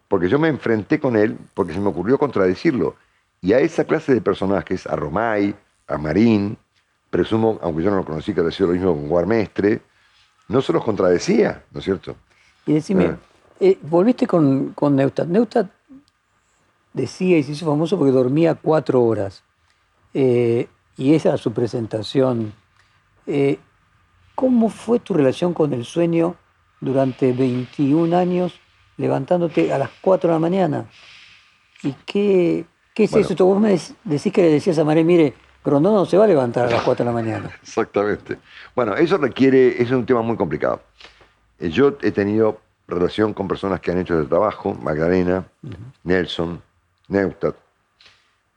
porque 0.09 0.29
yo 0.29 0.39
me 0.39 0.49
enfrenté 0.49 1.01
con 1.01 1.17
él, 1.17 1.37
porque 1.55 1.73
se 1.73 1.81
me 1.81 1.89
ocurrió 1.89 2.19
contradecirlo. 2.19 2.97
Y 3.41 3.53
a 3.53 3.61
esa 3.61 3.85
clase 3.85 4.15
de 4.15 4.21
personajes, 4.21 4.87
a 4.87 4.97
Romay, 4.97 5.55
a 5.87 5.99
Marín, 5.99 6.57
presumo, 7.11 7.59
aunque 7.63 7.83
yo 7.83 7.91
no 7.91 7.97
lo 7.97 8.05
conocí, 8.05 8.35
que 8.35 8.43
decía 8.43 8.67
lo 8.67 8.73
mismo 8.73 8.95
con 8.95 9.09
Guarmestre, 9.09 9.81
no 10.49 10.61
se 10.63 10.73
los 10.73 10.85
contradecía, 10.85 11.65
¿no 11.73 11.81
es 11.81 11.85
cierto? 11.85 12.17
Y 12.67 12.75
decime, 12.75 13.07
ah. 13.07 13.19
eh, 13.61 13.79
volviste 13.83 14.27
con, 14.27 14.73
con 14.73 14.97
Neustadt. 14.97 15.29
Neustadt 15.29 15.71
decía 16.93 17.39
y 17.39 17.43
se 17.43 17.53
hizo 17.53 17.67
famoso 17.67 17.99
porque 17.99 18.13
dormía 18.13 18.55
cuatro 18.55 19.03
horas. 19.03 19.43
Eh, 20.15 20.69
y 20.97 21.15
esa 21.15 21.31
era 21.31 21.39
su 21.39 21.53
presentación. 21.53 22.53
Eh, 23.27 23.59
¿Cómo 24.35 24.69
fue 24.69 24.99
tu 24.99 25.15
relación 25.15 25.53
con 25.53 25.73
el 25.73 25.85
sueño 25.85 26.37
durante 26.81 27.33
21 27.33 28.17
años 28.17 28.61
levantándote 28.97 29.73
a 29.73 29.79
las 29.79 29.91
4 30.01 30.29
de 30.29 30.35
la 30.35 30.39
mañana? 30.39 30.87
¿Y 31.83 31.93
qué, 32.05 32.65
qué 32.95 33.05
es 33.05 33.15
eso? 33.15 33.45
Vos 33.45 33.61
me 33.61 33.79
decís 34.05 34.33
que 34.33 34.43
le 34.43 34.51
decías 34.51 34.79
a 34.79 34.85
María, 34.85 35.05
mire, 35.05 35.35
Grondón 35.65 35.95
no 35.95 36.07
se 36.07 36.17
va 36.17 36.25
a 36.25 36.29
levantar 36.29 36.67
a 36.67 36.71
las 36.71 36.83
4 36.83 37.05
de 37.05 37.11
la 37.11 37.15
mañana. 37.15 37.51
Exactamente. 37.63 38.39
Bueno, 38.75 38.95
eso 38.95 39.19
requiere, 39.19 39.69
eso 39.75 39.83
es 39.83 39.93
un 39.93 40.07
tema 40.07 40.23
muy 40.23 40.37
complicado. 40.37 40.81
Eh, 41.59 41.71
yo 41.71 41.97
he 42.03 42.13
tenido 42.13 42.61
relación 42.89 43.35
con 43.35 43.49
personas 43.49 43.81
que 43.81 43.91
han 43.91 43.99
hecho 43.99 44.19
ese 44.19 44.29
trabajo, 44.29 44.75
Magdalena, 44.75 45.45
Nelson, 46.05 46.63
Neustadt, 47.09 47.57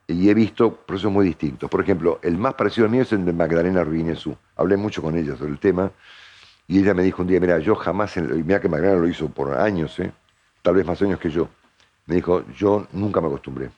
y 0.06 0.28
he 0.28 0.34
visto 0.34 0.74
procesos 0.74 1.12
muy 1.12 1.26
distintos. 1.26 1.70
Por 1.70 1.80
ejemplo, 1.80 2.18
el 2.22 2.36
más 2.36 2.54
parecido 2.54 2.84
al 2.84 2.92
mío 2.92 3.02
es 3.02 3.12
el 3.12 3.24
de 3.24 3.32
Magdalena 3.32 3.84
Ruinesú. 3.84 4.36
Hablé 4.56 4.76
mucho 4.76 5.02
con 5.02 5.16
ella 5.16 5.36
sobre 5.36 5.52
el 5.52 5.58
tema 5.58 5.90
y 6.68 6.78
ella 6.78 6.94
me 6.94 7.02
dijo 7.02 7.22
un 7.22 7.28
día, 7.28 7.40
mira, 7.40 7.58
yo 7.58 7.74
jamás, 7.74 8.16
mira 8.16 8.60
que 8.60 8.68
Magdalena 8.68 9.00
lo 9.00 9.08
hizo 9.08 9.28
por 9.28 9.52
años, 9.54 9.98
¿eh? 9.98 10.12
Tal 10.62 10.74
vez 10.74 10.86
más 10.86 11.00
años 11.02 11.18
que 11.18 11.30
yo, 11.30 11.48
me 12.06 12.16
dijo, 12.16 12.44
yo 12.56 12.86
nunca 12.92 13.20
me 13.20 13.28
acostumbré. 13.28 13.70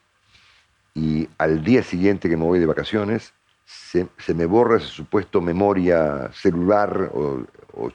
Y 0.94 1.28
al 1.38 1.62
día 1.62 1.82
siguiente 1.82 2.28
que 2.28 2.36
me 2.36 2.44
voy 2.44 2.58
de 2.58 2.66
vacaciones, 2.66 3.32
se, 3.64 4.08
me 4.34 4.46
borra 4.46 4.76
ese 4.76 4.86
supuesto 4.86 5.40
memoria 5.40 6.30
celular 6.32 7.10
o, 7.14 7.46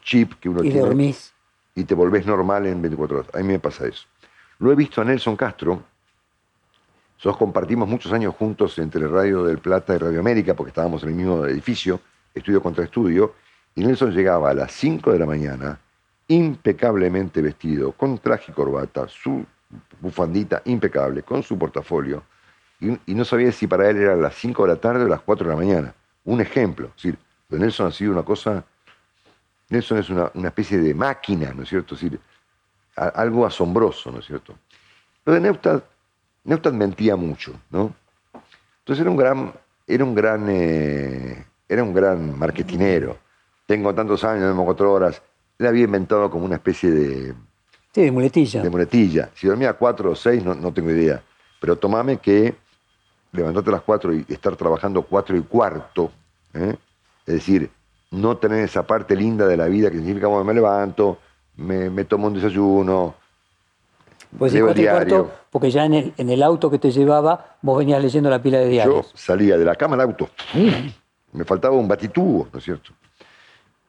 chip 0.01 0.33
que 0.39 0.49
uno 0.49 0.63
y 0.63 0.69
tiene. 0.69 0.79
dormís. 0.79 1.33
Y 1.75 1.83
te 1.83 1.93
volvés 1.93 2.25
normal 2.25 2.65
en 2.65 2.81
24 2.81 3.17
horas. 3.19 3.35
A 3.35 3.37
mí 3.39 3.43
me 3.43 3.59
pasa 3.59 3.85
eso. 3.85 4.07
Lo 4.59 4.71
he 4.71 4.75
visto 4.75 5.01
a 5.01 5.05
Nelson 5.05 5.35
Castro, 5.35 5.83
nosotros 7.17 7.37
compartimos 7.37 7.89
muchos 7.89 8.13
años 8.13 8.35
juntos 8.35 8.77
entre 8.77 9.07
Radio 9.07 9.43
del 9.43 9.57
Plata 9.57 9.95
y 9.95 9.97
Radio 9.97 10.19
América, 10.19 10.53
porque 10.53 10.69
estábamos 10.69 11.01
en 11.01 11.09
el 11.09 11.15
mismo 11.15 11.45
edificio, 11.45 11.99
estudio 12.33 12.61
contra 12.61 12.83
estudio, 12.83 13.33
y 13.75 13.83
Nelson 13.83 14.11
llegaba 14.11 14.51
a 14.51 14.53
las 14.53 14.71
5 14.73 15.13
de 15.13 15.19
la 15.19 15.25
mañana, 15.25 15.79
impecablemente 16.27 17.41
vestido, 17.41 17.91
con 17.91 18.17
traje 18.17 18.51
y 18.51 18.55
corbata, 18.55 19.07
su 19.07 19.45
bufandita 19.99 20.61
impecable, 20.65 21.23
con 21.23 21.43
su 21.43 21.57
portafolio, 21.57 22.23
y, 22.79 23.15
no 23.15 23.25
sabía 23.25 23.51
si 23.51 23.65
para 23.65 23.89
él 23.89 23.97
era 23.97 24.15
las 24.15 24.35
5 24.35 24.63
de 24.63 24.73
la 24.73 24.79
tarde 24.79 25.05
o 25.05 25.07
las 25.07 25.21
4 25.21 25.47
de 25.47 25.49
la 25.49 25.57
mañana. 25.57 25.95
Un 26.25 26.41
ejemplo. 26.41 26.91
Es 26.95 27.03
decir, 27.03 27.17
Nelson 27.49 27.87
ha 27.87 27.91
sido 27.91 28.11
una 28.11 28.21
cosa. 28.21 28.63
Nelson 29.69 29.97
es 29.97 30.09
una, 30.11 30.31
especie 30.43 30.77
de 30.77 30.93
máquina, 30.93 31.53
¿no 31.53 31.63
es 31.63 31.69
cierto? 31.69 31.95
Es 31.95 32.05
algo 32.95 33.47
asombroso, 33.47 34.11
¿no 34.11 34.19
es 34.19 34.25
cierto? 34.25 34.53
Lo 35.25 35.33
de 35.33 35.39
Neustadt 35.41 35.83
Neustadt 36.47 36.73
mentía 36.73 37.17
mucho, 37.17 37.59
¿no? 37.69 37.93
Entonces 38.79 39.01
era 39.01 39.09
un 39.11 39.17
gran, 39.17 39.53
era 39.85 40.03
un 40.05 40.15
gran, 40.15 40.45
eh, 40.49 41.45
era 41.67 41.83
un 41.83 41.93
gran 41.93 42.39
marketinero. 42.39 43.17
Tengo 43.65 43.93
tantos 43.93 44.23
años, 44.23 44.49
tengo 44.49 44.63
cuatro 44.63 44.93
horas. 44.93 45.21
Él 45.59 45.67
había 45.67 45.85
inventado 45.85 46.29
como 46.29 46.45
una 46.45 46.55
especie 46.55 46.91
de... 46.91 47.33
Sí, 47.93 48.01
de 48.03 48.11
muletilla. 48.11 48.61
De 48.61 48.69
muletilla. 48.69 49.29
Si 49.33 49.47
dormía 49.47 49.73
cuatro 49.73 50.11
o 50.11 50.15
seis, 50.15 50.43
no, 50.43 50.71
tengo 50.71 50.91
idea. 50.91 51.21
Pero 51.59 51.75
tomame 51.77 52.17
que 52.17 52.53
levantarte 53.31 53.69
a 53.71 53.73
las 53.73 53.81
cuatro 53.81 54.13
y 54.13 54.25
estar 54.29 54.55
trabajando 54.55 55.01
cuatro 55.01 55.35
y 55.35 55.41
cuarto, 55.41 56.11
¿eh? 56.53 56.75
es 57.25 57.33
decir, 57.33 57.69
no 58.11 58.37
tener 58.37 58.63
esa 58.63 58.85
parte 58.85 59.15
linda 59.15 59.47
de 59.47 59.57
la 59.57 59.65
vida 59.65 59.89
que 59.89 59.97
significa, 59.97 60.27
bueno, 60.27 60.43
me 60.43 60.53
levanto, 60.53 61.17
me, 61.55 61.89
me 61.89 62.05
tomo 62.05 62.27
un 62.27 62.35
desayuno, 62.35 63.15
pues 64.37 64.51
sí, 64.51 64.61
cuatro 64.61 64.81
y 64.81 64.85
cuarto, 64.85 65.31
porque 65.49 65.71
ya 65.71 65.85
en 65.85 65.93
el, 65.93 66.13
en 66.17 66.29
el 66.29 66.43
auto 66.43 66.69
que 66.69 66.79
te 66.79 66.91
llevaba, 66.91 67.57
vos 67.61 67.77
venías 67.79 68.01
leyendo 68.01 68.29
la 68.29 68.41
pila 68.41 68.59
de 68.59 68.69
diarios. 68.69 69.11
Yo 69.11 69.17
salía 69.17 69.57
de 69.57 69.65
la 69.65 69.75
cama 69.75 69.95
al 69.95 70.01
auto. 70.01 70.29
Me 71.33 71.43
faltaba 71.45 71.75
un 71.75 71.87
batitubo, 71.87 72.47
¿no 72.51 72.59
es 72.59 72.65
cierto? 72.65 72.91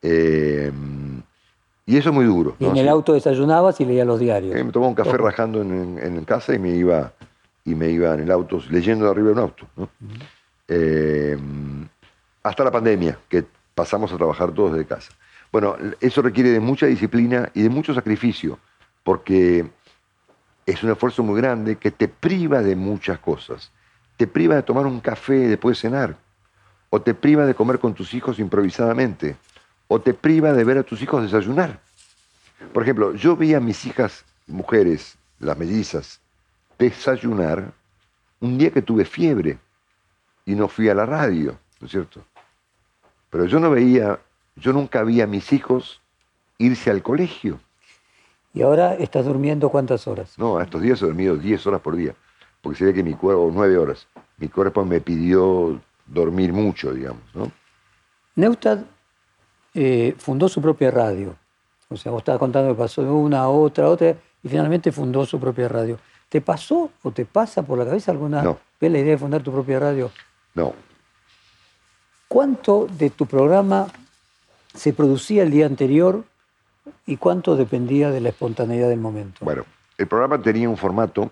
Eh, 0.00 0.72
y 1.88 1.96
eso 1.96 2.10
es 2.10 2.14
muy 2.14 2.26
duro. 2.26 2.54
Y 2.58 2.66
en 2.66 2.76
el 2.76 2.86
auto 2.86 3.14
desayunabas 3.14 3.80
y 3.80 3.86
leías 3.86 4.06
los 4.06 4.20
diarios. 4.20 4.54
me 4.54 4.70
tomaba 4.70 4.90
un 4.90 4.94
café 4.94 5.16
rajando 5.16 5.62
en, 5.62 5.98
en, 5.98 6.22
casa 6.26 6.54
y 6.54 6.58
me 6.58 6.68
iba 6.68 7.14
y 7.64 7.74
me 7.74 7.88
iba 7.88 8.12
en 8.12 8.20
el 8.20 8.30
auto, 8.30 8.60
leyendo 8.68 9.06
de 9.06 9.10
arriba 9.10 9.28
de 9.28 9.32
un 9.32 9.38
auto. 9.38 9.66
Eh, 10.68 11.38
hasta 12.42 12.62
la 12.62 12.70
pandemia, 12.70 13.18
que 13.26 13.42
pasamos 13.74 14.12
a 14.12 14.18
trabajar 14.18 14.52
todos 14.52 14.72
desde 14.72 14.86
casa. 14.86 15.12
Bueno, 15.50 15.76
eso 15.98 16.20
requiere 16.20 16.50
de 16.50 16.60
mucha 16.60 16.84
disciplina 16.84 17.50
y 17.54 17.62
de 17.62 17.70
mucho 17.70 17.94
sacrificio, 17.94 18.58
porque 19.02 19.66
es 20.66 20.82
un 20.82 20.90
esfuerzo 20.90 21.22
muy 21.22 21.40
grande 21.40 21.76
que 21.76 21.90
te 21.90 22.06
priva 22.06 22.60
de 22.60 22.76
muchas 22.76 23.18
cosas. 23.18 23.72
Te 24.18 24.26
priva 24.26 24.56
de 24.56 24.62
tomar 24.62 24.84
un 24.84 25.00
café 25.00 25.48
después 25.48 25.78
de 25.78 25.88
cenar, 25.88 26.16
o 26.90 27.00
te 27.00 27.14
priva 27.14 27.46
de 27.46 27.54
comer 27.54 27.78
con 27.78 27.94
tus 27.94 28.12
hijos 28.12 28.38
improvisadamente, 28.38 29.36
o 29.88 30.00
te 30.00 30.14
priva 30.14 30.52
de 30.52 30.64
ver 30.64 30.78
a 30.78 30.82
tus 30.82 31.02
hijos 31.02 31.22
desayunar. 31.22 31.80
Por 32.72 32.82
ejemplo, 32.82 33.14
yo 33.14 33.36
vi 33.36 33.54
a 33.54 33.60
mis 33.60 33.84
hijas 33.86 34.24
mujeres, 34.46 35.16
las 35.40 35.56
mellizas, 35.56 36.20
desayunar 36.78 37.72
un 38.40 38.58
día 38.58 38.70
que 38.70 38.82
tuve 38.82 39.04
fiebre 39.04 39.58
y 40.44 40.54
no 40.54 40.68
fui 40.68 40.88
a 40.88 40.94
la 40.94 41.06
radio, 41.06 41.58
¿no 41.80 41.86
es 41.86 41.90
cierto? 41.90 42.22
Pero 43.30 43.46
yo 43.46 43.58
no 43.58 43.70
veía, 43.70 44.18
yo 44.56 44.72
nunca 44.72 45.02
vi 45.02 45.20
a 45.20 45.26
mis 45.26 45.52
hijos 45.52 46.00
irse 46.58 46.90
al 46.90 47.02
colegio. 47.02 47.60
¿Y 48.54 48.62
ahora 48.62 48.94
estás 48.94 49.26
durmiendo 49.26 49.68
cuántas 49.68 50.06
horas? 50.06 50.38
No, 50.38 50.60
estos 50.60 50.80
días 50.80 51.02
he 51.02 51.06
dormido 51.06 51.36
10 51.36 51.66
horas 51.66 51.80
por 51.80 51.96
día, 51.96 52.14
porque 52.62 52.78
se 52.78 52.84
ve 52.86 52.94
que 52.94 53.02
mi 53.02 53.14
cuerpo, 53.14 53.50
9 53.52 53.78
horas, 53.78 54.06
mi 54.38 54.48
cuerpo 54.48 54.84
me 54.84 55.00
pidió 55.00 55.80
dormir 56.06 56.52
mucho, 56.52 56.92
digamos. 56.92 57.22
¿no? 57.34 57.52
Neustadt 58.36 58.80
eh, 59.74 60.14
fundó 60.18 60.48
su 60.48 60.60
propia 60.60 60.90
radio. 60.90 61.36
O 61.88 61.96
sea, 61.96 62.12
vos 62.12 62.20
estabas 62.20 62.38
contando 62.38 62.74
que 62.74 62.78
pasó 62.78 63.02
de 63.02 63.10
una 63.10 63.40
a 63.40 63.48
otra, 63.48 63.86
a 63.86 63.88
otra, 63.88 64.14
y 64.42 64.48
finalmente 64.48 64.92
fundó 64.92 65.24
su 65.24 65.40
propia 65.40 65.68
radio. 65.68 65.98
¿Te 66.28 66.40
pasó 66.40 66.90
o 67.02 67.10
te 67.10 67.24
pasa 67.24 67.62
por 67.62 67.78
la 67.78 67.84
cabeza 67.84 68.12
alguna 68.12 68.42
vez 68.80 68.92
la 68.92 68.98
idea 68.98 69.12
de 69.12 69.18
fundar 69.18 69.42
tu 69.42 69.52
propia 69.52 69.80
radio? 69.80 70.10
No. 70.54 70.74
¿Cuánto 72.28 72.86
de 72.90 73.08
tu 73.10 73.24
programa 73.24 73.86
se 74.74 74.92
producía 74.92 75.42
el 75.42 75.50
día 75.50 75.64
anterior 75.64 76.24
¿Y 77.06 77.16
cuánto 77.16 77.56
dependía 77.56 78.10
de 78.10 78.20
la 78.20 78.30
espontaneidad 78.30 78.88
del 78.88 79.00
momento? 79.00 79.44
Bueno, 79.44 79.64
el 79.96 80.06
programa 80.06 80.40
tenía 80.40 80.68
un 80.68 80.76
formato 80.76 81.30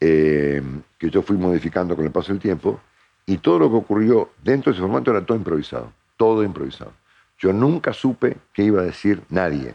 eh, 0.00 0.62
que 0.98 1.10
yo 1.10 1.22
fui 1.22 1.36
modificando 1.36 1.94
con 1.94 2.04
el 2.04 2.10
paso 2.10 2.32
del 2.32 2.40
tiempo 2.40 2.80
y 3.26 3.38
todo 3.38 3.58
lo 3.58 3.70
que 3.70 3.76
ocurrió 3.76 4.30
dentro 4.42 4.72
de 4.72 4.76
ese 4.76 4.82
formato 4.82 5.10
era 5.10 5.24
todo 5.24 5.36
improvisado, 5.36 5.92
todo 6.20 6.44
improvisado. 6.44 6.92
Yo 7.38 7.54
nunca 7.54 7.94
supe 7.94 8.36
qué 8.52 8.64
iba 8.64 8.82
a 8.82 8.84
decir 8.84 9.22
nadie. 9.30 9.74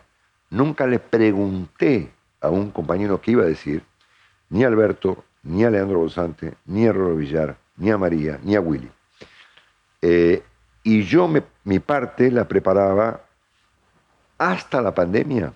Nunca 0.51 0.85
le 0.85 0.99
pregunté 0.99 2.11
a 2.39 2.51
un 2.51 2.69
compañero 2.69 3.19
qué 3.19 3.31
iba 3.31 3.41
a 3.41 3.47
decir, 3.47 3.81
ni 4.51 4.63
a 4.63 4.67
Alberto, 4.67 5.23
ni 5.41 5.63
a 5.63 5.71
Leandro 5.71 5.97
Bolsante, 5.97 6.53
ni 6.67 6.85
a 6.85 6.93
Rolo 6.93 7.15
Villar, 7.15 7.57
ni 7.77 7.89
a 7.89 7.97
María, 7.97 8.39
ni 8.43 8.55
a 8.55 8.61
Willy. 8.61 8.91
Eh, 10.03 10.43
y 10.83 11.01
yo 11.01 11.27
mi 11.63 11.79
parte 11.79 12.29
la 12.29 12.47
preparaba 12.47 13.21
hasta 14.37 14.83
la 14.83 14.93
pandemia 14.93 15.51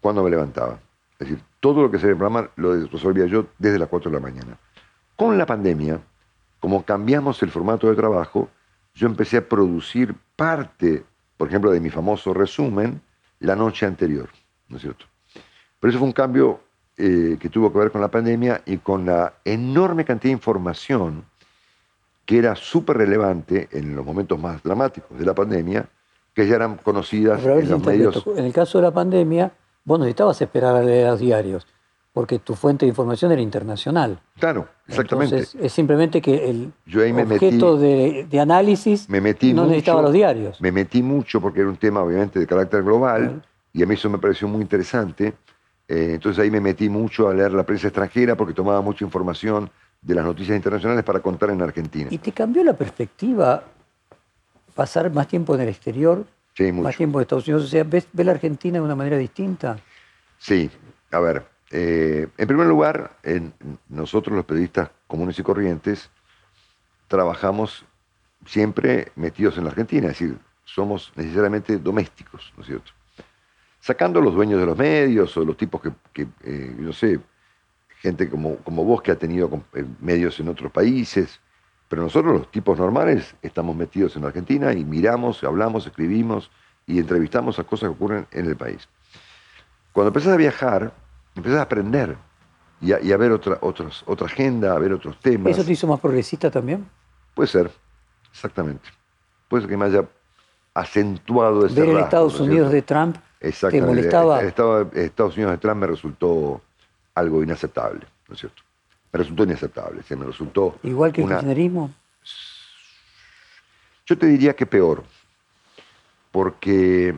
cuando 0.00 0.22
me 0.22 0.30
levantaba. 0.30 0.78
Es 1.18 1.28
decir, 1.28 1.42
todo 1.58 1.82
lo 1.82 1.90
que 1.90 1.98
se 1.98 2.06
programa 2.06 2.48
lo 2.54 2.86
resolvía 2.86 3.26
yo 3.26 3.46
desde 3.58 3.80
las 3.80 3.88
4 3.88 4.12
de 4.12 4.16
la 4.16 4.22
mañana. 4.22 4.56
Con 5.16 5.36
la 5.36 5.44
pandemia, 5.44 5.98
como 6.60 6.84
cambiamos 6.84 7.42
el 7.42 7.50
formato 7.50 7.90
de 7.90 7.96
trabajo, 7.96 8.48
yo 8.94 9.06
empecé 9.06 9.38
a 9.38 9.48
producir 9.48 10.14
parte, 10.36 11.04
por 11.36 11.48
ejemplo, 11.48 11.70
de 11.70 11.80
mi 11.80 11.90
famoso 11.90 12.32
resumen 12.32 13.00
la 13.40 13.56
noche 13.56 13.86
anterior, 13.86 14.28
¿no 14.68 14.76
es 14.76 14.82
cierto? 14.82 15.06
Pero 15.80 15.90
eso 15.90 15.98
fue 15.98 16.06
un 16.06 16.12
cambio 16.12 16.60
eh, 16.96 17.36
que 17.40 17.48
tuvo 17.48 17.72
que 17.72 17.78
ver 17.78 17.90
con 17.90 18.00
la 18.00 18.08
pandemia 18.08 18.62
y 18.66 18.78
con 18.78 19.04
la 19.04 19.34
enorme 19.44 20.04
cantidad 20.04 20.30
de 20.30 20.38
información 20.38 21.24
que 22.24 22.38
era 22.38 22.56
súper 22.56 22.96
relevante 22.96 23.68
en 23.72 23.94
los 23.94 24.04
momentos 24.04 24.38
más 24.38 24.62
dramáticos 24.62 25.18
de 25.18 25.26
la 25.26 25.34
pandemia, 25.34 25.86
que 26.32 26.46
ya 26.46 26.56
eran 26.56 26.76
conocidas 26.76 27.44
en 27.44 27.68
los 27.68 27.84
medios. 27.84 28.24
En 28.36 28.44
el 28.44 28.52
caso 28.52 28.78
de 28.78 28.84
la 28.84 28.90
pandemia, 28.90 29.52
vos 29.84 29.98
necesitabas 29.98 30.40
esperar 30.40 30.74
a 30.74 30.82
leer 30.82 31.08
los 31.08 31.20
diarios. 31.20 31.66
Porque 32.14 32.38
tu 32.38 32.54
fuente 32.54 32.86
de 32.86 32.90
información 32.90 33.32
era 33.32 33.42
internacional. 33.42 34.20
Claro, 34.38 34.68
exactamente. 34.86 35.34
Entonces, 35.34 35.60
es 35.60 35.72
simplemente 35.72 36.22
que 36.22 36.48
el 36.48 36.72
Yo 36.86 37.02
ahí 37.02 37.12
me 37.12 37.24
objeto 37.24 37.76
metí- 37.76 37.80
de, 37.80 38.26
de 38.30 38.40
análisis 38.40 39.10
me 39.10 39.20
metí 39.20 39.52
no 39.52 39.62
mucho, 39.62 39.70
necesitaba 39.72 40.00
los 40.02 40.12
diarios. 40.12 40.60
Me 40.60 40.70
metí 40.70 41.02
mucho 41.02 41.40
porque 41.40 41.60
era 41.60 41.68
un 41.68 41.76
tema 41.76 42.02
obviamente 42.02 42.38
de 42.38 42.46
carácter 42.46 42.84
global 42.84 43.42
y 43.72 43.82
a 43.82 43.86
mí 43.86 43.94
eso 43.94 44.08
me 44.08 44.18
pareció 44.18 44.46
muy 44.46 44.62
interesante. 44.62 45.34
Eh, 45.88 46.12
entonces 46.14 46.40
ahí 46.42 46.50
me 46.52 46.60
metí 46.60 46.88
mucho 46.88 47.28
a 47.28 47.34
leer 47.34 47.52
la 47.52 47.64
prensa 47.64 47.88
extranjera 47.88 48.36
porque 48.36 48.54
tomaba 48.54 48.80
mucha 48.80 49.04
información 49.04 49.68
de 50.00 50.14
las 50.14 50.24
noticias 50.24 50.56
internacionales 50.56 51.02
para 51.02 51.18
contar 51.18 51.50
en 51.50 51.60
Argentina. 51.62 52.06
¿Y 52.12 52.18
te 52.18 52.30
cambió 52.30 52.62
la 52.62 52.74
perspectiva 52.74 53.64
pasar 54.72 55.10
más 55.12 55.26
tiempo 55.26 55.54
en 55.56 55.62
el 55.62 55.68
exterior, 55.68 56.24
Sí, 56.56 56.70
más 56.70 56.74
mucho. 56.74 56.96
tiempo 56.96 57.18
en 57.18 57.22
Estados 57.22 57.48
Unidos? 57.48 57.64
O 57.64 57.68
sea, 57.68 57.82
¿ves, 57.82 58.06
ves 58.12 58.24
la 58.26 58.32
Argentina 58.32 58.78
de 58.78 58.84
una 58.84 58.94
manera 58.94 59.18
distinta? 59.18 59.76
Sí, 60.38 60.70
a 61.10 61.18
ver. 61.18 61.53
Eh, 61.76 62.28
en 62.38 62.46
primer 62.46 62.68
lugar, 62.68 63.16
nosotros 63.88 64.36
los 64.36 64.44
periodistas 64.44 64.90
comunes 65.08 65.36
y 65.40 65.42
corrientes 65.42 66.08
trabajamos 67.08 67.84
siempre 68.46 69.10
metidos 69.16 69.58
en 69.58 69.64
la 69.64 69.70
Argentina, 69.70 70.06
es 70.06 70.20
decir, 70.20 70.38
somos 70.64 71.12
necesariamente 71.16 71.78
domésticos, 71.78 72.52
¿no 72.56 72.62
es 72.62 72.68
cierto? 72.68 72.92
Sacando 73.80 74.20
los 74.20 74.34
dueños 74.34 74.60
de 74.60 74.66
los 74.66 74.78
medios 74.78 75.36
o 75.36 75.44
los 75.44 75.56
tipos 75.56 75.80
que, 75.82 75.90
que, 76.12 76.28
eh, 76.44 76.92
sé, 76.92 77.18
gente 77.98 78.30
como, 78.30 78.58
como 78.58 78.84
vos 78.84 79.02
que 79.02 79.10
ha 79.10 79.18
tenido 79.18 79.50
eh, 79.72 79.84
medios 79.98 80.38
en 80.38 80.50
otros 80.50 80.70
países, 80.70 81.40
pero 81.88 82.02
nosotros 82.02 82.34
los 82.34 82.50
tipos 82.52 82.78
normales 82.78 83.34
estamos 83.42 83.74
metidos 83.74 84.14
en 84.14 84.22
la 84.22 84.28
Argentina 84.28 84.72
y 84.72 84.84
miramos, 84.84 85.42
hablamos, 85.42 85.88
escribimos 85.88 86.52
y 86.86 87.00
entrevistamos 87.00 87.58
a 87.58 87.64
cosas 87.64 87.88
que 87.88 87.96
ocurren 87.96 88.28
en 88.30 88.46
el 88.46 88.56
país. 88.56 88.88
Cuando 89.92 90.10
empezás 90.10 90.34
a 90.34 90.36
viajar, 90.36 90.92
empezás 91.34 91.58
a 91.58 91.62
aprender 91.62 92.16
y 92.80 92.92
a, 92.92 93.00
y 93.00 93.12
a 93.12 93.16
ver 93.16 93.32
otra, 93.32 93.58
otra 93.60 94.26
agenda, 94.26 94.74
a 94.74 94.78
ver 94.78 94.92
otros 94.92 95.18
temas. 95.20 95.52
¿Eso 95.52 95.64
te 95.64 95.72
hizo 95.72 95.86
más 95.86 96.00
progresista 96.00 96.50
también? 96.50 96.88
Puede 97.34 97.48
ser, 97.48 97.70
exactamente. 98.30 98.88
Puede 99.48 99.62
ser 99.62 99.70
que 99.70 99.76
me 99.76 99.84
haya 99.86 100.04
acentuado 100.74 101.66
ese 101.66 101.74
Ver 101.80 101.88
el 101.88 101.94
rasgo, 101.94 102.04
Estados 102.06 102.32
¿no 102.32 102.36
es 102.36 102.40
Unidos 102.48 102.70
cierto? 102.70 102.74
de 102.74 102.82
Trump 102.82 103.16
te 103.70 103.80
molestaba. 103.82 104.40
El 104.40 104.46
Estado- 104.48 104.90
Estados 104.94 105.34
Unidos 105.36 105.52
de 105.52 105.58
Trump 105.58 105.80
me 105.80 105.86
resultó 105.86 106.62
algo 107.14 107.42
inaceptable, 107.42 108.06
¿no 108.28 108.34
es 108.34 108.40
cierto? 108.40 108.62
Me 109.12 109.18
resultó 109.18 109.44
inaceptable, 109.44 110.02
se 110.02 110.16
me 110.16 110.24
resultó 110.26 110.78
igual 110.82 111.12
que 111.12 111.20
el 111.20 111.26
una- 111.26 111.36
kirchnerismo. 111.36 111.90
Yo 114.06 114.18
te 114.18 114.26
diría 114.26 114.54
que 114.54 114.66
peor, 114.66 115.04
porque 116.30 117.14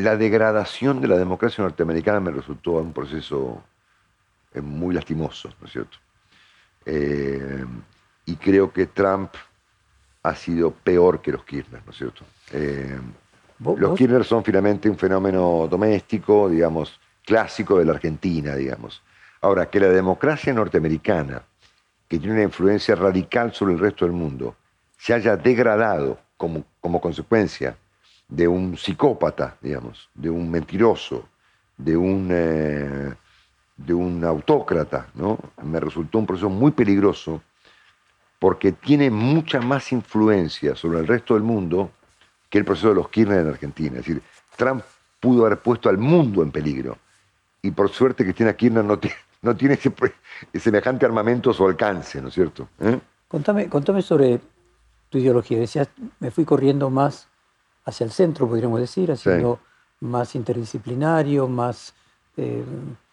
la 0.00 0.16
degradación 0.16 1.00
de 1.00 1.08
la 1.08 1.16
democracia 1.18 1.62
norteamericana 1.64 2.20
me 2.20 2.30
resultó 2.30 2.72
un 2.72 2.92
proceso 2.92 3.62
eh, 4.54 4.60
muy 4.60 4.94
lastimoso, 4.94 5.50
¿no 5.60 5.66
es 5.66 5.72
cierto? 5.72 5.98
Eh, 6.86 7.64
y 8.26 8.36
creo 8.36 8.72
que 8.72 8.86
Trump 8.86 9.30
ha 10.22 10.34
sido 10.34 10.70
peor 10.70 11.20
que 11.20 11.32
los 11.32 11.44
Kirchner, 11.44 11.82
¿no 11.84 11.92
es 11.92 11.98
cierto? 11.98 12.24
Eh, 12.52 12.98
¿Vos- 13.58 13.78
los 13.78 13.90
vos- 13.90 13.98
Kirchner 13.98 14.24
son 14.24 14.44
finalmente 14.44 14.88
un 14.88 14.98
fenómeno 14.98 15.66
doméstico, 15.70 16.48
digamos, 16.48 16.98
clásico 17.24 17.78
de 17.78 17.84
la 17.84 17.92
Argentina, 17.92 18.54
digamos. 18.54 19.02
Ahora, 19.42 19.70
que 19.70 19.80
la 19.80 19.88
democracia 19.88 20.52
norteamericana, 20.52 21.42
que 22.08 22.18
tiene 22.18 22.34
una 22.34 22.42
influencia 22.42 22.94
radical 22.94 23.52
sobre 23.54 23.74
el 23.74 23.78
resto 23.78 24.04
del 24.04 24.12
mundo, 24.12 24.56
se 24.98 25.14
haya 25.14 25.36
degradado 25.36 26.18
como, 26.36 26.64
como 26.80 27.00
consecuencia 27.00 27.76
de 28.30 28.46
un 28.46 28.76
psicópata, 28.76 29.56
digamos, 29.60 30.08
de 30.14 30.30
un 30.30 30.50
mentiroso, 30.50 31.28
de 31.76 31.96
un, 31.96 32.28
eh, 32.30 33.14
de 33.76 33.94
un 33.94 34.24
autócrata, 34.24 35.08
¿no? 35.14 35.38
Me 35.62 35.80
resultó 35.80 36.18
un 36.18 36.26
proceso 36.26 36.48
muy 36.48 36.70
peligroso 36.70 37.42
porque 38.38 38.72
tiene 38.72 39.10
mucha 39.10 39.60
más 39.60 39.92
influencia 39.92 40.74
sobre 40.74 41.00
el 41.00 41.06
resto 41.06 41.34
del 41.34 41.42
mundo 41.42 41.90
que 42.48 42.58
el 42.58 42.64
proceso 42.64 42.88
de 42.90 42.94
los 42.94 43.08
Kirchner 43.08 43.40
en 43.40 43.48
Argentina. 43.48 43.98
Es 43.98 44.06
decir, 44.06 44.22
Trump 44.56 44.82
pudo 45.18 45.44
haber 45.44 45.58
puesto 45.58 45.88
al 45.88 45.98
mundo 45.98 46.42
en 46.42 46.50
peligro. 46.50 46.98
Y 47.62 47.70
por 47.72 47.90
suerte 47.90 48.24
Cristina 48.24 48.54
Kirchner 48.54 48.84
no 48.84 48.98
tiene, 48.98 49.16
no 49.42 49.56
tiene 49.56 49.74
ese, 49.74 49.92
semejante 50.60 51.04
armamento 51.04 51.50
a 51.50 51.54
su 51.54 51.66
alcance, 51.66 52.22
¿no 52.22 52.28
es 52.28 52.34
cierto? 52.34 52.68
¿Eh? 52.80 52.98
Contame, 53.28 53.68
contame 53.68 54.02
sobre 54.02 54.40
tu 55.08 55.18
ideología. 55.18 55.58
Decías, 55.58 55.88
me 56.20 56.30
fui 56.30 56.44
corriendo 56.44 56.90
más 56.90 57.29
hacia 57.84 58.04
el 58.04 58.10
centro, 58.10 58.48
podríamos 58.48 58.80
decir, 58.80 59.10
haciendo 59.10 59.60
más 60.00 60.34
interdisciplinario, 60.34 61.48
más... 61.48 61.94
eh, 62.36 62.62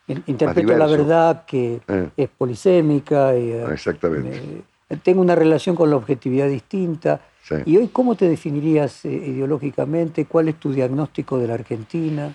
in- 0.07 0.23
interpreto 0.27 0.77
la 0.77 0.87
verdad 0.87 1.45
que 1.45 1.81
Eh. 1.87 2.09
es 2.15 2.29
polisémica. 2.29 3.33
eh, 3.33 3.65
Exactamente. 3.71 4.63
tengo 5.03 5.21
una 5.21 5.35
relación 5.35 5.75
con 5.75 5.89
la 5.89 5.95
objetividad 5.97 6.47
distinta. 6.47 7.19
Sí. 7.43 7.55
¿Y 7.65 7.77
hoy 7.77 7.87
cómo 7.89 8.15
te 8.15 8.27
definirías 8.29 9.03
ideológicamente? 9.05 10.25
¿Cuál 10.25 10.49
es 10.49 10.55
tu 10.59 10.71
diagnóstico 10.71 11.37
de 11.37 11.47
la 11.47 11.53
Argentina? 11.55 12.33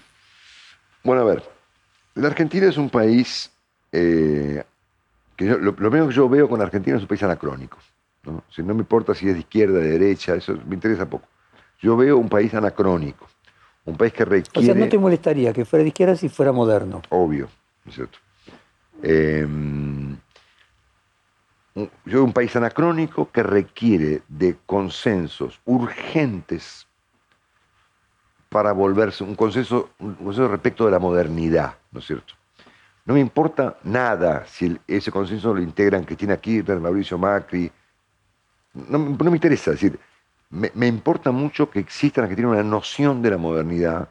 Bueno, 1.04 1.22
a 1.22 1.24
ver, 1.24 1.42
la 2.14 2.28
Argentina 2.28 2.66
es 2.68 2.76
un 2.76 2.88
país 2.90 3.50
que 3.90 4.64
yo- 5.46 5.58
lo, 5.58 5.72
lo 5.72 5.74
primero 5.76 6.08
que 6.08 6.14
yo 6.14 6.28
veo 6.28 6.48
con 6.48 6.60
Argentina 6.60 6.96
es 6.96 7.02
un 7.02 7.08
país 7.08 7.22
anacrónico. 7.22 7.78
¿no? 8.24 8.42
Si 8.50 8.62
no 8.62 8.74
me 8.74 8.80
importa 8.80 9.14
si 9.14 9.28
es 9.28 9.34
de 9.34 9.40
izquierda, 9.40 9.78
de 9.78 9.98
derecha, 9.98 10.34
eso 10.34 10.56
me 10.66 10.74
interesa 10.74 11.08
poco. 11.08 11.26
Yo 11.82 11.96
veo 11.96 12.16
un 12.16 12.28
país 12.28 12.54
anacrónico, 12.54 13.26
un 13.84 13.96
país 13.96 14.12
que 14.12 14.22
O 14.22 14.26
requiere... 14.26 14.66
sea, 14.66 14.74
no 14.74 14.88
te 14.88 14.98
molestaría 14.98 15.52
que 15.52 15.64
fuera 15.64 15.82
de 15.82 15.88
izquierda 15.88 16.14
si 16.16 16.28
fuera 16.28 16.52
moderno. 16.52 17.02
obvio, 17.10 17.48
¿no 17.84 17.90
es 17.90 17.94
cierto? 17.96 18.18
Eh, 19.02 19.44
un- 19.44 20.20
yo 21.74 21.90
veo 22.04 22.24
un 22.24 22.32
país 22.32 22.54
anacrónico 22.54 23.30
que 23.32 23.42
requiere 23.42 24.22
de 24.28 24.56
consensos 24.64 25.60
urgentes 25.64 26.86
para 28.48 28.72
volverse 28.72 29.24
un 29.24 29.34
consenso, 29.34 29.90
un 29.98 30.14
consenso 30.14 30.48
respecto 30.48 30.84
de 30.84 30.90
la 30.92 30.98
modernidad, 30.98 31.74
¿no 31.90 31.98
es 32.00 32.06
cierto? 32.06 32.34
No 33.04 33.14
me 33.14 33.20
importa 33.20 33.78
nada 33.82 34.44
si 34.46 34.78
ese 34.86 35.10
consenso 35.10 35.52
lo 35.52 35.60
integran 35.60 36.04
Cristina 36.04 36.36
Kirchner, 36.36 36.78
Mauricio 36.78 37.18
Macri. 37.18 37.72
No, 38.74 38.98
me- 39.00 39.16
no 39.16 39.30
me 39.30 39.36
interesa, 39.38 39.72
es 39.72 39.80
decir, 39.80 39.98
me, 40.52 40.86
importa 40.86 41.30
mucho 41.30 41.70
que 41.70 41.80
exista 41.80 42.20
en 42.20 42.24
Argentina 42.24 42.48
una 42.48 42.62
noción 42.62 43.22
de 43.22 43.30
la 43.30 43.38
modernidad, 43.38 44.10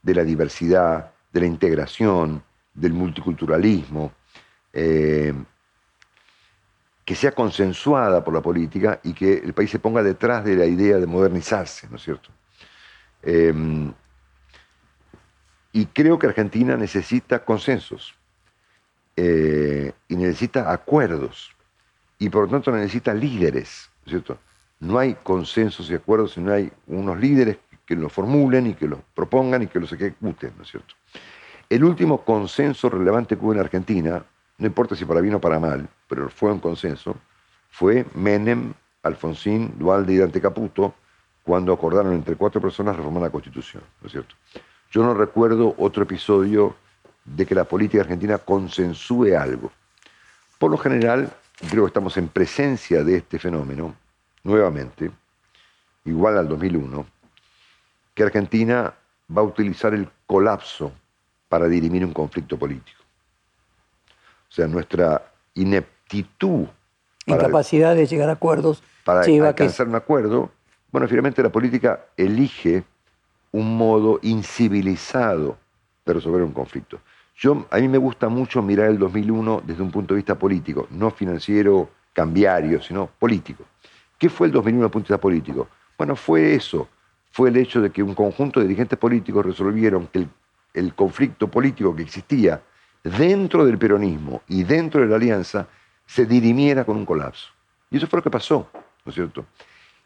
de 0.00 0.14
la 0.14 0.22
diversidad, 0.22 1.10
de 1.32 1.40
la 1.40 1.46
integración, 1.46 2.42
del 2.72 2.92
multiculturalismo, 2.92 4.12
eh, 4.72 5.34
que 7.04 7.14
sea 7.16 7.32
consensuada 7.32 8.22
por 8.22 8.32
la 8.32 8.40
política 8.40 9.00
y 9.02 9.12
que 9.12 9.34
el 9.34 9.52
país 9.54 9.70
se 9.70 9.80
ponga 9.80 10.04
detrás 10.04 10.44
de 10.44 10.54
la 10.54 10.66
idea 10.66 10.98
de 10.98 11.06
modernizarse, 11.06 11.88
¿no 11.90 11.96
es 11.96 12.02
cierto? 12.02 12.30
Eh, 13.22 13.52
y 15.72 15.86
creo 15.86 16.18
que 16.18 16.28
Argentina 16.28 16.76
necesita 16.76 17.44
consensos 17.44 18.14
eh, 19.16 19.92
y 20.06 20.16
necesita 20.16 20.72
acuerdos 20.72 21.50
y 22.18 22.28
por 22.28 22.44
lo 22.44 22.50
tanto 22.50 22.70
necesita 22.70 23.12
líderes, 23.14 23.90
¿no 24.04 24.06
es 24.06 24.10
cierto? 24.10 24.38
No 24.82 24.98
hay 24.98 25.14
consensos 25.22 25.88
y 25.88 25.94
acuerdos 25.94 26.32
si 26.32 26.40
no 26.40 26.52
hay 26.52 26.72
unos 26.88 27.16
líderes 27.16 27.58
que 27.86 27.94
los 27.94 28.12
formulen 28.12 28.66
y 28.66 28.74
que 28.74 28.88
los 28.88 28.98
propongan 29.14 29.62
y 29.62 29.68
que 29.68 29.78
los 29.78 29.92
ejecuten, 29.92 30.54
¿no 30.56 30.64
es 30.64 30.70
cierto? 30.72 30.96
El 31.70 31.84
último 31.84 32.24
consenso 32.24 32.90
relevante 32.90 33.36
que 33.36 33.44
hubo 33.44 33.52
en 33.52 33.60
Argentina, 33.60 34.24
no 34.58 34.66
importa 34.66 34.96
si 34.96 35.04
para 35.04 35.20
bien 35.20 35.34
o 35.36 35.40
para 35.40 35.60
mal, 35.60 35.88
pero 36.08 36.28
fue 36.28 36.50
un 36.50 36.58
consenso, 36.58 37.14
fue 37.70 38.04
Menem, 38.14 38.74
Alfonsín, 39.04 39.72
Dualde 39.78 40.14
y 40.14 40.16
Dante 40.16 40.40
Caputo, 40.40 40.96
cuando 41.44 41.72
acordaron 41.72 42.12
entre 42.12 42.34
cuatro 42.34 42.60
personas 42.60 42.96
reformar 42.96 43.22
la 43.22 43.30
Constitución, 43.30 43.84
¿no 44.00 44.06
es 44.06 44.12
cierto? 44.12 44.34
Yo 44.90 45.04
no 45.04 45.14
recuerdo 45.14 45.76
otro 45.78 46.02
episodio 46.02 46.74
de 47.24 47.46
que 47.46 47.54
la 47.54 47.62
política 47.62 48.02
argentina 48.02 48.38
consensúe 48.38 49.36
algo. 49.38 49.70
Por 50.58 50.72
lo 50.72 50.76
general, 50.76 51.32
creo 51.70 51.84
que 51.84 51.88
estamos 51.88 52.16
en 52.16 52.26
presencia 52.26 53.04
de 53.04 53.18
este 53.18 53.38
fenómeno, 53.38 53.94
nuevamente, 54.42 55.10
igual 56.04 56.38
al 56.38 56.48
2001, 56.48 57.06
que 58.14 58.22
Argentina 58.22 58.94
va 59.34 59.42
a 59.42 59.44
utilizar 59.44 59.94
el 59.94 60.08
colapso 60.26 60.92
para 61.48 61.68
dirimir 61.68 62.04
un 62.04 62.12
conflicto 62.12 62.58
político. 62.58 63.00
O 64.48 64.52
sea, 64.52 64.66
nuestra 64.66 65.32
ineptitud 65.54 66.66
para, 67.26 67.42
Incapacidad 67.44 67.94
de 67.94 68.06
llegar 68.06 68.28
a 68.28 68.32
acuerdos 68.32 68.82
para 69.04 69.22
lleva 69.22 69.50
a 69.50 69.54
que 69.54 69.62
alcanzar 69.62 69.88
un 69.88 69.94
acuerdo, 69.94 70.50
bueno, 70.90 71.06
finalmente 71.08 71.42
la 71.42 71.50
política 71.50 72.06
elige 72.16 72.84
un 73.52 73.76
modo 73.76 74.18
incivilizado 74.22 75.56
de 76.04 76.12
resolver 76.14 76.42
un 76.42 76.52
conflicto. 76.52 77.00
Yo, 77.36 77.66
a 77.70 77.78
mí 77.78 77.88
me 77.88 77.98
gusta 77.98 78.28
mucho 78.28 78.62
mirar 78.62 78.88
el 78.88 78.98
2001 78.98 79.62
desde 79.64 79.82
un 79.82 79.90
punto 79.90 80.14
de 80.14 80.18
vista 80.18 80.38
político, 80.38 80.86
no 80.90 81.10
financiero, 81.10 81.88
cambiario, 82.12 82.82
sino 82.82 83.06
político. 83.06 83.64
¿Qué 84.22 84.28
fue 84.28 84.46
el 84.46 84.52
2001 84.52 84.82
desde 84.82 84.86
el 84.86 84.92
punto 84.92 85.12
de 85.12 85.18
político? 85.18 85.68
Bueno, 85.98 86.14
fue 86.14 86.54
eso, 86.54 86.88
fue 87.32 87.48
el 87.48 87.56
hecho 87.56 87.80
de 87.80 87.90
que 87.90 88.04
un 88.04 88.14
conjunto 88.14 88.60
de 88.60 88.68
dirigentes 88.68 88.96
políticos 88.96 89.44
resolvieron 89.44 90.06
que 90.06 90.20
el, 90.20 90.28
el 90.74 90.94
conflicto 90.94 91.50
político 91.50 91.92
que 91.96 92.04
existía 92.04 92.62
dentro 93.02 93.66
del 93.66 93.78
peronismo 93.78 94.42
y 94.46 94.62
dentro 94.62 95.00
de 95.00 95.08
la 95.08 95.16
alianza 95.16 95.66
se 96.06 96.24
dirimiera 96.24 96.84
con 96.84 96.98
un 96.98 97.04
colapso. 97.04 97.48
Y 97.90 97.96
eso 97.96 98.06
fue 98.06 98.20
lo 98.20 98.22
que 98.22 98.30
pasó, 98.30 98.70
¿no 99.04 99.10
es 99.10 99.14
cierto? 99.16 99.44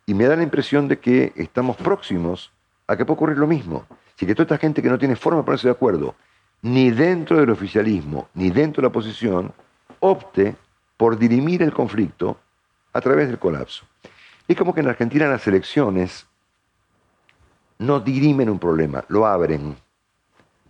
Y 0.06 0.14
me 0.14 0.24
da 0.24 0.34
la 0.34 0.44
impresión 0.44 0.88
de 0.88 0.98
que 0.98 1.34
estamos 1.36 1.76
próximos 1.76 2.50
a 2.86 2.96
que 2.96 3.04
pueda 3.04 3.16
ocurrir 3.16 3.36
lo 3.36 3.46
mismo. 3.46 3.84
Si 4.14 4.24
que 4.24 4.34
toda 4.34 4.44
esta 4.44 4.56
gente 4.56 4.80
que 4.80 4.88
no 4.88 4.96
tiene 4.96 5.16
forma 5.16 5.40
de 5.40 5.44
ponerse 5.44 5.68
de 5.68 5.72
acuerdo, 5.72 6.14
ni 6.62 6.90
dentro 6.90 7.36
del 7.36 7.50
oficialismo, 7.50 8.30
ni 8.32 8.48
dentro 8.48 8.80
de 8.80 8.84
la 8.86 8.88
oposición, 8.88 9.52
opte 10.00 10.56
por 10.96 11.18
dirimir 11.18 11.62
el 11.62 11.74
conflicto 11.74 12.38
a 12.94 13.00
través 13.02 13.28
del 13.28 13.38
colapso. 13.38 13.84
Es 14.48 14.56
como 14.56 14.74
que 14.74 14.80
en 14.80 14.88
Argentina 14.88 15.26
las 15.26 15.46
elecciones 15.46 16.26
no 17.78 18.00
dirimen 18.00 18.48
un 18.48 18.58
problema, 18.58 19.04
lo 19.08 19.26
abren. 19.26 19.76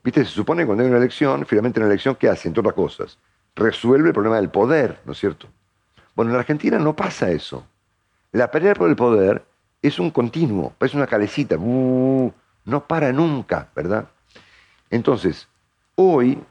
¿Viste? 0.03 0.25
Se 0.25 0.31
supone 0.31 0.63
que 0.63 0.67
cuando 0.67 0.85
hay 0.85 0.89
una 0.89 0.99
elección, 0.99 1.45
finalmente 1.47 1.81
una 1.81 1.89
elección, 1.89 2.17
¿qué 2.17 2.29
hace? 2.29 2.49
Entre 2.49 2.61
otras 2.61 2.75
cosas, 2.75 3.19
resuelve 3.55 4.09
el 4.09 4.15
problema 4.15 4.37
del 4.37 4.51
poder, 4.51 5.01
¿no 5.05 5.13
es 5.13 5.19
cierto? 5.19 5.49
Bueno, 6.15 6.31
en 6.31 6.39
Argentina 6.39 6.79
no 6.79 6.97
pasa 6.97 7.31
eso. 7.31 7.67
La 8.33 8.51
pelea 8.51 8.75
por 8.75 8.89
el 8.89 8.97
poder 8.97 9.45
es 9.83 9.99
un 9.99 10.11
continuo, 10.11 10.75
es 10.81 10.95
una 10.95 11.07
calecita, 11.07 11.57
uh, 11.59 12.33
no 12.65 12.87
para 12.87 13.13
nunca, 13.13 13.69
¿verdad? 13.75 14.09
Entonces, 14.91 15.49
hoy, 15.95 16.43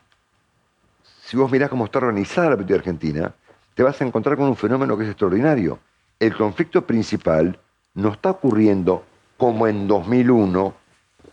si 1.24 1.38
vos 1.38 1.52
mirás 1.52 1.70
cómo 1.70 1.86
está 1.86 2.00
organizada 2.00 2.52
la 2.52 2.56
política 2.56 2.80
argentina, 2.80 3.34
te 3.74 3.84
vas 3.84 4.00
a 4.00 4.06
encontrar 4.06 4.38
con 4.38 4.48
un 4.48 4.56
fenómeno 4.56 4.98
que 4.98 5.04
es 5.04 5.10
extraordinario. 5.10 5.80
El 6.20 6.36
conflicto 6.36 6.86
principal 6.86 7.60
no 7.94 8.14
está 8.14 8.32
ocurriendo 8.32 9.04
como 9.38 9.68
en 9.68 9.88
2001 9.88 10.74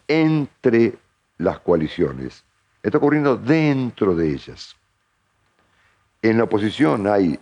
entre 0.08 0.98
las 1.38 1.60
coaliciones, 1.60 2.44
está 2.82 2.98
ocurriendo 2.98 3.36
dentro 3.36 4.14
de 4.14 4.32
ellas. 4.32 4.76
En 6.20 6.38
la 6.38 6.44
oposición 6.44 7.06
hay 7.06 7.38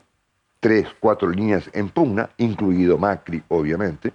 tres, 0.60 0.88
cuatro 1.00 1.30
líneas 1.30 1.70
en 1.72 1.88
pugna, 1.88 2.30
incluido 2.36 2.98
Macri, 2.98 3.42
obviamente, 3.48 4.12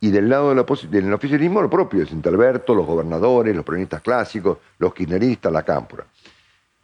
y 0.00 0.10
del 0.10 0.28
lado 0.28 0.50
del 0.90 1.12
oficialismo 1.14 1.62
lo 1.62 1.70
propio, 1.70 2.02
es 2.02 2.12
Interberto, 2.12 2.74
los 2.74 2.86
gobernadores, 2.86 3.56
los 3.56 3.64
peronistas 3.64 4.02
clásicos, 4.02 4.58
los 4.78 4.92
kirchneristas, 4.92 5.50
la 5.50 5.62
cámpora. 5.62 6.04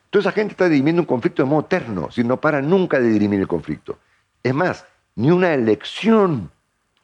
Toda 0.09 0.21
esa 0.21 0.33
gente 0.33 0.53
está 0.53 0.69
dirimiendo 0.69 1.03
un 1.03 1.07
conflicto 1.07 1.43
de 1.43 1.49
modo 1.49 1.63
eterno, 1.63 2.11
si 2.11 2.25
no 2.25 2.41
para 2.41 2.63
nunca 2.63 2.99
de 2.99 3.09
dirimir 3.09 3.41
el 3.41 3.49
conflicto. 3.49 3.99
Es 4.43 4.55
más, 4.55 4.87
ni 5.17 5.31
una 5.31 5.55
elección 5.55 6.51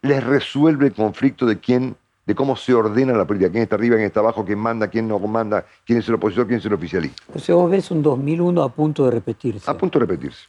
les 0.03 0.23
resuelve 0.23 0.87
el 0.87 0.95
conflicto 0.95 1.47
de 1.47 1.59
quién, 1.59 1.97
de 2.27 2.35
cómo 2.35 2.57
se 2.57 2.75
ordena 2.75 3.13
la 3.13 3.27
política, 3.27 3.51
quién 3.51 3.65
está 3.65 3.77
arriba, 3.77 3.97
quién 3.97 4.07
está 4.07 4.21
abajo, 4.21 4.45
quién 4.45 4.59
manda, 4.59 4.89
quién 4.89 5.09
no 5.09 5.19
manda, 5.19 5.67
quién 5.85 5.99
es 5.99 6.09
el 6.09 6.15
opositor, 6.15 6.47
quién 6.47 6.61
es 6.61 6.67
el 6.67 6.73
oficialista. 6.73 7.23
O 7.35 7.39
sea, 7.39 7.55
vos 7.55 7.71
ves 7.71 7.91
un 7.91 8.03
2001 8.03 8.63
a 8.63 8.69
punto 8.69 9.05
de 9.05 9.11
repetirse. 9.11 9.71
A 9.71 9.77
punto 9.77 9.99
de 9.99 10.07
repetirse. 10.07 10.47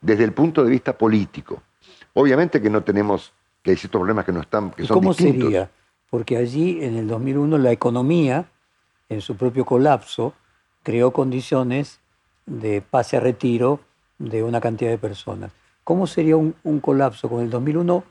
Desde 0.00 0.24
el 0.24 0.32
punto 0.32 0.64
de 0.64 0.70
vista 0.70 0.96
político. 0.96 1.62
Obviamente 2.14 2.60
que 2.60 2.70
no 2.70 2.82
tenemos, 2.82 3.32
que 3.62 3.70
hay 3.70 3.76
ciertos 3.76 4.00
problemas 4.00 4.24
que 4.24 4.32
no 4.32 4.40
están, 4.40 4.70
que 4.70 4.84
son 4.84 4.96
¿Cómo 4.96 5.10
distintos. 5.10 5.44
sería? 5.44 5.70
Porque 6.10 6.36
allí, 6.36 6.82
en 6.82 6.96
el 6.96 7.06
2001, 7.08 7.56
la 7.58 7.72
economía, 7.72 8.46
en 9.08 9.20
su 9.20 9.36
propio 9.36 9.64
colapso, 9.64 10.34
creó 10.82 11.12
condiciones 11.12 12.00
de 12.44 12.82
pase 12.82 13.16
a 13.16 13.20
retiro 13.20 13.80
de 14.18 14.42
una 14.42 14.60
cantidad 14.60 14.90
de 14.90 14.98
personas. 14.98 15.52
¿Cómo 15.84 16.06
sería 16.06 16.36
un, 16.36 16.80
colapso 16.80 17.28
con 17.28 17.42
el 17.42 17.50
2001 17.50 18.04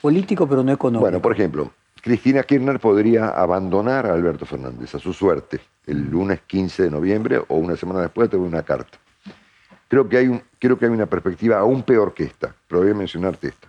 político 0.00 0.48
pero 0.48 0.62
no 0.62 0.72
económico? 0.72 1.04
Bueno, 1.04 1.20
por 1.20 1.32
ejemplo, 1.32 1.72
Cristina 2.00 2.42
Kirchner 2.42 2.78
podría 2.78 3.28
abandonar 3.28 4.06
a 4.06 4.12
Alberto 4.12 4.46
Fernández 4.46 4.94
a 4.94 4.98
su 4.98 5.12
suerte 5.12 5.60
el 5.86 6.08
lunes 6.10 6.40
15 6.46 6.84
de 6.84 6.90
noviembre 6.90 7.38
o 7.48 7.56
una 7.56 7.76
semana 7.76 8.02
después 8.02 8.30
de 8.30 8.36
una 8.36 8.62
carta. 8.62 8.98
Creo 9.88 10.08
que, 10.08 10.16
hay 10.16 10.28
un, 10.28 10.42
creo 10.58 10.78
que 10.78 10.86
hay 10.86 10.92
una 10.92 11.06
perspectiva 11.06 11.58
aún 11.58 11.82
peor 11.82 12.14
que 12.14 12.24
esta, 12.24 12.54
pero 12.68 12.82
voy 12.82 12.90
a 12.90 12.94
mencionarte 12.94 13.48
esta. 13.48 13.68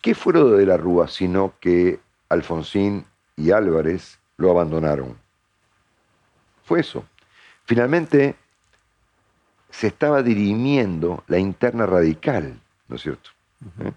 ¿Qué 0.00 0.14
fue 0.14 0.34
lo 0.34 0.50
de 0.50 0.66
la 0.66 0.76
Rúa 0.76 1.08
sino 1.08 1.54
que 1.60 1.98
Alfonsín 2.28 3.06
y 3.36 3.52
Álvarez 3.52 4.18
lo 4.36 4.50
abandonaron? 4.50 5.16
Fue 6.64 6.80
eso. 6.80 7.04
Finalmente 7.64 8.36
se 9.78 9.88
estaba 9.88 10.22
dirimiendo 10.22 11.24
la 11.26 11.38
interna 11.38 11.86
radical, 11.86 12.60
¿no 12.88 12.96
es 12.96 13.02
cierto? 13.02 13.30
¿Eh? 13.80 13.92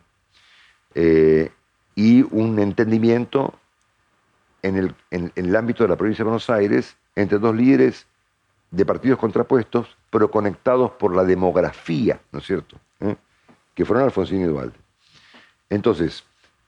Eh, 0.95 1.51
y 1.95 2.21
un 2.31 2.59
entendimiento 2.59 3.53
en 4.63 4.77
el, 4.77 4.95
en- 5.11 5.31
en 5.35 5.45
el 5.45 5.55
ámbito 5.55 5.83
de 5.83 5.89
la 5.89 5.95
provincia 5.95 6.23
de 6.23 6.29
Buenos 6.29 6.49
Aires 6.49 6.95
entre 7.15 7.37
dos 7.37 7.55
líderes 7.55 8.07
de 8.71 8.85
partidos 8.85 9.19
contrapuestos, 9.19 9.95
pero 10.09 10.29
conectados 10.31 10.91
por 10.91 11.15
la 11.15 11.23
demografía, 11.23 12.19
¿no 12.31 12.39
es 12.39 12.45
cierto? 12.45 12.77
¿Eh? 12.99 13.15
Que 13.75 13.85
fueron 13.85 14.05
Alfonsín 14.05 14.41
y 14.41 14.45
Duvalde. 14.45 14.75
Entonces, 15.69 16.23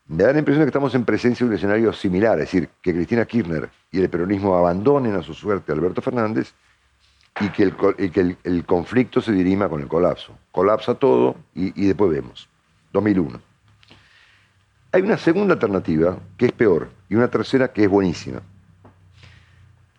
me 0.07 0.24
da 0.24 0.34
la 0.34 0.39
impresión 0.39 0.62
de 0.62 0.66
que 0.66 0.70
estamos 0.78 0.93
en 0.95 1.05
presencia 1.05 1.43
de 1.45 1.49
un 1.49 1.55
escenario 1.55 1.93
similar, 1.93 2.39
es 2.39 2.45
decir, 2.45 2.70
que 2.82 2.93
Cristina 2.93 3.26
Kirchner 3.26 3.70
y 3.91 3.99
el 4.01 4.10
peronismo 4.10 4.55
abandonen 4.55 5.16
a 5.16 5.24
su 5.24 5.34
suerte 5.34 5.72
a 5.72 5.76
Alberto 5.76 6.01
Fernández 6.01 6.53
y 7.42 7.50
que 7.50 7.64
el, 7.64 8.12
que 8.12 8.38
el- 8.44 8.66
conflicto 8.66 9.22
se 9.22 9.32
dirima 9.32 9.70
con 9.70 9.82
el 9.82 9.88
colapso. 9.88 10.38
Colapsa 10.52 10.96
todo 10.96 11.36
y, 11.56 11.88
después 11.88 12.12
vemos. 12.12 12.50
2001. 12.94 13.40
Hay 14.92 15.02
una 15.02 15.18
segunda 15.18 15.54
alternativa 15.54 16.18
que 16.38 16.48
es 16.48 16.52
peor 16.52 16.90
y 17.08 17.16
una 17.16 17.28
tercera 17.28 17.72
que 17.72 17.84
es 17.84 17.90
buenísima. 17.90 18.42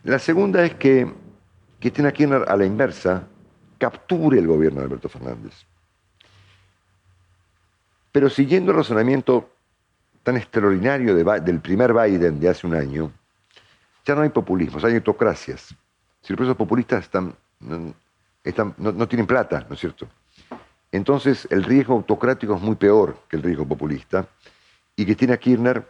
La 0.03 0.19
segunda 0.19 0.65
es 0.65 0.75
que 0.75 1.13
Cristina 1.79 2.13
Kirchner 2.13 2.45
a 2.49 2.57
la 2.57 2.65
inversa 2.65 3.27
capture 3.79 4.39
el 4.39 4.47
gobierno 4.47 4.81
de 4.81 4.87
Alberto 4.87 5.09
Fernández. 5.09 5.55
Pero 8.13 8.29
siguiendo 8.29 8.73
el 8.73 8.79
razonamiento 8.79 9.49
tan 10.23 10.37
extraordinario 10.37 11.15
del 11.15 11.61
primer 11.61 11.95
Biden 11.95 12.41
de 12.41 12.49
hace 12.49 12.67
un 12.67 12.75
año, 12.75 13.13
ya 14.05 14.15
no 14.15 14.23
hay 14.23 14.31
populismos, 14.31 14.85
hay 14.85 14.97
autocracias. 14.97 15.75
Si 16.23 16.33
los 16.33 16.39
presos 16.39 16.57
populistas 16.57 17.05
están, 17.05 17.35
no, 17.61 17.95
están- 18.45 18.75
no- 18.79 19.09
tienen 19.09 19.27
plata, 19.27 19.65
¿no 19.69 19.75
es 19.75 19.81
cierto? 19.81 20.07
Entonces 20.93 21.47
el 21.51 21.63
riesgo 21.65 21.95
autocrático 21.95 22.57
es 22.57 22.63
muy 22.63 22.77
peor 22.77 23.17
que 23.29 23.37
el 23.37 23.43
riesgo 23.43 23.67
populista 23.67 24.27
y 24.97 25.05
Cristina 25.05 25.37
Kirchner 25.37 25.87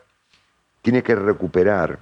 tiene 0.83 1.03
que 1.03 1.15
recuperar 1.15 1.99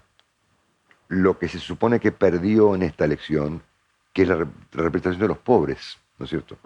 lo 1.09 1.39
que 1.39 1.49
se 1.49 1.59
supone 1.59 2.01
que 2.01 2.13
perdió 2.13 2.75
en 2.75 2.83
esta 2.83 3.05
elección, 3.05 3.63
que 4.13 4.23
es 4.23 4.29
la 4.29 4.47
representación 4.73 5.21
de 5.21 5.29
los 5.29 5.39
pobres, 5.39 5.97
¿no 6.19 6.25
es 6.25 6.31
cierto? 6.31 6.59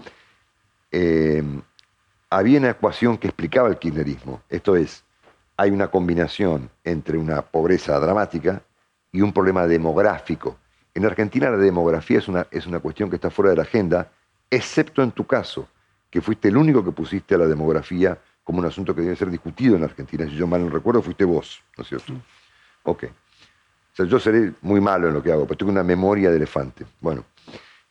Eh, 0.91 1.43
había 2.31 2.59
una 2.59 2.71
ecuación 2.71 3.19
que 3.19 3.29
explicaba 3.29 3.69
el 3.69 3.79
kirchnerismo, 3.79 4.43
esto 4.49 4.75
es, 4.75 5.05
hay 5.57 5.71
una 5.71 5.89
combinación 5.89 6.71
entre 6.83 7.19
una 7.19 7.43
pobreza 7.43 7.99
dramática 8.01 8.63
y 9.13 9.21
un 9.21 9.33
problema 9.33 9.67
demográfico. 9.67 10.57
En 10.95 11.07
Argentina 11.07 11.51
la 11.51 11.57
demografía 11.57 12.18
es 12.18 12.28
una, 12.28 12.47
es 12.51 12.66
una 12.66 12.80
cuestión 12.80 13.09
que 13.09 13.16
está 13.16 13.30
fuera 13.30 13.51
de 13.51 13.57
la 13.57 13.62
agenda, 13.62 14.11
excepto 14.51 15.03
en 15.03 15.12
tu 15.12 15.26
caso, 15.26 15.68
que 16.11 16.20
fuiste 16.20 16.49
el 16.49 16.57
único 16.57 16.84
que 16.84 16.93
pusiste 16.93 17.34
a 17.34 17.38
la 17.38 17.47
demografía 17.47 18.18
como 18.45 18.59
un 18.59 18.66
asunto 18.66 18.95
que 18.95 19.01
debe 19.01 19.16
ser 19.16 19.30
discutido 19.30 19.76
en 19.76 19.84
Argentina. 19.84 20.26
Si 20.26 20.34
yo 20.34 20.47
mal 20.47 20.62
no 20.62 20.70
recuerdo, 20.70 21.01
fuiste 21.01 21.24
vos, 21.24 21.62
¿no 21.76 21.82
es 21.82 21.88
cierto? 21.88 22.12
Ok. 22.82 23.05
O 23.05 23.97
sea, 23.97 24.07
yo 24.07 24.18
seré 24.18 24.53
muy 24.62 24.80
malo 24.80 25.09
en 25.09 25.14
lo 25.14 25.22
que 25.22 25.32
hago, 25.32 25.47
pero 25.47 25.59
tengo 25.59 25.72
una 25.72 25.82
memoria 25.82 26.30
de 26.30 26.36
elefante. 26.36 26.84
Bueno, 27.01 27.24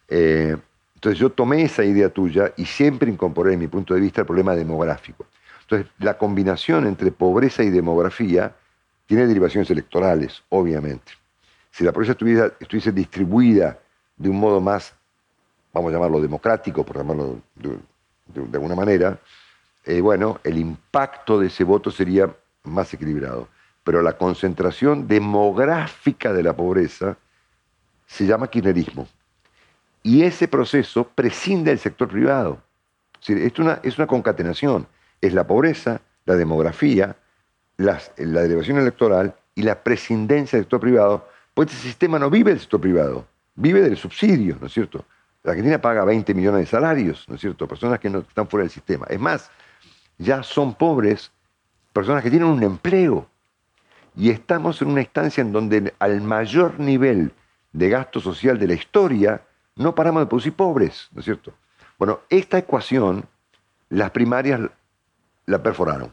eh, 0.07 0.55
entonces 0.95 1.19
yo 1.19 1.31
tomé 1.31 1.63
esa 1.63 1.83
idea 1.83 2.09
tuya 2.09 2.53
y 2.57 2.65
siempre 2.65 3.09
incorporé, 3.09 3.53
en 3.53 3.59
mi 3.59 3.67
punto 3.67 3.93
de 3.93 4.01
vista, 4.01 4.21
el 4.21 4.27
problema 4.27 4.55
demográfico. 4.55 5.25
Entonces, 5.61 5.91
la 5.99 6.17
combinación 6.17 6.85
entre 6.85 7.11
pobreza 7.11 7.63
y 7.63 7.69
demografía 7.69 8.53
tiene 9.05 9.25
derivaciones 9.25 9.69
electorales, 9.71 10.43
obviamente. 10.49 11.13
Si 11.71 11.83
la 11.83 11.93
pobreza 11.93 12.15
estuviese 12.59 12.91
distribuida 12.91 13.79
de 14.17 14.29
un 14.29 14.39
modo 14.39 14.59
más, 14.59 14.93
vamos 15.73 15.89
a 15.89 15.93
llamarlo 15.93 16.21
democrático, 16.21 16.85
por 16.85 16.97
llamarlo 16.97 17.39
de, 17.55 18.57
alguna 18.57 18.75
manera, 18.75 19.17
eh, 19.85 20.01
bueno, 20.01 20.39
el 20.43 20.57
impacto 20.57 21.39
de 21.39 21.47
ese 21.47 21.63
voto 21.63 21.89
sería 21.89 22.33
más 22.63 22.93
equilibrado. 22.93 23.47
Pero 23.83 24.01
la 24.01 24.17
concentración 24.17 25.07
demográfica 25.07 26.33
de 26.33 26.43
la 26.43 26.55
pobreza 26.55 27.17
se 28.05 28.27
llama 28.27 28.47
kirchnerismo. 28.47 29.07
Y 30.03 30.23
ese 30.23 30.47
proceso 30.47 31.07
prescinde 31.07 31.71
del 31.71 31.79
sector 31.79 32.09
privado. 32.09 32.61
Es, 33.25 33.57
es, 33.83 33.97
una, 33.97 34.07
concatenación. 34.07 34.87
Es 35.21 35.33
la 35.33 35.47
pobreza, 35.47 36.01
la 36.25 36.35
demografía, 36.35 37.15
la 37.77 37.99
derivación 38.17 38.77
electoral 38.77 39.35
y 39.55 39.63
la 39.63 39.83
prescindencia 39.83 40.57
del 40.57 40.65
sector 40.65 40.79
privado. 40.79 41.27
Pues 41.53 41.69
este 41.71 41.87
sistema 41.87 42.17
no 42.17 42.29
vive 42.29 42.51
del 42.51 42.59
sector 42.59 42.79
privado, 42.79 43.27
vive 43.55 43.81
del 43.81 43.97
subsidio, 43.97 44.57
¿no 44.59 44.67
es 44.67 44.73
cierto? 44.73 45.05
La 45.43 45.51
Argentina 45.51 45.81
paga 45.81 46.05
20 46.05 46.33
millones 46.33 46.61
de 46.61 46.65
salarios, 46.67 47.27
¿no 47.27 47.35
es 47.35 47.41
cierto? 47.41 47.67
Personas 47.67 47.99
que 47.99 48.09
no 48.09 48.19
están 48.19 48.47
fuera 48.47 48.63
del 48.63 48.71
sistema. 48.71 49.05
Es 49.09 49.19
más, 49.19 49.49
ya 50.17 50.43
son 50.43 50.75
pobres 50.75 51.31
personas 51.93 52.23
que 52.23 52.29
tienen 52.29 52.47
un 52.47 52.63
empleo. 52.63 53.27
Y 54.15 54.29
estamos 54.29 54.81
en 54.81 54.89
una 54.89 55.01
instancia 55.01 55.41
en 55.41 55.51
donde 55.51 55.93
al 55.99 56.21
mayor 56.21 56.79
nivel 56.79 57.33
de 57.71 57.89
gasto 57.89 58.19
social 58.19 58.59
de 58.59 58.67
la 58.67 58.73
historia, 58.73 59.41
no 59.75 59.95
paramos 59.95 60.21
de 60.21 60.27
producir 60.27 60.53
pobres, 60.53 61.09
¿no 61.13 61.19
es 61.19 61.25
cierto? 61.25 61.53
Bueno, 61.97 62.19
esta 62.29 62.57
ecuación, 62.57 63.25
las 63.89 64.11
primarias 64.11 64.59
la 65.45 65.63
perforaron. 65.63 66.11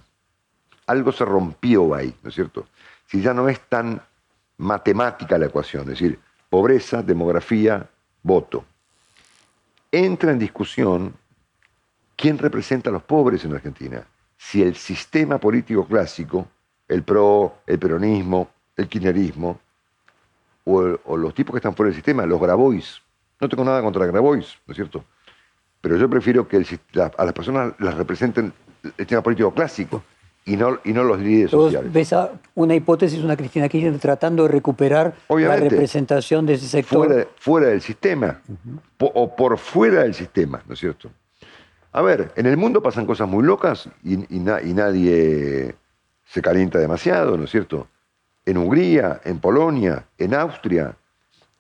Algo 0.87 1.13
se 1.13 1.25
rompió 1.25 1.95
ahí, 1.95 2.15
¿no 2.23 2.29
es 2.29 2.35
cierto? 2.35 2.67
Si 3.07 3.21
ya 3.21 3.35
no 3.35 3.49
es 3.49 3.61
tan 3.69 4.01
matemática 4.59 5.39
la 5.39 5.47
ecuación, 5.47 5.83
es 5.85 6.01
decir, 6.01 6.19
pobreza, 6.51 7.03
demografía, 7.03 7.89
voto. 8.23 8.65
Entra 9.91 10.33
en 10.33 10.39
discusión 10.39 11.15
quién 12.17 12.37
representa 12.39 12.91
a 12.91 12.93
los 12.93 13.03
pobres 13.03 13.45
en 13.45 13.55
Argentina. 13.55 14.05
Si 14.37 14.63
el 14.63 14.77
sistema 14.77 15.39
político 15.39 15.87
clásico, 15.87 16.49
el 16.87 17.03
PRO, 17.03 17.59
el 17.67 17.79
peronismo, 17.79 18.51
el 18.77 18.89
kirchnerismo, 18.89 19.61
o, 20.65 21.17
los 21.17 21.35
tipos 21.35 21.53
que 21.53 21.59
están 21.59 21.75
fuera 21.75 21.89
del 21.89 21.97
sistema, 21.97 22.27
los 22.27 22.41
Grabois. 22.41 23.01
No 23.41 23.49
tengo 23.49 23.65
nada 23.65 23.81
contra 23.81 24.07
Grabois, 24.07 24.59
¿no 24.67 24.73
es 24.73 24.77
cierto? 24.77 25.05
Pero 25.81 25.97
yo 25.97 26.11
prefiero 26.11 26.47
que 26.47 26.57
a 26.57 27.25
las 27.25 27.33
personas 27.33 27.73
las 27.79 27.95
representen 27.95 28.53
el 28.83 28.93
sistema 28.97 29.23
político 29.23 29.55
clásico 29.55 30.03
y 30.49 30.57
no, 30.57 30.79
y 30.85 30.93
no 30.93 31.05
los 31.05 31.21
líderes 31.21 31.51
sociales. 31.51 31.93
¿Ves 31.93 32.15
una 32.55 32.75
hipótesis, 32.75 33.23
una 33.23 33.37
Cristina 33.37 33.69
Kirchner 33.69 33.99
tratando 33.99 34.45
de 34.45 34.49
recuperar 34.49 35.15
la 35.29 35.57
representación 35.57 36.47
de 36.47 36.55
ese 36.55 36.67
sector? 36.67 37.29
Fuera, 37.37 37.69
del 37.69 37.81
sistema, 37.81 38.41
o 38.99 39.37
por 39.37 39.59
fuera 39.59 40.03
del 40.03 40.15
sistema, 40.15 40.63
¿no 40.67 40.75
es 40.75 40.81
cierto? 40.81 41.11
A 41.93 42.03
ver, 42.03 42.33
en 42.37 42.47
el 42.47 42.57
mundo 42.57 42.83
pasan 42.83 43.07
cosas 43.07 43.29
muy 43.29 43.45
locas 43.45 43.89
y, 44.03 44.15
y 44.35 44.75
nadie 44.75 45.75
se 46.25 46.43
calienta 46.43 46.79
demasiado, 46.79 47.37
¿no 47.37 47.45
es 47.45 47.51
cierto? 47.51 47.87
en 48.49 48.57
Hungría, 48.57 49.21
en 49.25 49.41
Polonia, 49.41 50.07
en 50.17 50.33
Austria, 50.33 50.97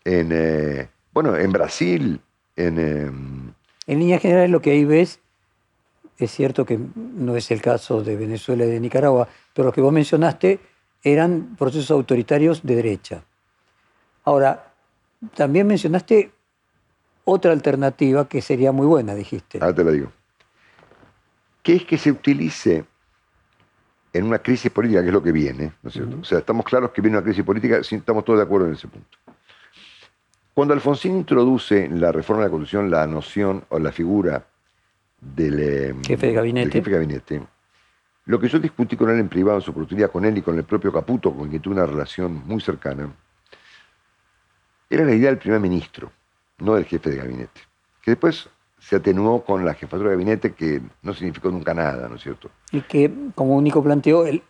en, 0.05 0.31
eh, 0.33 0.89
bueno, 1.13 1.37
en 1.37 1.53
Brasil, 1.53 2.21
en... 2.57 2.79
Em, 2.79 3.53
en 3.87 3.99
líneas 3.99 4.23
generales 4.23 4.51
lo 4.51 4.61
que 4.63 4.71
ahí 4.71 4.85
ves, 4.87 5.21
es 6.19 6.31
cierto 6.33 6.67
que 6.67 6.79
no 6.95 7.37
es 7.37 7.51
el 7.51 7.63
caso 7.63 8.03
de 8.03 8.17
Venezuela 8.17 8.65
y 8.65 8.71
de 8.71 8.81
Nicaragua, 8.81 9.29
pero 9.55 9.67
los 9.67 9.75
que 9.75 9.81
vos 9.81 9.93
mencionaste 9.93 10.59
eran 11.03 11.55
procesos 11.57 11.91
autoritarios 11.93 12.63
de 12.65 12.75
derecha. 12.75 13.23
Ahora, 14.25 14.73
también 15.35 15.67
mencionaste 15.67 16.33
otra 17.25 17.53
alternativa 17.53 18.29
que 18.29 18.43
sería 18.43 18.73
muy 18.73 18.87
buena, 18.87 19.15
dijiste. 19.15 19.59
Ahora 19.61 19.75
te 19.75 19.85
la 19.85 19.93
digo. 19.93 20.13
¿Qué 21.63 21.77
es 21.77 21.85
que 21.85 21.99
se 21.99 22.11
utilice 22.11 22.85
en 24.13 24.25
una 24.25 24.39
crisis 24.41 24.71
política, 24.73 25.03
que 25.03 25.09
es 25.09 25.13
lo 25.13 25.23
que 25.23 25.33
viene, 25.33 25.73
¿no 25.83 25.89
es 25.89 25.93
cierto? 25.93 26.19
O 26.21 26.25
sea, 26.25 26.39
estamos 26.39 26.65
claros 26.65 26.91
que 26.91 27.01
viene 27.01 27.17
una 27.17 27.25
crisis 27.25 27.45
política, 27.45 27.77
estamos 27.79 28.25
todos 28.25 28.39
de 28.39 28.45
acuerdo 28.45 28.67
en 28.67 28.73
ese 28.73 28.89
punto. 28.89 29.19
Cuando 30.55 30.75
Alfonsín 30.75 31.17
introduce 31.17 31.85
en 31.85 32.01
la 32.01 32.11
reforma 32.11 32.43
de 32.43 32.49
la 32.49 32.51
Constitución 32.51 32.91
la 32.91 33.07
noción 33.07 33.65
o 33.69 33.79
la 33.79 33.93
figura 33.93 34.48
del 35.21 35.61
eh, 35.61 35.95
jefe 36.07 36.29
de 36.29 36.33
gabinete, 36.33 36.71
jefe 36.71 36.91
de 36.91 36.97
gabinete 36.97 37.43
lo 38.29 38.39
que 38.39 38.49
yo 38.49 38.59
discutí 38.59 38.95
con 38.95 39.09
él 39.09 39.19
en 39.19 39.29
privado, 39.29 39.57
en 39.57 39.63
su 39.63 39.71
oportunidad 39.71 40.11
con 40.11 40.23
él 40.27 40.37
y 40.37 40.43
con 40.43 40.57
el 40.59 40.65
propio 40.65 40.93
Caputo, 40.93 41.35
con 41.35 41.49
quien 41.49 41.63
tuve 41.63 41.75
una 41.77 41.87
relación 41.87 42.43
muy 42.45 42.61
cercana, 42.61 43.11
era 44.91 45.05
la 45.05 45.15
idea 45.15 45.31
del 45.31 45.39
primer 45.39 45.61
ministro, 45.61 46.13
no 46.59 46.75
del 46.75 46.85
jefe 46.85 47.09
de 47.09 47.17
gabinete. 47.17 47.63
Que 48.03 48.11
después 48.11 48.47
se 48.79 48.97
atenuó 48.97 49.43
con 49.43 49.65
la 49.65 49.73
jefatura 49.73 50.11
de 50.11 50.17
gabinete, 50.17 50.53
que 50.53 50.83
no 51.01 51.15
significó 51.15 51.51
nunca 51.51 51.73
nada, 51.73 52.07
¿no 52.07 52.17
es 52.17 52.23
cierto? 52.23 52.51
Y 52.71 52.83
que, 52.83 53.11
como 53.35 53.57
único 53.57 53.83
planteó, 53.83 54.27
el, 54.27 54.43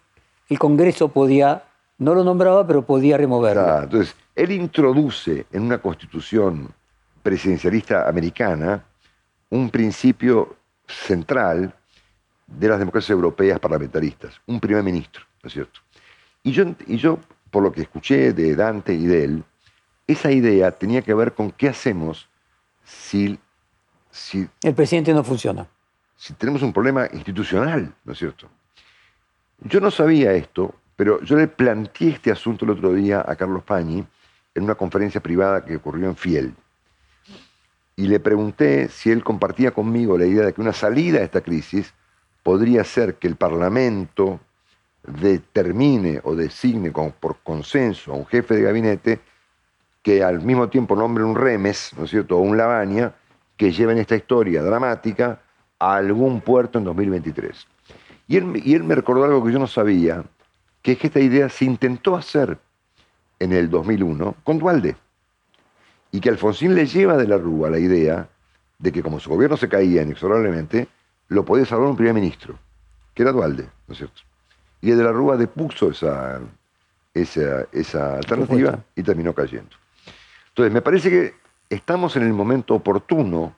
el 0.49 0.59
Congreso 0.59 1.11
podía, 1.11 1.62
no 1.99 2.16
lo 2.16 2.25
nombraba, 2.25 2.66
pero 2.66 2.85
podía 2.85 3.16
removerlo. 3.16 3.85
entonces, 3.85 4.16
él 4.35 4.51
introduce 4.51 5.47
en 5.53 5.62
una 5.62 5.79
constitución 5.79 6.69
presidencialista 7.23 8.09
americana 8.09 8.85
un 9.51 9.71
principio 9.71 10.58
central 10.89 11.74
de 12.47 12.68
las 12.68 12.78
democracias 12.78 13.11
europeas 13.11 13.61
parlamentaristas, 13.61 14.41
un 14.47 14.59
primer 14.59 14.82
ministro, 14.82 15.22
¿no 15.43 15.49
es 15.49 15.53
cierto? 15.53 15.80
Y 16.43 16.53
yo, 16.53 16.64
y 16.86 16.97
yo, 16.97 17.18
por 17.51 17.62
lo 17.62 17.72
que 17.72 17.82
escuché 17.82 18.32
de 18.32 18.57
Dante 18.57 18.95
y 18.95 19.07
de 19.07 19.24
él, 19.24 19.45
esa 20.07 20.32
idea 20.32 20.70
tenía 20.70 21.03
que 21.03 21.12
ver 21.14 21.34
con 21.34 21.51
qué 21.51 21.68
hacemos 21.68 22.28
si 22.84 23.39
el 24.62 24.74
presidente 24.74 25.12
no 25.12 25.22
funciona. 25.22 25.66
Si 26.16 26.32
tenemos 26.34 26.62
un 26.62 26.72
problema 26.72 27.09
institucional, 27.12 27.95
¿no 28.05 28.12
es 28.12 28.18
cierto? 28.18 28.49
Yo 29.61 29.80
no 29.80 29.91
sabía 29.91 30.32
esto, 30.32 30.74
pero 30.97 31.20
yo 31.22 31.36
le 31.36 31.47
planteé 31.47 32.11
este 32.11 32.30
asunto 32.30 32.64
el 32.64 32.72
otro 32.72 32.93
día 32.93 33.24
a 33.26 33.36
Carlos 33.36 33.62
Pañi 33.62 34.05
en 34.55 34.64
una 34.64 34.74
conferencia 34.74 35.20
privada 35.20 35.64
que 35.64 35.76
ocurrió 35.76 36.09
en 36.09 36.16
Fiel. 36.16 36.55
Y 37.99 38.07
le 38.07 38.21
pregunté 38.21 38.89
si 38.91 39.11
él 39.11 39.25
compartía 39.25 39.73
conmigo 39.73 40.17
la 40.17 40.25
idea 40.25 40.47
de 40.47 40.53
que 40.53 40.61
una 40.61 40.73
salida 40.73 41.19
a 41.19 41.25
esta 41.25 41.41
crisis 41.41 41.95
podría 42.45 42.85
ser 42.85 43.17
que 43.17 43.27
el 43.27 43.35
Parlamento 43.35 44.39
determine 45.03 46.21
o 46.23 46.37
designe 46.37 46.93
por 46.93 47.39
consenso 47.43 48.13
a 48.13 48.15
un 48.15 48.25
jefe 48.25 48.55
de 48.55 48.63
gabinete 48.63 49.19
que 50.01 50.23
al 50.23 50.43
mismo 50.43 50.69
tiempo 50.69 50.95
nombre 50.95 51.25
un 51.25 51.35
remes, 51.35 51.91
¿no 51.99 52.05
es 52.05 52.11
cierto?, 52.11 52.37
o 52.37 52.41
un 52.41 52.57
Lavagna, 52.57 53.17
que 53.57 53.73
lleven 53.73 53.99
esta 53.99 54.15
historia 54.15 54.63
dramática 54.63 55.43
a 55.81 55.97
algún 55.97 56.41
puerto 56.41 56.79
en 56.79 56.85
2023. 56.85 57.67
Y 58.29 58.37
él, 58.37 58.63
y 58.65 58.77
él 58.77 58.85
me 58.85 58.95
recordó 58.95 59.25
algo 59.25 59.45
que 59.45 59.51
yo 59.51 59.59
no 59.59 59.67
sabía, 59.67 60.23
que 60.83 60.93
es 60.93 60.99
que 60.99 61.09
esta 61.09 61.19
idea 61.19 61.49
se 61.49 61.65
intentó 61.65 62.15
hacer 62.15 62.59
en 63.41 63.53
el 63.53 63.69
2001 63.69 64.37
con 64.45 64.61
Dualde. 64.61 64.95
Y 66.11 66.21
que 66.21 66.31
Alfonsín 66.31 66.75
le 66.75 66.87
lleva 66.87 67.17
de 67.17 67.27
la 67.27 67.37
Rúa 67.37 67.71
la 67.71 67.79
idea 67.79 68.29
de 68.79 68.93
que 68.93 69.03
como 69.03 69.21
su 69.21 69.31
gobierno 69.31 69.57
se 69.57 69.69
caía 69.69 70.03
inexorablemente, 70.03 70.89
lo 71.29 71.45
podía 71.45 71.67
salvar 71.67 71.89
un 71.89 71.97
primer 71.97 72.15
ministro, 72.15 72.59
que 73.15 73.23
era 73.23 73.33
Dualde, 73.33 73.69
¿no 73.87 73.93
es 73.93 73.99
cierto? 73.99 74.23
Y 74.81 74.91
de 74.91 75.03
la 75.03 75.13
Rúa 75.13 75.37
depuso 75.37 75.91
esa, 75.91 76.41
esa, 77.13 77.67
esa 77.73 78.15
alternativa 78.15 78.79
y 78.95 79.03
terminó 79.03 79.35
cayendo. 79.35 79.71
Entonces, 80.49 80.73
me 80.73 80.83
parece 80.83 81.11
que 81.11 81.35
estamos 81.69 82.17
en 82.17 82.23
el 82.23 82.33
momento 82.33 82.75
oportuno 82.75 83.55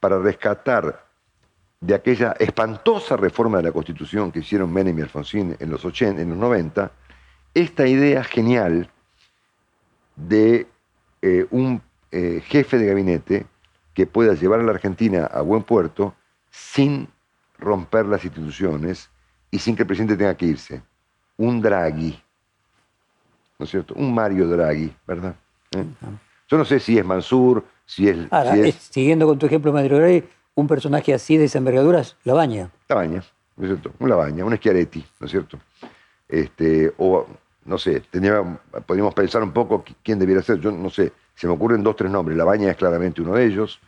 para 0.00 0.18
rescatar 0.18 1.04
de 1.80 1.94
aquella 1.94 2.32
espantosa 2.38 3.16
reforma 3.16 3.58
de 3.58 3.64
la 3.64 3.72
Constitución 3.72 4.32
que 4.32 4.40
hicieron 4.40 4.72
Menem 4.72 4.98
y 4.98 5.02
Alfonsín 5.02 5.56
en 5.58 5.70
los, 5.70 5.84
80, 5.84 6.22
en 6.22 6.30
los 6.30 6.38
90, 6.38 6.90
esta 7.52 7.86
idea 7.86 8.24
genial 8.24 8.90
de 10.16 10.66
eh, 11.20 11.46
un 11.50 11.82
eh, 12.16 12.40
jefe 12.46 12.78
de 12.78 12.86
gabinete 12.86 13.44
que 13.92 14.06
pueda 14.06 14.34
llevar 14.34 14.60
a 14.60 14.62
la 14.62 14.70
Argentina 14.70 15.26
a 15.26 15.40
buen 15.40 15.64
puerto 15.64 16.14
sin 16.48 17.08
romper 17.58 18.06
las 18.06 18.24
instituciones 18.24 19.10
y 19.50 19.58
sin 19.58 19.74
que 19.74 19.82
el 19.82 19.88
presidente 19.88 20.16
tenga 20.16 20.36
que 20.36 20.46
irse. 20.46 20.80
Un 21.36 21.60
Draghi, 21.60 22.16
¿no 23.58 23.64
es 23.64 23.70
cierto? 23.70 23.94
Un 23.94 24.14
Mario 24.14 24.46
Draghi, 24.46 24.94
¿verdad? 25.04 25.34
¿Eh? 25.72 25.84
Yo 26.46 26.56
no 26.56 26.64
sé 26.64 26.78
si 26.78 26.96
es 26.96 27.04
Mansur, 27.04 27.64
si 27.84 28.08
es... 28.08 28.16
Siguiendo 28.90 29.26
con 29.26 29.36
tu 29.36 29.46
ejemplo, 29.46 29.72
Mario 29.72 29.98
Rey, 29.98 30.22
un 30.54 30.68
personaje 30.68 31.14
así 31.14 31.36
de 31.36 31.46
esa 31.46 31.58
envergadura 31.58 31.98
es 31.98 32.16
Labaña. 32.22 32.70
Labaña, 32.88 33.24
¿no 33.56 33.64
es 33.64 33.70
cierto? 33.70 33.92
Un 33.98 34.08
Labaña, 34.08 34.44
un 34.44 34.56
Schiaretti, 34.56 35.04
¿no 35.18 35.26
es 35.26 35.32
cierto? 35.32 35.58
Este, 36.28 36.94
o, 36.96 37.26
no 37.64 37.76
sé, 37.76 38.04
podríamos 38.86 39.14
pensar 39.14 39.42
un 39.42 39.50
poco 39.50 39.84
quién 40.04 40.20
debiera 40.20 40.42
ser. 40.42 40.60
Yo 40.60 40.70
no 40.70 40.90
sé, 40.90 41.12
se 41.34 41.46
me 41.46 41.52
ocurren 41.52 41.82
dos, 41.82 41.96
tres 41.96 42.10
nombres. 42.10 42.36
Labaña 42.36 42.70
es 42.70 42.76
claramente 42.76 43.22
uno 43.22 43.34
de 43.34 43.46
ellos. 43.46 43.80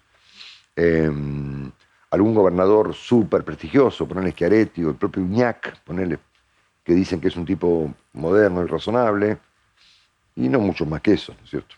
Em, 0.75 1.71
algún 2.11 2.35
gobernador 2.35 2.95
súper 2.95 3.45
prestigioso, 3.45 4.07
ponerle 4.07 4.33
Schiaretti 4.33 4.85
o 4.85 4.91
el 4.91 4.97
propio 4.97 5.23
Uñac, 5.23 5.81
ponerle, 5.81 6.19
que 6.85 6.95
dicen 6.95 7.21
que 7.21 7.29
es 7.29 7.37
un 7.37 7.45
tipo 7.45 7.93
moderno 8.13 8.63
y 8.63 8.67
razonable. 8.67 9.39
Y 10.35 10.49
no 10.49 10.61
mucho 10.61 10.85
más 10.85 11.01
que 11.01 11.15
eso, 11.15 11.33
¿no 11.33 11.45
es 11.45 11.51
cierto? 11.51 11.77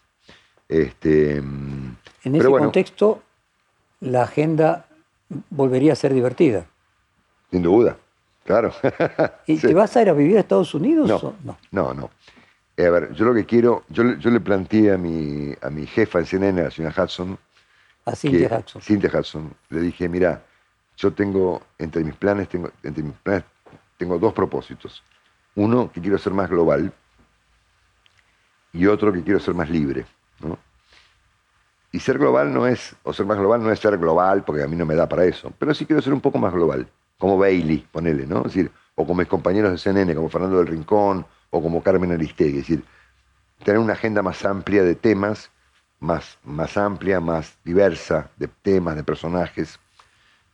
Este, 0.69 1.37
en 1.37 1.97
ese 2.25 2.49
contexto, 2.49 3.23
la 4.01 4.25
agenda 4.25 4.87
volvería 5.51 5.93
a 5.93 5.97
ser 5.97 6.13
divertida. 6.13 6.67
Sin 7.51 7.63
duda, 7.63 7.97
claro. 8.45 8.73
¿Y 9.47 9.57
te 9.61 9.75
vas 9.75 9.97
a 9.97 10.03
ir 10.03 10.11
a 10.11 10.13
vivir 10.13 10.37
a 10.37 10.41
Estados 10.41 10.75
Unidos? 10.75 11.09
No, 11.09 11.35
no. 11.45 11.59
no, 11.71 11.95
no. 11.95 12.11
Eh, 12.79 12.87
a 12.87 12.91
ver, 12.91 13.13
yo 13.13 13.25
lo 13.25 13.35
que 13.35 13.45
quiero, 13.45 13.83
yo, 13.89 14.05
le 14.05 14.41
planteé 14.41 14.93
a 14.93 14.97
mi, 14.97 15.53
a 15.61 15.69
mi 15.69 15.85
jefa 15.85 16.21
en 16.21 16.27
CNN, 16.27 16.61
a 16.61 16.65
la 16.65 16.71
señora 16.71 17.03
Hudson. 17.03 17.37
A 18.05 18.15
Cynthia 18.15 18.57
Hudson. 18.57 18.81
Cynthia 18.81 19.11
Hudson. 19.13 19.53
Le 19.71 19.81
dije, 19.81 20.09
mira, 20.09 20.45
yo 20.97 21.13
tengo, 21.13 21.61
entre 21.77 22.05
mis 22.05 22.15
planes, 22.15 22.49
tengo, 22.49 22.71
entre 22.85 23.03
mis 23.03 23.15
planes, 23.15 23.43
tengo 23.97 24.17
dos 24.21 24.33
propósitos. 24.33 25.03
Uno, 25.57 25.91
que 25.91 26.01
quiero 26.01 26.19
ser 26.19 26.33
más 26.33 26.49
global, 26.49 26.93
y 28.73 28.87
otro, 28.87 29.13
que 29.13 29.25
quiero 29.25 29.41
ser 29.41 29.55
más 29.55 29.69
libre. 29.69 30.07
Y 31.91 31.99
ser 31.99 32.17
global 32.17 32.55
no 32.55 32.65
es, 32.65 32.95
o 33.03 33.13
ser 33.13 33.27
más 33.27 33.39
global 33.39 33.61
no 33.61 33.73
es 33.73 33.81
ser 33.81 33.99
global, 33.99 34.45
porque 34.45 34.63
a 34.63 34.69
mí 34.69 34.77
no 34.77 34.87
me 34.87 34.95
da 34.95 35.09
para 35.09 35.25
eso, 35.25 35.53
pero 35.59 35.75
sí 35.75 35.85
quiero 35.85 36.01
ser 36.01 36.13
un 36.13 36.21
poco 36.21 36.39
más 36.39 36.53
global, 36.53 36.87
como 37.19 37.37
Bailey, 37.39 37.85
ponele, 37.91 38.25
¿no? 38.25 38.39
Es 38.39 38.55
decir, 38.55 38.71
o 38.95 39.05
como 39.05 39.19
mis 39.19 39.27
compañeros 39.27 39.73
de 39.73 39.79
CNN, 39.79 40.15
como 40.15 40.29
Fernando 40.29 40.59
del 40.59 40.69
Rincón, 40.69 41.27
o 41.51 41.63
como 41.63 41.83
Carmen 41.83 42.13
Aristegui, 42.13 42.59
es 42.59 42.69
decir, 42.69 42.85
tener 43.65 43.81
una 43.81 43.95
agenda 43.95 44.23
más 44.23 44.45
amplia 44.45 44.83
de 44.83 44.95
temas 44.95 45.51
más, 46.01 46.39
más 46.45 46.77
amplia, 46.77 47.21
más 47.21 47.59
diversa 47.65 48.31
de 48.37 48.49
temas, 48.49 48.97
de 48.97 49.05
personajes 49.05 49.79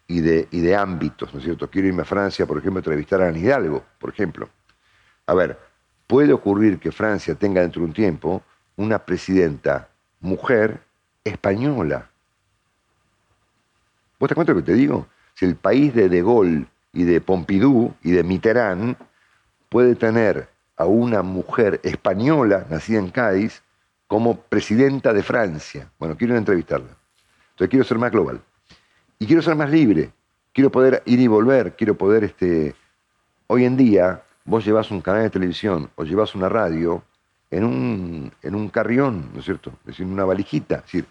y 0.07 0.21
de, 0.21 0.49
y 0.51 0.61
de 0.61 0.77
ámbitos, 0.77 1.33
¿no 1.33 1.39
es 1.39 1.45
cierto? 1.45 1.69
Quiero 1.69 1.89
irme 1.89 2.03
a 2.03 2.07
Francia, 2.07 2.47
por 2.47 2.59
ejemplo, 2.59 2.79
a 2.79 2.81
entrevistar 2.81 3.23
a 3.23 3.29
Ana 3.29 3.39
Hidalgo, 3.39 3.85
por 3.99 4.11
ejemplo. 4.11 4.49
A 5.27 5.35
ver, 5.35 5.59
puede 6.07 6.33
ocurrir 6.33 6.79
que 6.79 6.93
Francia 6.93 7.35
tenga 7.35 7.61
dentro 7.63 7.81
de 7.81 7.87
un 7.87 7.93
tiempo 7.93 8.43
una 8.77 8.99
presidenta 8.99 9.89
mujer 10.21 10.81
española. 11.23 12.11
¿Vos 14.19 14.29
te 14.29 14.35
cuenta 14.35 14.53
lo 14.53 14.61
que 14.61 14.67
te 14.67 14.75
digo? 14.75 15.07
Si 15.35 15.45
el 15.45 15.57
país 15.57 15.95
de 15.95 16.09
De 16.09 16.23
Gaulle 16.23 16.67
y 16.93 17.05
de 17.05 17.21
Pompidou 17.21 17.95
y 18.03 18.13
de 18.13 18.23
Mitterrand 18.23 18.97
puede 19.69 19.95
tener 19.95 20.49
a 20.77 20.87
una 20.87 21.23
mujer 21.23 21.81
española 21.83 22.67
nacida 22.69 22.99
en 22.99 23.11
Cádiz 23.11 23.63
como 24.07 24.37
presidenta 24.37 25.13
de 25.13 25.23
Francia. 25.23 25.91
Bueno, 25.99 26.17
quiero 26.17 26.37
entrevistarla. 26.37 26.97
Entonces 27.51 27.71
quiero 27.71 27.85
ser 27.85 27.99
más 27.99 28.11
global. 28.11 28.41
Y 29.19 29.27
quiero 29.27 29.43
ser 29.43 29.55
más 29.55 29.71
libre. 29.71 30.11
Quiero 30.53 30.71
poder 30.71 31.03
ir 31.07 31.21
y 31.21 31.27
volver. 31.27 31.75
Quiero 31.77 31.95
poder, 31.97 32.25
este... 32.25 32.75
Hoy 33.47 33.65
en 33.65 33.77
día, 33.77 34.23
vos 34.45 34.65
llevas 34.65 34.91
un 34.91 35.01
canal 35.01 35.23
de 35.23 35.31
televisión 35.31 35.91
o 35.97 36.05
llevas 36.05 36.35
una 36.35 36.49
radio 36.49 37.03
en 37.51 37.65
un, 37.65 38.33
en 38.43 38.55
un 38.55 38.69
carrión, 38.69 39.31
¿no 39.33 39.41
es 39.41 39.45
cierto? 39.45 39.71
Es 39.81 39.87
decir, 39.87 40.07
en 40.07 40.13
una 40.13 40.25
valijita. 40.25 40.77
Es 40.77 40.83
decir, 40.85 41.07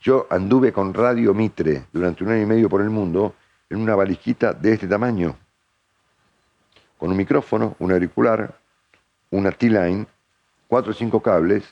yo 0.00 0.26
anduve 0.30 0.72
con 0.72 0.92
Radio 0.92 1.32
Mitre 1.32 1.84
durante 1.92 2.24
un 2.24 2.30
año 2.30 2.42
y 2.42 2.46
medio 2.46 2.68
por 2.68 2.82
el 2.82 2.90
mundo 2.90 3.34
en 3.70 3.78
una 3.78 3.94
valijita 3.94 4.52
de 4.52 4.74
este 4.74 4.86
tamaño, 4.86 5.36
con 6.98 7.10
un 7.10 7.16
micrófono, 7.16 7.76
un 7.78 7.92
auricular, 7.92 8.58
una 9.30 9.50
T-Line, 9.52 10.06
cuatro 10.68 10.92
o 10.92 10.94
cinco 10.94 11.20
cables 11.20 11.64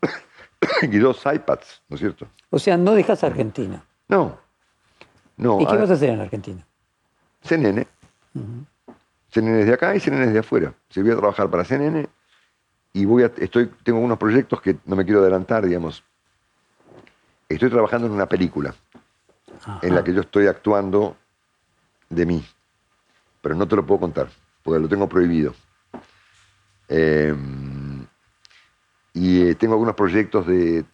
y 0.82 0.98
dos 0.98 1.22
iPads, 1.24 1.82
¿no 1.88 1.94
es 1.94 2.00
cierto? 2.00 2.26
O 2.50 2.58
sea, 2.58 2.76
no 2.76 2.92
dejas 2.92 3.24
Argentina. 3.24 3.84
No, 4.08 4.38
no. 5.36 5.60
¿Y 5.60 5.66
qué 5.66 5.76
vas 5.76 5.90
a 5.90 5.94
hacer 5.94 6.10
en 6.10 6.20
Argentina? 6.20 6.66
CNN. 7.42 7.86
CNN 9.30 9.64
de 9.64 9.72
acá 9.72 9.94
y 9.96 10.00
CNN 10.00 10.32
de 10.32 10.38
afuera. 10.38 10.74
Si 10.90 11.00
voy 11.02 11.12
a 11.12 11.16
trabajar 11.16 11.50
para 11.50 11.64
CNN 11.64 12.08
y 12.92 13.04
voy 13.04 13.24
a, 13.24 13.32
estoy, 13.38 13.70
tengo 13.82 13.98
unos 14.00 14.18
proyectos 14.18 14.60
que 14.60 14.76
no 14.84 14.96
me 14.96 15.04
quiero 15.04 15.20
adelantar, 15.20 15.66
digamos. 15.66 16.04
Estoy 17.48 17.70
trabajando 17.70 18.06
en 18.06 18.12
una 18.12 18.26
película 18.26 18.74
en 19.82 19.94
la 19.94 20.02
que 20.02 20.12
yo 20.14 20.22
estoy 20.22 20.46
actuando 20.46 21.16
de 22.08 22.26
mí, 22.26 22.44
pero 23.40 23.54
no 23.54 23.66
te 23.66 23.76
lo 23.76 23.86
puedo 23.86 24.00
contar, 24.00 24.28
porque 24.62 24.80
lo 24.80 24.88
tengo 24.88 25.08
prohibido. 25.08 25.54
Em, 26.94 28.06
y 29.14 29.48
eh, 29.48 29.54
tengo 29.54 29.72
algunos 29.72 29.94
proyectos 29.94 30.46
de, 30.46 30.84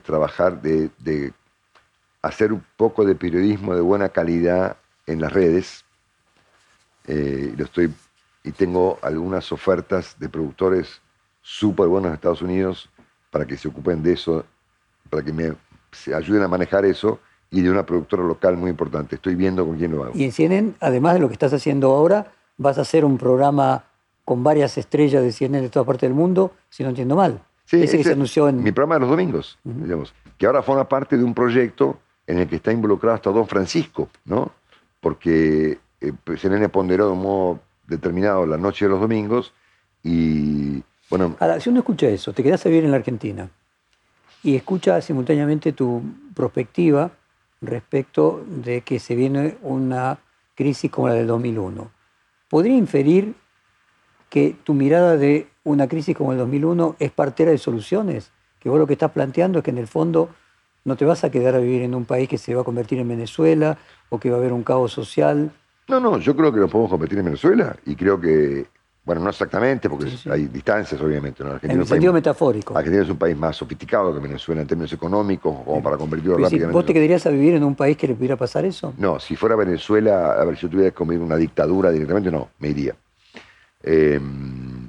trabajar, 0.00 0.62
de, 0.62 1.32
hacer 2.22 2.54
un 2.54 2.64
poco 2.78 3.04
de 3.04 3.14
periodismo 3.14 3.74
de 3.74 3.82
buena 3.82 4.08
calidad 4.08 4.78
en 5.06 5.20
las 5.20 5.30
redes. 5.30 5.84
Eh, 7.06 7.52
lo 7.54 7.66
estoy, 7.66 7.92
y 8.42 8.52
tengo 8.52 8.98
algunas 9.02 9.52
ofertas 9.52 10.18
de 10.18 10.30
productores 10.30 11.02
súper 11.42 11.86
buenos 11.86 12.08
en 12.08 12.14
Estados 12.14 12.40
Unidos 12.40 12.88
para 13.30 13.46
que 13.46 13.58
se 13.58 13.68
ocupen 13.68 14.02
de 14.02 14.14
eso, 14.14 14.46
para 15.10 15.22
que 15.22 15.34
me 15.34 15.54
ayuden 16.14 16.42
a 16.44 16.48
manejar 16.48 16.86
eso 16.86 17.20
y 17.50 17.60
de 17.60 17.70
una 17.70 17.84
productora 17.84 18.22
local 18.22 18.56
muy 18.56 18.70
importante. 18.70 19.16
Estoy 19.16 19.34
viendo 19.34 19.66
con 19.66 19.76
quién 19.76 19.92
lo 19.92 20.04
hago. 20.04 20.12
Y 20.14 20.24
en 20.24 20.32
CNN, 20.32 20.74
además 20.80 21.12
de 21.12 21.20
lo 21.20 21.28
que 21.28 21.34
estás 21.34 21.52
haciendo 21.52 21.92
ahora, 21.92 22.32
vas 22.56 22.78
a 22.78 22.82
hacer 22.82 23.04
un 23.04 23.18
programa 23.18 23.84
con 24.24 24.42
varias 24.42 24.78
estrellas 24.78 25.22
de 25.22 25.32
CNN 25.32 25.62
de 25.62 25.70
toda 25.70 25.84
parte 25.84 26.06
del 26.06 26.14
mundo, 26.14 26.52
si 26.70 26.82
no 26.82 26.90
entiendo 26.90 27.16
mal. 27.16 27.42
Sí, 27.64 27.82
ese 27.82 27.96
que 27.96 28.04
se 28.04 28.12
anunció 28.12 28.48
en... 28.48 28.62
Mi 28.62 28.72
programa 28.72 28.96
de 28.96 29.00
los 29.00 29.10
domingos, 29.10 29.58
digamos, 29.64 30.14
que 30.36 30.46
ahora 30.46 30.62
forma 30.62 30.88
parte 30.88 31.16
de 31.16 31.24
un 31.24 31.34
proyecto 31.34 31.98
en 32.26 32.38
el 32.38 32.48
que 32.48 32.56
está 32.56 32.72
involucrado 32.72 33.16
hasta 33.16 33.30
Don 33.30 33.46
Francisco, 33.46 34.08
¿no? 34.24 34.52
Porque 35.00 35.78
eh, 36.00 36.12
CNN 36.36 36.68
ponderó 36.68 37.06
de 37.06 37.12
un 37.12 37.22
modo 37.22 37.60
determinado 37.86 38.46
la 38.46 38.58
noche 38.58 38.84
de 38.84 38.90
los 38.90 39.00
domingos 39.00 39.52
y, 40.02 40.82
bueno... 41.10 41.36
Ahora, 41.40 41.60
si 41.60 41.70
uno 41.70 41.80
escucha 41.80 42.08
eso, 42.08 42.32
te 42.32 42.42
quedas 42.42 42.64
a 42.66 42.68
vivir 42.68 42.84
en 42.84 42.90
la 42.90 42.98
Argentina 42.98 43.48
y 44.42 44.56
escucha 44.56 45.00
simultáneamente 45.00 45.72
tu 45.72 46.02
perspectiva 46.34 47.10
respecto 47.60 48.44
de 48.46 48.82
que 48.82 48.98
se 48.98 49.14
viene 49.14 49.56
una 49.62 50.18
crisis 50.54 50.90
como 50.90 51.08
la 51.08 51.14
del 51.14 51.26
2001. 51.26 51.90
¿Podría 52.48 52.76
inferir 52.76 53.34
que 54.32 54.56
tu 54.64 54.72
mirada 54.72 55.18
de 55.18 55.46
una 55.62 55.86
crisis 55.88 56.16
como 56.16 56.32
el 56.32 56.38
2001 56.38 56.96
es 56.98 57.10
partera 57.10 57.50
de 57.50 57.58
soluciones? 57.58 58.32
Que 58.58 58.70
vos 58.70 58.78
lo 58.78 58.86
que 58.86 58.94
estás 58.94 59.10
planteando 59.10 59.58
es 59.58 59.64
que 59.64 59.72
en 59.72 59.76
el 59.76 59.86
fondo 59.86 60.30
no 60.86 60.96
te 60.96 61.04
vas 61.04 61.22
a 61.22 61.30
quedar 61.30 61.54
a 61.54 61.58
vivir 61.58 61.82
en 61.82 61.94
un 61.94 62.06
país 62.06 62.30
que 62.30 62.38
se 62.38 62.54
va 62.54 62.62
a 62.62 62.64
convertir 62.64 62.98
en 62.98 63.08
Venezuela 63.08 63.76
o 64.08 64.18
que 64.18 64.30
va 64.30 64.36
a 64.36 64.38
haber 64.38 64.54
un 64.54 64.62
caos 64.62 64.90
social. 64.90 65.50
No, 65.86 66.00
no, 66.00 66.18
yo 66.18 66.34
creo 66.34 66.50
que 66.50 66.60
nos 66.60 66.70
podemos 66.70 66.90
convertir 66.90 67.18
en 67.18 67.26
Venezuela 67.26 67.76
y 67.84 67.94
creo 67.94 68.18
que 68.18 68.64
bueno, 69.04 69.20
no 69.20 69.30
exactamente, 69.30 69.90
porque 69.90 70.08
hay 70.30 70.46
distancias, 70.46 70.98
obviamente. 71.02 71.44
¿no? 71.44 71.58
en 71.60 71.80
el 71.80 71.86
sentido 71.86 72.12
metafórico. 72.12 72.74
Argentina 72.74 73.02
es 73.02 73.10
un 73.10 73.18
país 73.18 73.36
más 73.36 73.56
sofisticado 73.56 74.14
que 74.14 74.20
Venezuela 74.20 74.62
en 74.62 74.66
términos 74.66 74.92
económicos, 74.92 75.56
como 75.64 75.82
para 75.82 75.98
convertirlo 75.98 76.38
rápidamente. 76.38 76.72
¿Vos 76.72 76.86
te 76.86 76.94
quedarías 76.94 77.26
a 77.26 77.30
vivir 77.30 77.54
en 77.54 77.64
un 77.64 77.74
país 77.74 77.98
que 77.98 78.06
le 78.06 78.14
pudiera 78.14 78.36
pasar 78.36 78.64
eso? 78.64 78.94
No, 78.96 79.18
si 79.18 79.34
fuera 79.36 79.56
Venezuela, 79.56 80.40
a 80.40 80.44
ver, 80.44 80.56
si 80.56 80.62
yo 80.62 80.70
tuviera 80.70 80.90
que 80.90 80.94
comer 80.94 81.18
una 81.18 81.36
dictadura 81.36 81.90
directamente, 81.90 82.30
no, 82.30 82.48
me 82.60 82.68
iría. 82.68 82.94
Em, 83.82 84.88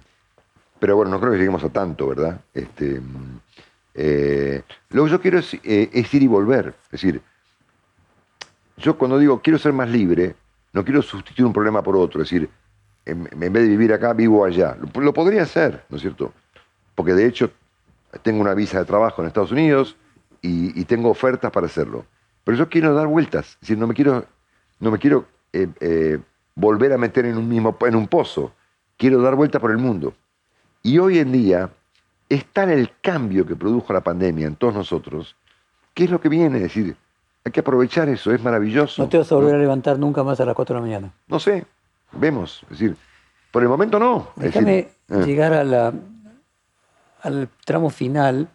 pero 0.80 0.98
bueno, 0.98 1.12
no 1.12 1.20
creo 1.20 1.32
que 1.32 1.38
lleguemos 1.38 1.64
a 1.64 1.70
tanto, 1.70 2.08
¿verdad? 2.08 2.42
Este, 2.54 3.02
eh, 3.94 4.64
lo 4.90 5.06
que 5.06 5.12
yo 5.12 5.22
quiero 5.22 5.40
es, 5.40 5.54
eh, 5.64 5.90
es 5.94 6.14
ir 6.14 6.24
y 6.24 6.28
volver. 6.28 6.76
Es 6.86 6.92
decir, 6.92 7.22
yo 8.78 8.98
cuando 8.98 9.18
digo 9.18 9.42
quiero 9.42 9.60
ser 9.60 9.74
más 9.74 9.90
libre, 9.90 10.36
no 10.74 10.84
quiero 10.84 11.02
sustituir 11.02 11.46
un 11.46 11.54
problema 11.54 11.82
por 11.82 11.96
otro. 11.96 12.22
Es 12.22 12.30
decir, 12.30 12.50
en, 13.06 13.24
vez 13.24 13.54
de 13.54 13.68
vivir 13.68 13.94
acá, 13.94 14.14
vivo 14.14 14.44
allá. 14.44 14.78
Lo, 14.96 15.14
podría 15.14 15.44
hacer, 15.44 15.84
¿no 15.90 15.98
es 15.98 16.02
cierto? 16.02 16.34
Porque 16.96 17.14
de 17.14 17.26
hecho 17.28 17.52
tengo 18.22 18.42
una 18.42 18.54
visa 18.54 18.80
de 18.80 18.86
trabajo 18.86 19.22
en 19.22 19.28
Estados 19.28 19.52
Unidos 19.52 19.96
y, 20.42 20.84
tengo 20.86 21.10
ofertas 21.10 21.52
para 21.52 21.68
hacerlo. 21.68 22.06
Pero 22.44 22.58
yo 22.58 22.70
quiero 22.70 22.94
dar 22.94 23.08
vueltas, 23.08 23.54
es 23.54 23.60
decir, 23.62 23.78
no 23.78 23.88
me 23.88 23.94
quiero, 23.94 24.26
no 24.80 24.92
me 24.92 25.00
quiero 25.00 25.26
eh, 25.54 26.20
volver 26.56 26.92
a 26.92 26.98
meter 26.98 27.26
en 27.26 27.38
un, 27.38 27.48
mismo, 27.48 27.78
en 27.82 27.96
un 27.96 28.08
pozo. 28.08 28.52
Quiero 29.04 29.22
dar 29.22 29.36
vueltas 29.36 29.60
por 29.60 29.70
el 29.72 29.80
mundo. 29.80 30.14
Y 30.82 30.98
hoy 30.98 31.20
en 31.20 31.34
día 31.34 31.70
está 32.30 32.64
en 32.64 32.70
el 32.70 32.90
cambio 33.02 33.46
que 33.46 33.54
produjo 33.54 33.92
la 33.92 34.00
pandemia 34.00 34.48
en 34.48 34.56
todos 34.56 34.76
nosotros. 34.76 35.36
¿Qué 35.94 36.06
es 36.06 36.10
lo 36.10 36.22
que 36.22 36.30
viene? 36.30 36.56
Es 36.56 36.64
decir, 36.64 36.96
hay 37.44 37.52
que 37.52 37.60
aprovechar 37.60 38.08
eso, 38.08 38.34
es 38.34 38.42
maravilloso. 38.42 39.04
No 39.04 39.10
te 39.10 39.18
vas 39.18 39.30
a 39.30 39.36
volver 39.36 39.56
a 39.56 39.58
levantar 39.58 40.00
nunca 40.00 40.24
más 40.24 40.40
a 40.40 40.46
las 40.46 40.56
4 40.56 40.74
de 40.74 40.80
la 40.80 40.88
mañana. 40.88 41.14
No 41.28 41.38
sé, 41.38 41.66
vemos. 42.14 42.64
Es 42.64 42.80
decir, 42.80 42.96
por 43.52 43.62
el 43.62 43.68
momento 43.68 44.00
no. 44.00 44.30
Déjame 44.38 44.78
eh. 45.10 45.24
llegar 45.26 45.52
a 45.52 45.66
la, 45.66 45.94
al 47.24 47.50
tramo 47.66 47.90
final 47.90 48.48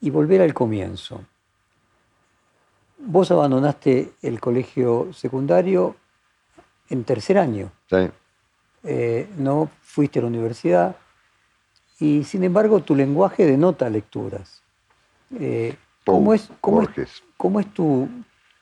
y 0.00 0.10
volver 0.10 0.42
al 0.42 0.54
comienzo. 0.54 1.22
Vos 2.98 3.32
abandonaste 3.32 4.12
el 4.22 4.38
colegio 4.38 5.08
secundario 5.12 5.96
en 6.88 7.02
tercer 7.02 7.36
año. 7.36 7.72
Sí. 7.90 8.08
Eh, 8.90 9.28
no 9.36 9.70
fuiste 9.82 10.18
a 10.18 10.22
la 10.22 10.28
universidad 10.28 10.96
y 12.00 12.24
sin 12.24 12.42
embargo 12.42 12.80
tu 12.80 12.94
lenguaje 12.94 13.44
denota 13.44 13.90
lecturas. 13.90 14.62
Eh, 15.38 15.76
¿cómo, 16.06 16.32
es, 16.32 16.50
cómo, 16.62 16.82
es, 16.82 17.22
cómo, 17.36 17.60
es, 17.60 17.66
tu, 17.74 18.08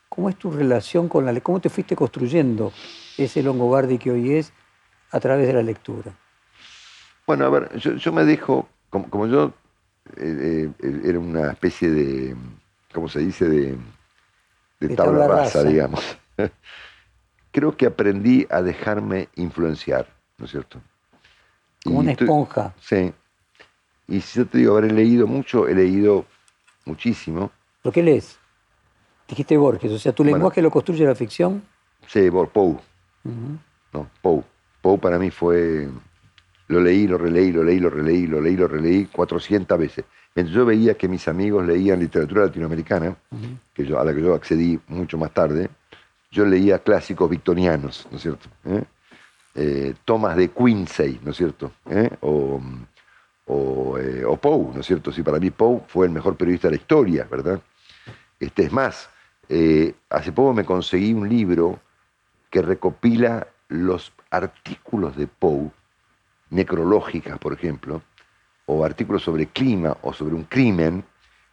¿Cómo 0.08 0.28
es 0.28 0.36
tu 0.36 0.50
relación 0.50 1.08
con 1.08 1.24
la 1.24 1.40
¿Cómo 1.40 1.60
te 1.60 1.68
fuiste 1.68 1.94
construyendo 1.94 2.72
ese 3.16 3.40
Longobardi 3.42 3.98
que 3.98 4.10
hoy 4.10 4.34
es 4.34 4.52
a 5.12 5.20
través 5.20 5.46
de 5.46 5.52
la 5.52 5.62
lectura? 5.62 6.12
Bueno, 7.26 7.44
a 7.44 7.50
ver, 7.50 7.76
yo, 7.76 8.12
me 8.12 8.24
dejo, 8.24 8.68
como, 8.90 9.26
yo 9.26 9.52
eh, 10.16 10.70
eh, 10.82 11.00
era 11.04 11.18
una 11.18 11.52
especie 11.52 11.90
de, 11.90 12.36
¿cómo 12.92 13.08
se 13.08 13.20
dice?, 13.20 13.48
de, 13.48 13.76
tabla, 14.96 15.28
rasa, 15.28 15.62
digamos. 15.62 16.18
Creo 17.52 17.76
que 17.76 17.86
aprendí 17.86 18.46
a 18.50 18.62
dejarme 18.62 19.28
influenciar, 19.34 20.06
¿no 20.38 20.44
es 20.44 20.50
cierto? 20.50 20.80
Como 21.84 22.00
una 22.00 22.12
esponja. 22.12 22.74
Sí. 22.80 23.12
Y 24.08 24.20
si 24.20 24.40
yo 24.40 24.46
te 24.46 24.58
digo, 24.58 24.76
haber 24.76 24.92
leído 24.92 25.26
mucho, 25.26 25.68
he 25.68 25.74
leído 25.74 26.24
muchísimo. 26.84 27.50
¿Por 27.82 27.92
qué 27.92 28.02
lees? 28.02 28.38
Dijiste 29.28 29.56
Borges, 29.56 29.90
o 29.92 29.98
sea, 29.98 30.12
¿tu 30.12 30.24
lenguaje 30.24 30.62
lo 30.62 30.70
construye 30.70 31.04
la 31.04 31.14
ficción? 31.14 31.62
Sí, 32.06 32.30
Poe. 32.30 32.76
No, 33.92 34.08
Poe. 34.22 34.42
Poe 34.80 34.98
para 34.98 35.18
mí 35.18 35.30
fue. 35.30 35.88
Lo 36.68 36.80
leí, 36.80 37.06
lo 37.06 37.18
releí, 37.18 37.52
lo 37.52 37.62
leí, 37.62 37.78
lo 37.78 37.90
releí, 37.90 38.26
lo 38.26 38.40
leí, 38.40 38.56
lo 38.56 38.68
releí 38.68 39.06
400 39.06 39.78
veces. 39.78 40.04
Mientras 40.34 40.54
yo 40.54 40.66
veía 40.66 40.94
que 40.94 41.08
mis 41.08 41.26
amigos 41.28 41.66
leían 41.66 41.98
literatura 41.98 42.46
latinoamericana, 42.46 43.16
que 43.72 43.86
yo, 43.86 43.98
a 43.98 44.04
la 44.04 44.14
que 44.14 44.20
yo 44.20 44.34
accedí 44.34 44.78
mucho 44.88 45.16
más 45.16 45.32
tarde, 45.32 45.70
yo 46.30 46.44
leía 46.44 46.78
clásicos 46.80 47.30
victorianos, 47.30 48.06
¿no 48.10 48.16
es 48.16 48.22
cierto? 48.22 48.48
¿Eh? 48.64 48.84
Eh, 49.58 49.94
Thomas 50.04 50.36
de 50.36 50.50
Quincy, 50.50 51.18
¿no 51.24 51.30
es 51.30 51.38
cierto? 51.38 51.72
¿Eh? 51.88 52.10
O, 52.20 52.60
o, 53.46 53.98
eh, 53.98 54.22
o 54.22 54.36
Poe, 54.36 54.74
¿no 54.74 54.80
es 54.80 54.86
cierto? 54.86 55.10
Sí, 55.10 55.22
para 55.22 55.38
mí 55.38 55.50
Poe 55.50 55.80
fue 55.88 56.04
el 56.04 56.12
mejor 56.12 56.36
periodista 56.36 56.68
de 56.68 56.76
la 56.76 56.80
historia, 56.82 57.26
¿verdad? 57.30 57.58
Este 58.38 58.64
es 58.64 58.72
más, 58.72 59.08
eh, 59.48 59.94
hace 60.10 60.30
poco 60.30 60.52
me 60.52 60.66
conseguí 60.66 61.14
un 61.14 61.26
libro 61.26 61.80
que 62.50 62.60
recopila 62.60 63.46
los 63.68 64.12
artículos 64.30 65.16
de 65.16 65.26
Poe, 65.26 65.70
necrológicas, 66.50 67.38
por 67.38 67.54
ejemplo, 67.54 68.02
o 68.66 68.84
artículos 68.84 69.22
sobre 69.22 69.46
clima 69.46 69.96
o 70.02 70.12
sobre 70.12 70.34
un 70.34 70.44
crimen 70.44 71.02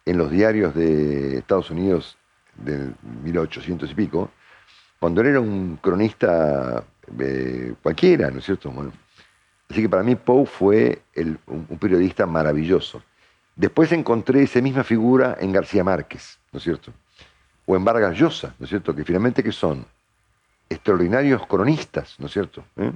en 0.04 0.18
los 0.18 0.30
diarios 0.30 0.74
de 0.74 1.38
Estados 1.38 1.70
Unidos 1.70 2.18
del 2.56 2.94
1800 3.22 3.90
y 3.90 3.94
pico, 3.94 4.30
cuando 5.00 5.22
él 5.22 5.28
era 5.28 5.40
un 5.40 5.78
cronista 5.80 6.84
eh, 7.18 7.74
cualquiera, 7.82 8.30
¿no 8.30 8.38
es 8.38 8.44
cierto? 8.44 8.72
Así 9.68 9.82
que 9.82 9.88
para 9.88 10.02
mí 10.02 10.14
Poe 10.14 10.46
fue 10.46 11.02
un, 11.46 11.78
periodista 11.78 12.26
maravilloso. 12.26 13.02
Después 13.56 13.92
encontré 13.92 14.42
esa 14.42 14.60
misma 14.60 14.84
figura 14.84 15.36
en 15.40 15.52
García 15.52 15.84
Márquez, 15.84 16.38
¿no 16.52 16.58
es 16.58 16.64
cierto? 16.64 16.92
O 17.66 17.76
en 17.76 17.84
Vargas 17.84 18.16
Llosa, 18.16 18.54
¿no 18.58 18.64
es 18.64 18.70
cierto? 18.70 18.94
Que 18.94 19.04
finalmente 19.04 19.42
que 19.42 19.52
son 19.52 19.86
extraordinarios 20.68 21.46
cronistas, 21.46 22.16
¿no 22.18 22.26
es 22.26 22.32
cierto? 22.32 22.64
¿Eh? 22.76 22.92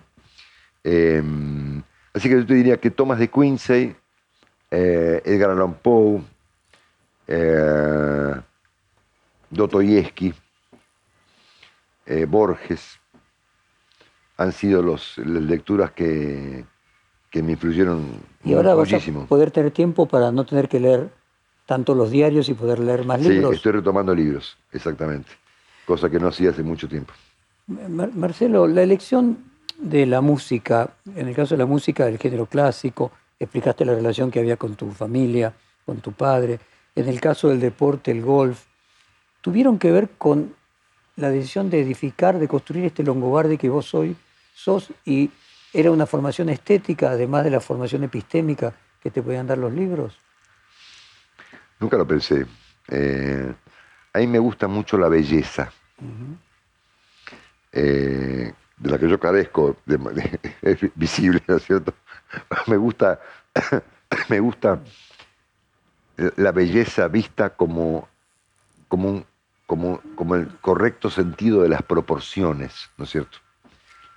Em, 0.84 1.82
así 2.12 2.28
que 2.28 2.36
yo 2.36 2.46
te 2.46 2.54
diría 2.54 2.76
que 2.76 2.90
Thomas 2.90 3.18
de 3.18 3.28
Quincy, 3.28 3.94
eh, 4.70 5.22
Edgar 5.24 5.50
Allan 5.50 5.74
Poe, 5.74 6.22
Dostoyevsky, 9.50 10.34
Borges, 12.26 12.98
han 14.38 14.52
sido 14.52 14.82
los, 14.82 15.18
las 15.18 15.42
lecturas 15.42 15.90
que, 15.90 16.64
que 17.30 17.42
me 17.42 17.52
influyeron 17.52 18.06
y 18.44 18.54
ahora 18.54 18.74
muchísimo. 18.74 19.20
Vas 19.20 19.26
a 19.26 19.28
poder 19.28 19.50
tener 19.50 19.72
tiempo 19.72 20.06
para 20.06 20.32
no 20.32 20.46
tener 20.46 20.68
que 20.68 20.80
leer 20.80 21.10
tanto 21.66 21.94
los 21.94 22.10
diarios 22.10 22.48
y 22.48 22.54
poder 22.54 22.78
leer 22.78 23.04
más 23.04 23.20
libros. 23.20 23.50
Sí, 23.50 23.56
estoy 23.56 23.72
retomando 23.72 24.14
libros, 24.14 24.56
exactamente, 24.72 25.30
cosa 25.84 26.08
que 26.08 26.18
no 26.18 26.28
hacía 26.28 26.50
hace 26.50 26.62
mucho 26.62 26.88
tiempo. 26.88 27.12
Marcelo, 27.66 28.66
la 28.66 28.82
elección 28.82 29.38
de 29.76 30.06
la 30.06 30.22
música, 30.22 30.88
en 31.14 31.28
el 31.28 31.34
caso 31.34 31.54
de 31.54 31.58
la 31.58 31.66
música 31.66 32.06
del 32.06 32.16
género 32.16 32.46
clásico, 32.46 33.10
explicaste 33.38 33.84
la 33.84 33.94
relación 33.94 34.30
que 34.30 34.38
había 34.38 34.56
con 34.56 34.76
tu 34.76 34.90
familia, 34.92 35.52
con 35.84 35.98
tu 35.98 36.12
padre, 36.12 36.60
en 36.94 37.08
el 37.08 37.20
caso 37.20 37.48
del 37.48 37.60
deporte, 37.60 38.10
el 38.12 38.22
golf, 38.22 38.64
tuvieron 39.40 39.78
que 39.78 39.92
ver 39.92 40.08
con 40.16 40.54
la 41.16 41.30
decisión 41.30 41.68
de 41.70 41.80
edificar, 41.80 42.38
de 42.38 42.48
construir 42.48 42.86
este 42.86 43.02
Longobardi 43.02 43.58
que 43.58 43.68
vos 43.68 43.92
hoy 43.94 44.16
sos 44.58 44.92
y 45.04 45.30
era 45.72 45.92
una 45.92 46.06
formación 46.06 46.48
estética, 46.48 47.10
además 47.10 47.44
de 47.44 47.50
la 47.50 47.60
formación 47.60 48.02
epistémica 48.02 48.74
que 49.00 49.10
te 49.10 49.22
podían 49.22 49.46
dar 49.46 49.58
los 49.58 49.72
libros? 49.72 50.18
Nunca 51.78 51.96
lo 51.96 52.06
pensé. 52.06 52.44
Eh, 52.88 53.54
a 54.12 54.18
mí 54.18 54.26
me 54.26 54.40
gusta 54.40 54.66
mucho 54.66 54.98
la 54.98 55.08
belleza, 55.08 55.70
eh, 57.70 58.52
de 58.76 58.90
la 58.90 58.98
que 58.98 59.08
yo 59.08 59.20
carezco, 59.20 59.76
es 60.62 60.78
visible, 60.96 61.40
¿no 61.46 61.56
es 61.56 61.64
cierto? 61.64 61.94
Me 62.66 62.76
gusta, 62.76 63.20
me 64.28 64.40
gusta 64.40 64.80
la 66.36 66.50
belleza 66.50 67.06
vista 67.06 67.50
como, 67.50 68.08
como, 68.88 69.24
como, 69.66 70.00
como 70.16 70.34
el 70.34 70.48
correcto 70.60 71.10
sentido 71.10 71.62
de 71.62 71.68
las 71.68 71.82
proporciones, 71.82 72.90
¿no 72.96 73.04
es 73.04 73.10
cierto? 73.10 73.38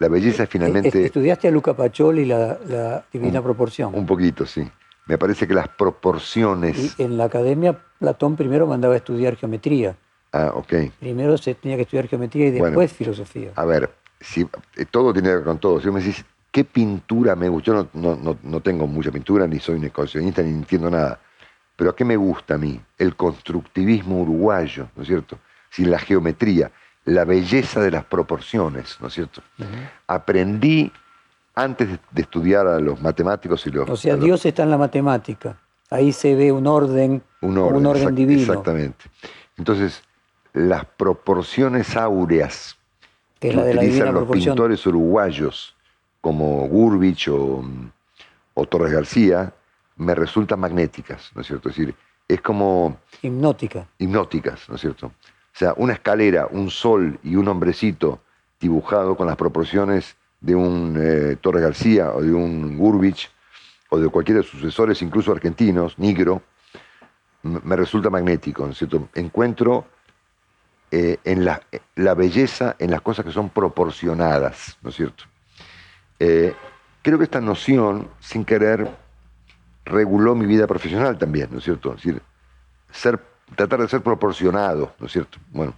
La 0.01 0.07
belleza 0.07 0.47
finalmente... 0.47 1.05
¿Estudiaste 1.05 1.47
a 1.47 1.51
Luca 1.51 1.75
Pacioli 1.75 2.25
la, 2.25 2.57
la 2.67 3.05
Divina 3.13 3.39
Proporción? 3.39 3.93
Un 3.93 4.07
poquito, 4.07 4.47
sí. 4.47 4.67
Me 5.05 5.15
parece 5.19 5.47
que 5.47 5.53
las 5.53 5.67
proporciones... 5.67 6.95
Y 6.97 7.03
en 7.03 7.17
la 7.17 7.25
academia 7.25 7.77
Platón 7.99 8.35
primero 8.35 8.65
mandaba 8.65 8.95
a 8.95 8.97
estudiar 8.97 9.35
geometría. 9.35 9.95
Ah, 10.31 10.53
ok. 10.55 10.73
Primero 10.99 11.37
se 11.37 11.53
tenía 11.53 11.77
que 11.77 11.83
estudiar 11.83 12.07
geometría 12.07 12.47
y 12.47 12.49
después 12.49 12.91
filosofía. 12.91 13.51
A 13.55 13.63
ver, 13.63 13.91
si, 14.19 14.41
eh, 14.75 14.85
todo 14.89 15.13
tiene 15.13 15.29
que 15.29 15.35
ver 15.35 15.43
con 15.43 15.59
todo. 15.59 15.79
Si 15.79 15.91
me 15.91 15.99
decís, 15.99 16.25
¿qué 16.49 16.63
pintura 16.63 17.35
me 17.35 17.47
gusta? 17.47 17.67
Yo 17.67 17.87
no, 17.93 18.15
no, 18.15 18.37
no, 18.41 18.59
tengo 18.59 18.87
mucha 18.87 19.11
pintura, 19.11 19.45
ni 19.45 19.59
soy 19.59 19.75
un 19.75 19.83
economista, 19.83 20.41
ni 20.41 20.49
entiendo 20.49 20.89
nada. 20.89 21.19
Pero 21.75 21.91
¿a 21.91 21.95
qué 21.95 22.05
me 22.05 22.15
gusta 22.15 22.55
a 22.55 22.57
mí? 22.57 22.81
El 22.97 23.15
constructivismo 23.15 24.19
uruguayo, 24.23 24.87
¿no 24.95 25.03
es 25.03 25.07
cierto? 25.07 25.37
Sin 25.69 25.91
la 25.91 25.99
geometría, 25.99 26.71
la 27.05 27.25
belleza 27.25 27.81
de 27.81 27.91
las 27.91 28.05
proporciones, 28.05 28.97
¿no 28.99 29.07
es 29.07 29.13
cierto? 29.13 29.41
Aprendí 30.07 30.91
antes 31.55 31.89
de, 32.11 32.21
estudiar 32.21 32.67
a 32.67 32.79
los 32.79 33.01
matemáticos 33.01 33.65
y 33.67 33.71
los... 33.71 33.89
O 33.89 33.97
sea, 33.97 34.15
Dios 34.15 34.45
está 34.45 34.63
en 34.63 34.71
la 34.71 34.77
matemática. 34.77 35.57
Ahí 35.89 36.13
se 36.13 36.35
ve 36.35 36.51
un 36.51 36.67
orden, 36.67 37.21
un 37.41 37.57
orden, 37.57 38.15
divino. 38.15 38.41
Exactamente. 38.41 39.05
Entonces, 39.57 40.03
las 40.53 40.85
proporciones 40.85 41.97
áureas 41.97 42.77
que, 43.39 43.49
utilizan 43.49 44.13
los 44.13 44.29
pintores 44.29 44.85
uruguayos 44.85 45.75
como 46.21 46.67
Gurbich 46.67 47.27
o, 47.29 47.63
o 48.53 48.65
Torres 48.65 48.93
García, 48.93 49.53
me 49.97 50.15
resultan 50.15 50.59
magnéticas, 50.59 51.31
¿no 51.35 51.41
es 51.41 51.47
cierto? 51.47 51.69
Es 51.69 51.75
decir, 51.75 51.95
es 52.27 52.41
como... 52.41 52.97
Hipnótica. 53.21 53.87
Hipnóticas, 53.97 54.69
¿no 54.69 54.75
es 54.75 54.81
cierto? 54.81 55.11
O 55.53 55.57
sea, 55.57 55.73
una 55.77 55.93
escalera, 55.93 56.47
un 56.49 56.69
sol 56.69 57.19
y 57.23 57.35
un 57.35 57.47
hombrecito 57.47 58.21
dibujado 58.59 59.15
con 59.15 59.27
las 59.27 59.35
proporciones 59.35 60.15
de 60.39 60.55
un 60.55 60.97
eh, 60.99 61.37
Torres 61.41 61.63
García 61.63 62.11
o 62.13 62.21
de 62.21 62.33
un 62.33 62.77
Gurbich 62.77 63.29
o 63.89 63.99
de 63.99 64.09
cualquiera 64.09 64.41
de 64.41 64.47
sus 64.47 64.61
sucesores, 64.61 65.01
incluso 65.01 65.31
argentinos, 65.31 65.99
negro, 65.99 66.41
me 67.43 67.75
resulta 67.75 68.09
magnético, 68.09 68.65
¿no 68.65 68.71
es 68.71 68.77
cierto? 68.77 69.09
Encuentro 69.15 69.85
eh, 70.91 71.17
en 71.23 71.43
la, 71.43 71.61
la, 71.95 72.13
belleza 72.13 72.75
en 72.79 72.91
las 72.91 73.01
cosas 73.01 73.25
que 73.25 73.31
son 73.31 73.49
proporcionadas, 73.49 74.77
¿no 74.81 74.89
es 74.89 74.95
cierto? 74.95 75.23
Eh, 76.19 76.53
creo 77.01 77.17
que 77.17 77.23
esta 77.23 77.41
noción, 77.41 78.09
sin 78.19 78.45
querer, 78.45 78.89
reguló 79.85 80.35
mi 80.35 80.45
vida 80.45 80.67
profesional 80.67 81.17
también, 81.17 81.49
¿no 81.51 81.57
es 81.57 81.63
cierto? 81.63 81.89
Es 81.91 81.95
decir, 81.97 82.21
ser, 82.91 83.19
tratar 83.55 83.81
de 83.81 83.87
ser 83.87 84.01
proporcionado, 84.01 84.93
¿no 84.99 85.05
es 85.05 85.11
cierto? 85.11 85.37
Bueno. 85.51 85.73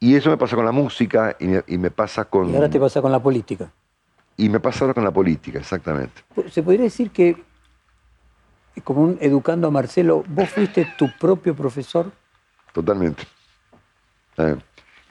Y 0.00 0.16
eso 0.16 0.30
me 0.30 0.36
pasa 0.36 0.56
con 0.56 0.64
la 0.64 0.72
música 0.72 1.36
y 1.38 1.78
me, 1.78 1.90
pasa 1.90 2.24
con... 2.26 2.50
Y 2.50 2.54
ahora 2.54 2.68
te 2.68 2.78
pasa 2.78 3.00
con 3.00 3.10
la 3.10 3.22
política. 3.22 3.70
Y 4.36 4.48
me 4.48 4.60
pasa 4.60 4.80
ahora 4.84 4.94
con 4.94 5.04
la 5.04 5.10
política, 5.10 5.58
exactamente. 5.58 6.22
¿Se 6.50 6.62
podría 6.62 6.82
decir 6.82 7.10
que, 7.10 7.42
como 8.82 9.02
un 9.02 9.18
educando 9.20 9.68
a 9.68 9.70
Marcelo, 9.70 10.24
vos 10.28 10.50
fuiste 10.50 10.86
tu 10.98 11.08
propio 11.18 11.54
profesor? 11.54 12.12
Totalmente. 12.72 13.22
Eh, 14.36 14.56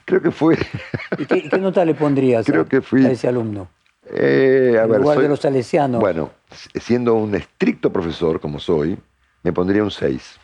creo 0.04 0.22
que 0.22 0.30
fue... 0.30 0.56
¿Y 1.18 1.24
qué, 1.26 1.58
nota 1.58 1.84
le 1.84 1.94
pondrías 1.94 2.46
creo 2.46 2.66
que 2.66 2.80
fui, 2.80 3.04
a 3.04 3.10
ese 3.10 3.26
alumno? 3.26 3.68
Eh, 4.10 4.76
a 4.78 4.84
en 4.84 5.00
lugar 5.00 5.18
de 5.18 5.28
los 5.28 5.40
salesianos. 5.40 6.00
Bueno, 6.00 6.30
siendo 6.74 7.14
un 7.14 7.34
estricto 7.34 7.90
profesor 7.90 8.38
como 8.38 8.60
soy, 8.60 8.96
me 9.42 9.52
pondría 9.52 9.82
un 9.82 9.90
6. 9.90 10.38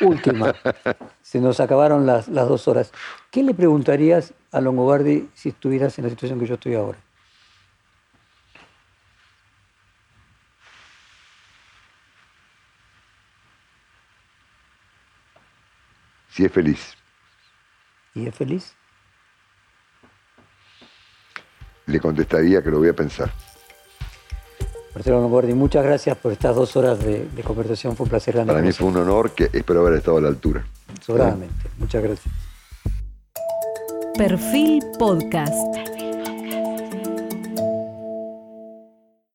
Última. 0.00 0.54
Se 1.22 1.40
nos 1.40 1.60
acabaron 1.60 2.06
las, 2.06 2.28
las, 2.28 2.48
dos 2.48 2.68
horas. 2.68 2.92
¿Qué 3.30 3.42
le 3.42 3.54
preguntarías 3.54 4.34
a 4.52 4.60
Longobardi 4.60 5.28
si 5.34 5.50
estuvieras 5.50 5.98
en 5.98 6.04
la 6.04 6.10
situación 6.10 6.38
que 6.38 6.46
yo 6.46 6.54
estoy 6.54 6.74
ahora? 6.74 6.98
Si 16.30 16.44
es 16.44 16.52
feliz. 16.52 16.94
¿Y 18.14 18.26
es 18.26 18.34
feliz? 18.34 18.74
le 21.86 22.00
contestaría 22.00 22.62
que 22.62 22.70
lo 22.70 22.78
voy 22.78 22.88
a 22.88 22.94
pensar. 22.94 23.30
Marcelo 24.94 25.20
Longobardi, 25.20 25.54
muchas 25.54 25.84
gracias 25.84 26.16
por 26.16 26.32
estas 26.32 26.54
dos 26.54 26.76
horas 26.76 26.98
de, 27.00 27.26
conversación. 27.44 27.96
Fue 27.96 28.04
un 28.04 28.10
placer 28.10 28.34
grande. 28.34 28.52
Para 28.52 28.64
mí 28.64 28.72
fue 28.72 28.86
un 28.86 28.96
honor 28.96 29.32
que 29.32 29.50
espero 29.52 29.80
haber 29.80 29.94
estado 29.94 30.18
a 30.18 30.20
la 30.20 30.28
altura. 30.28 30.64
Sobradamente. 31.04 31.68
Muchas 31.78 32.02
gracias. 32.02 32.34
Perfil 34.16 34.80
Podcast. 34.96 35.93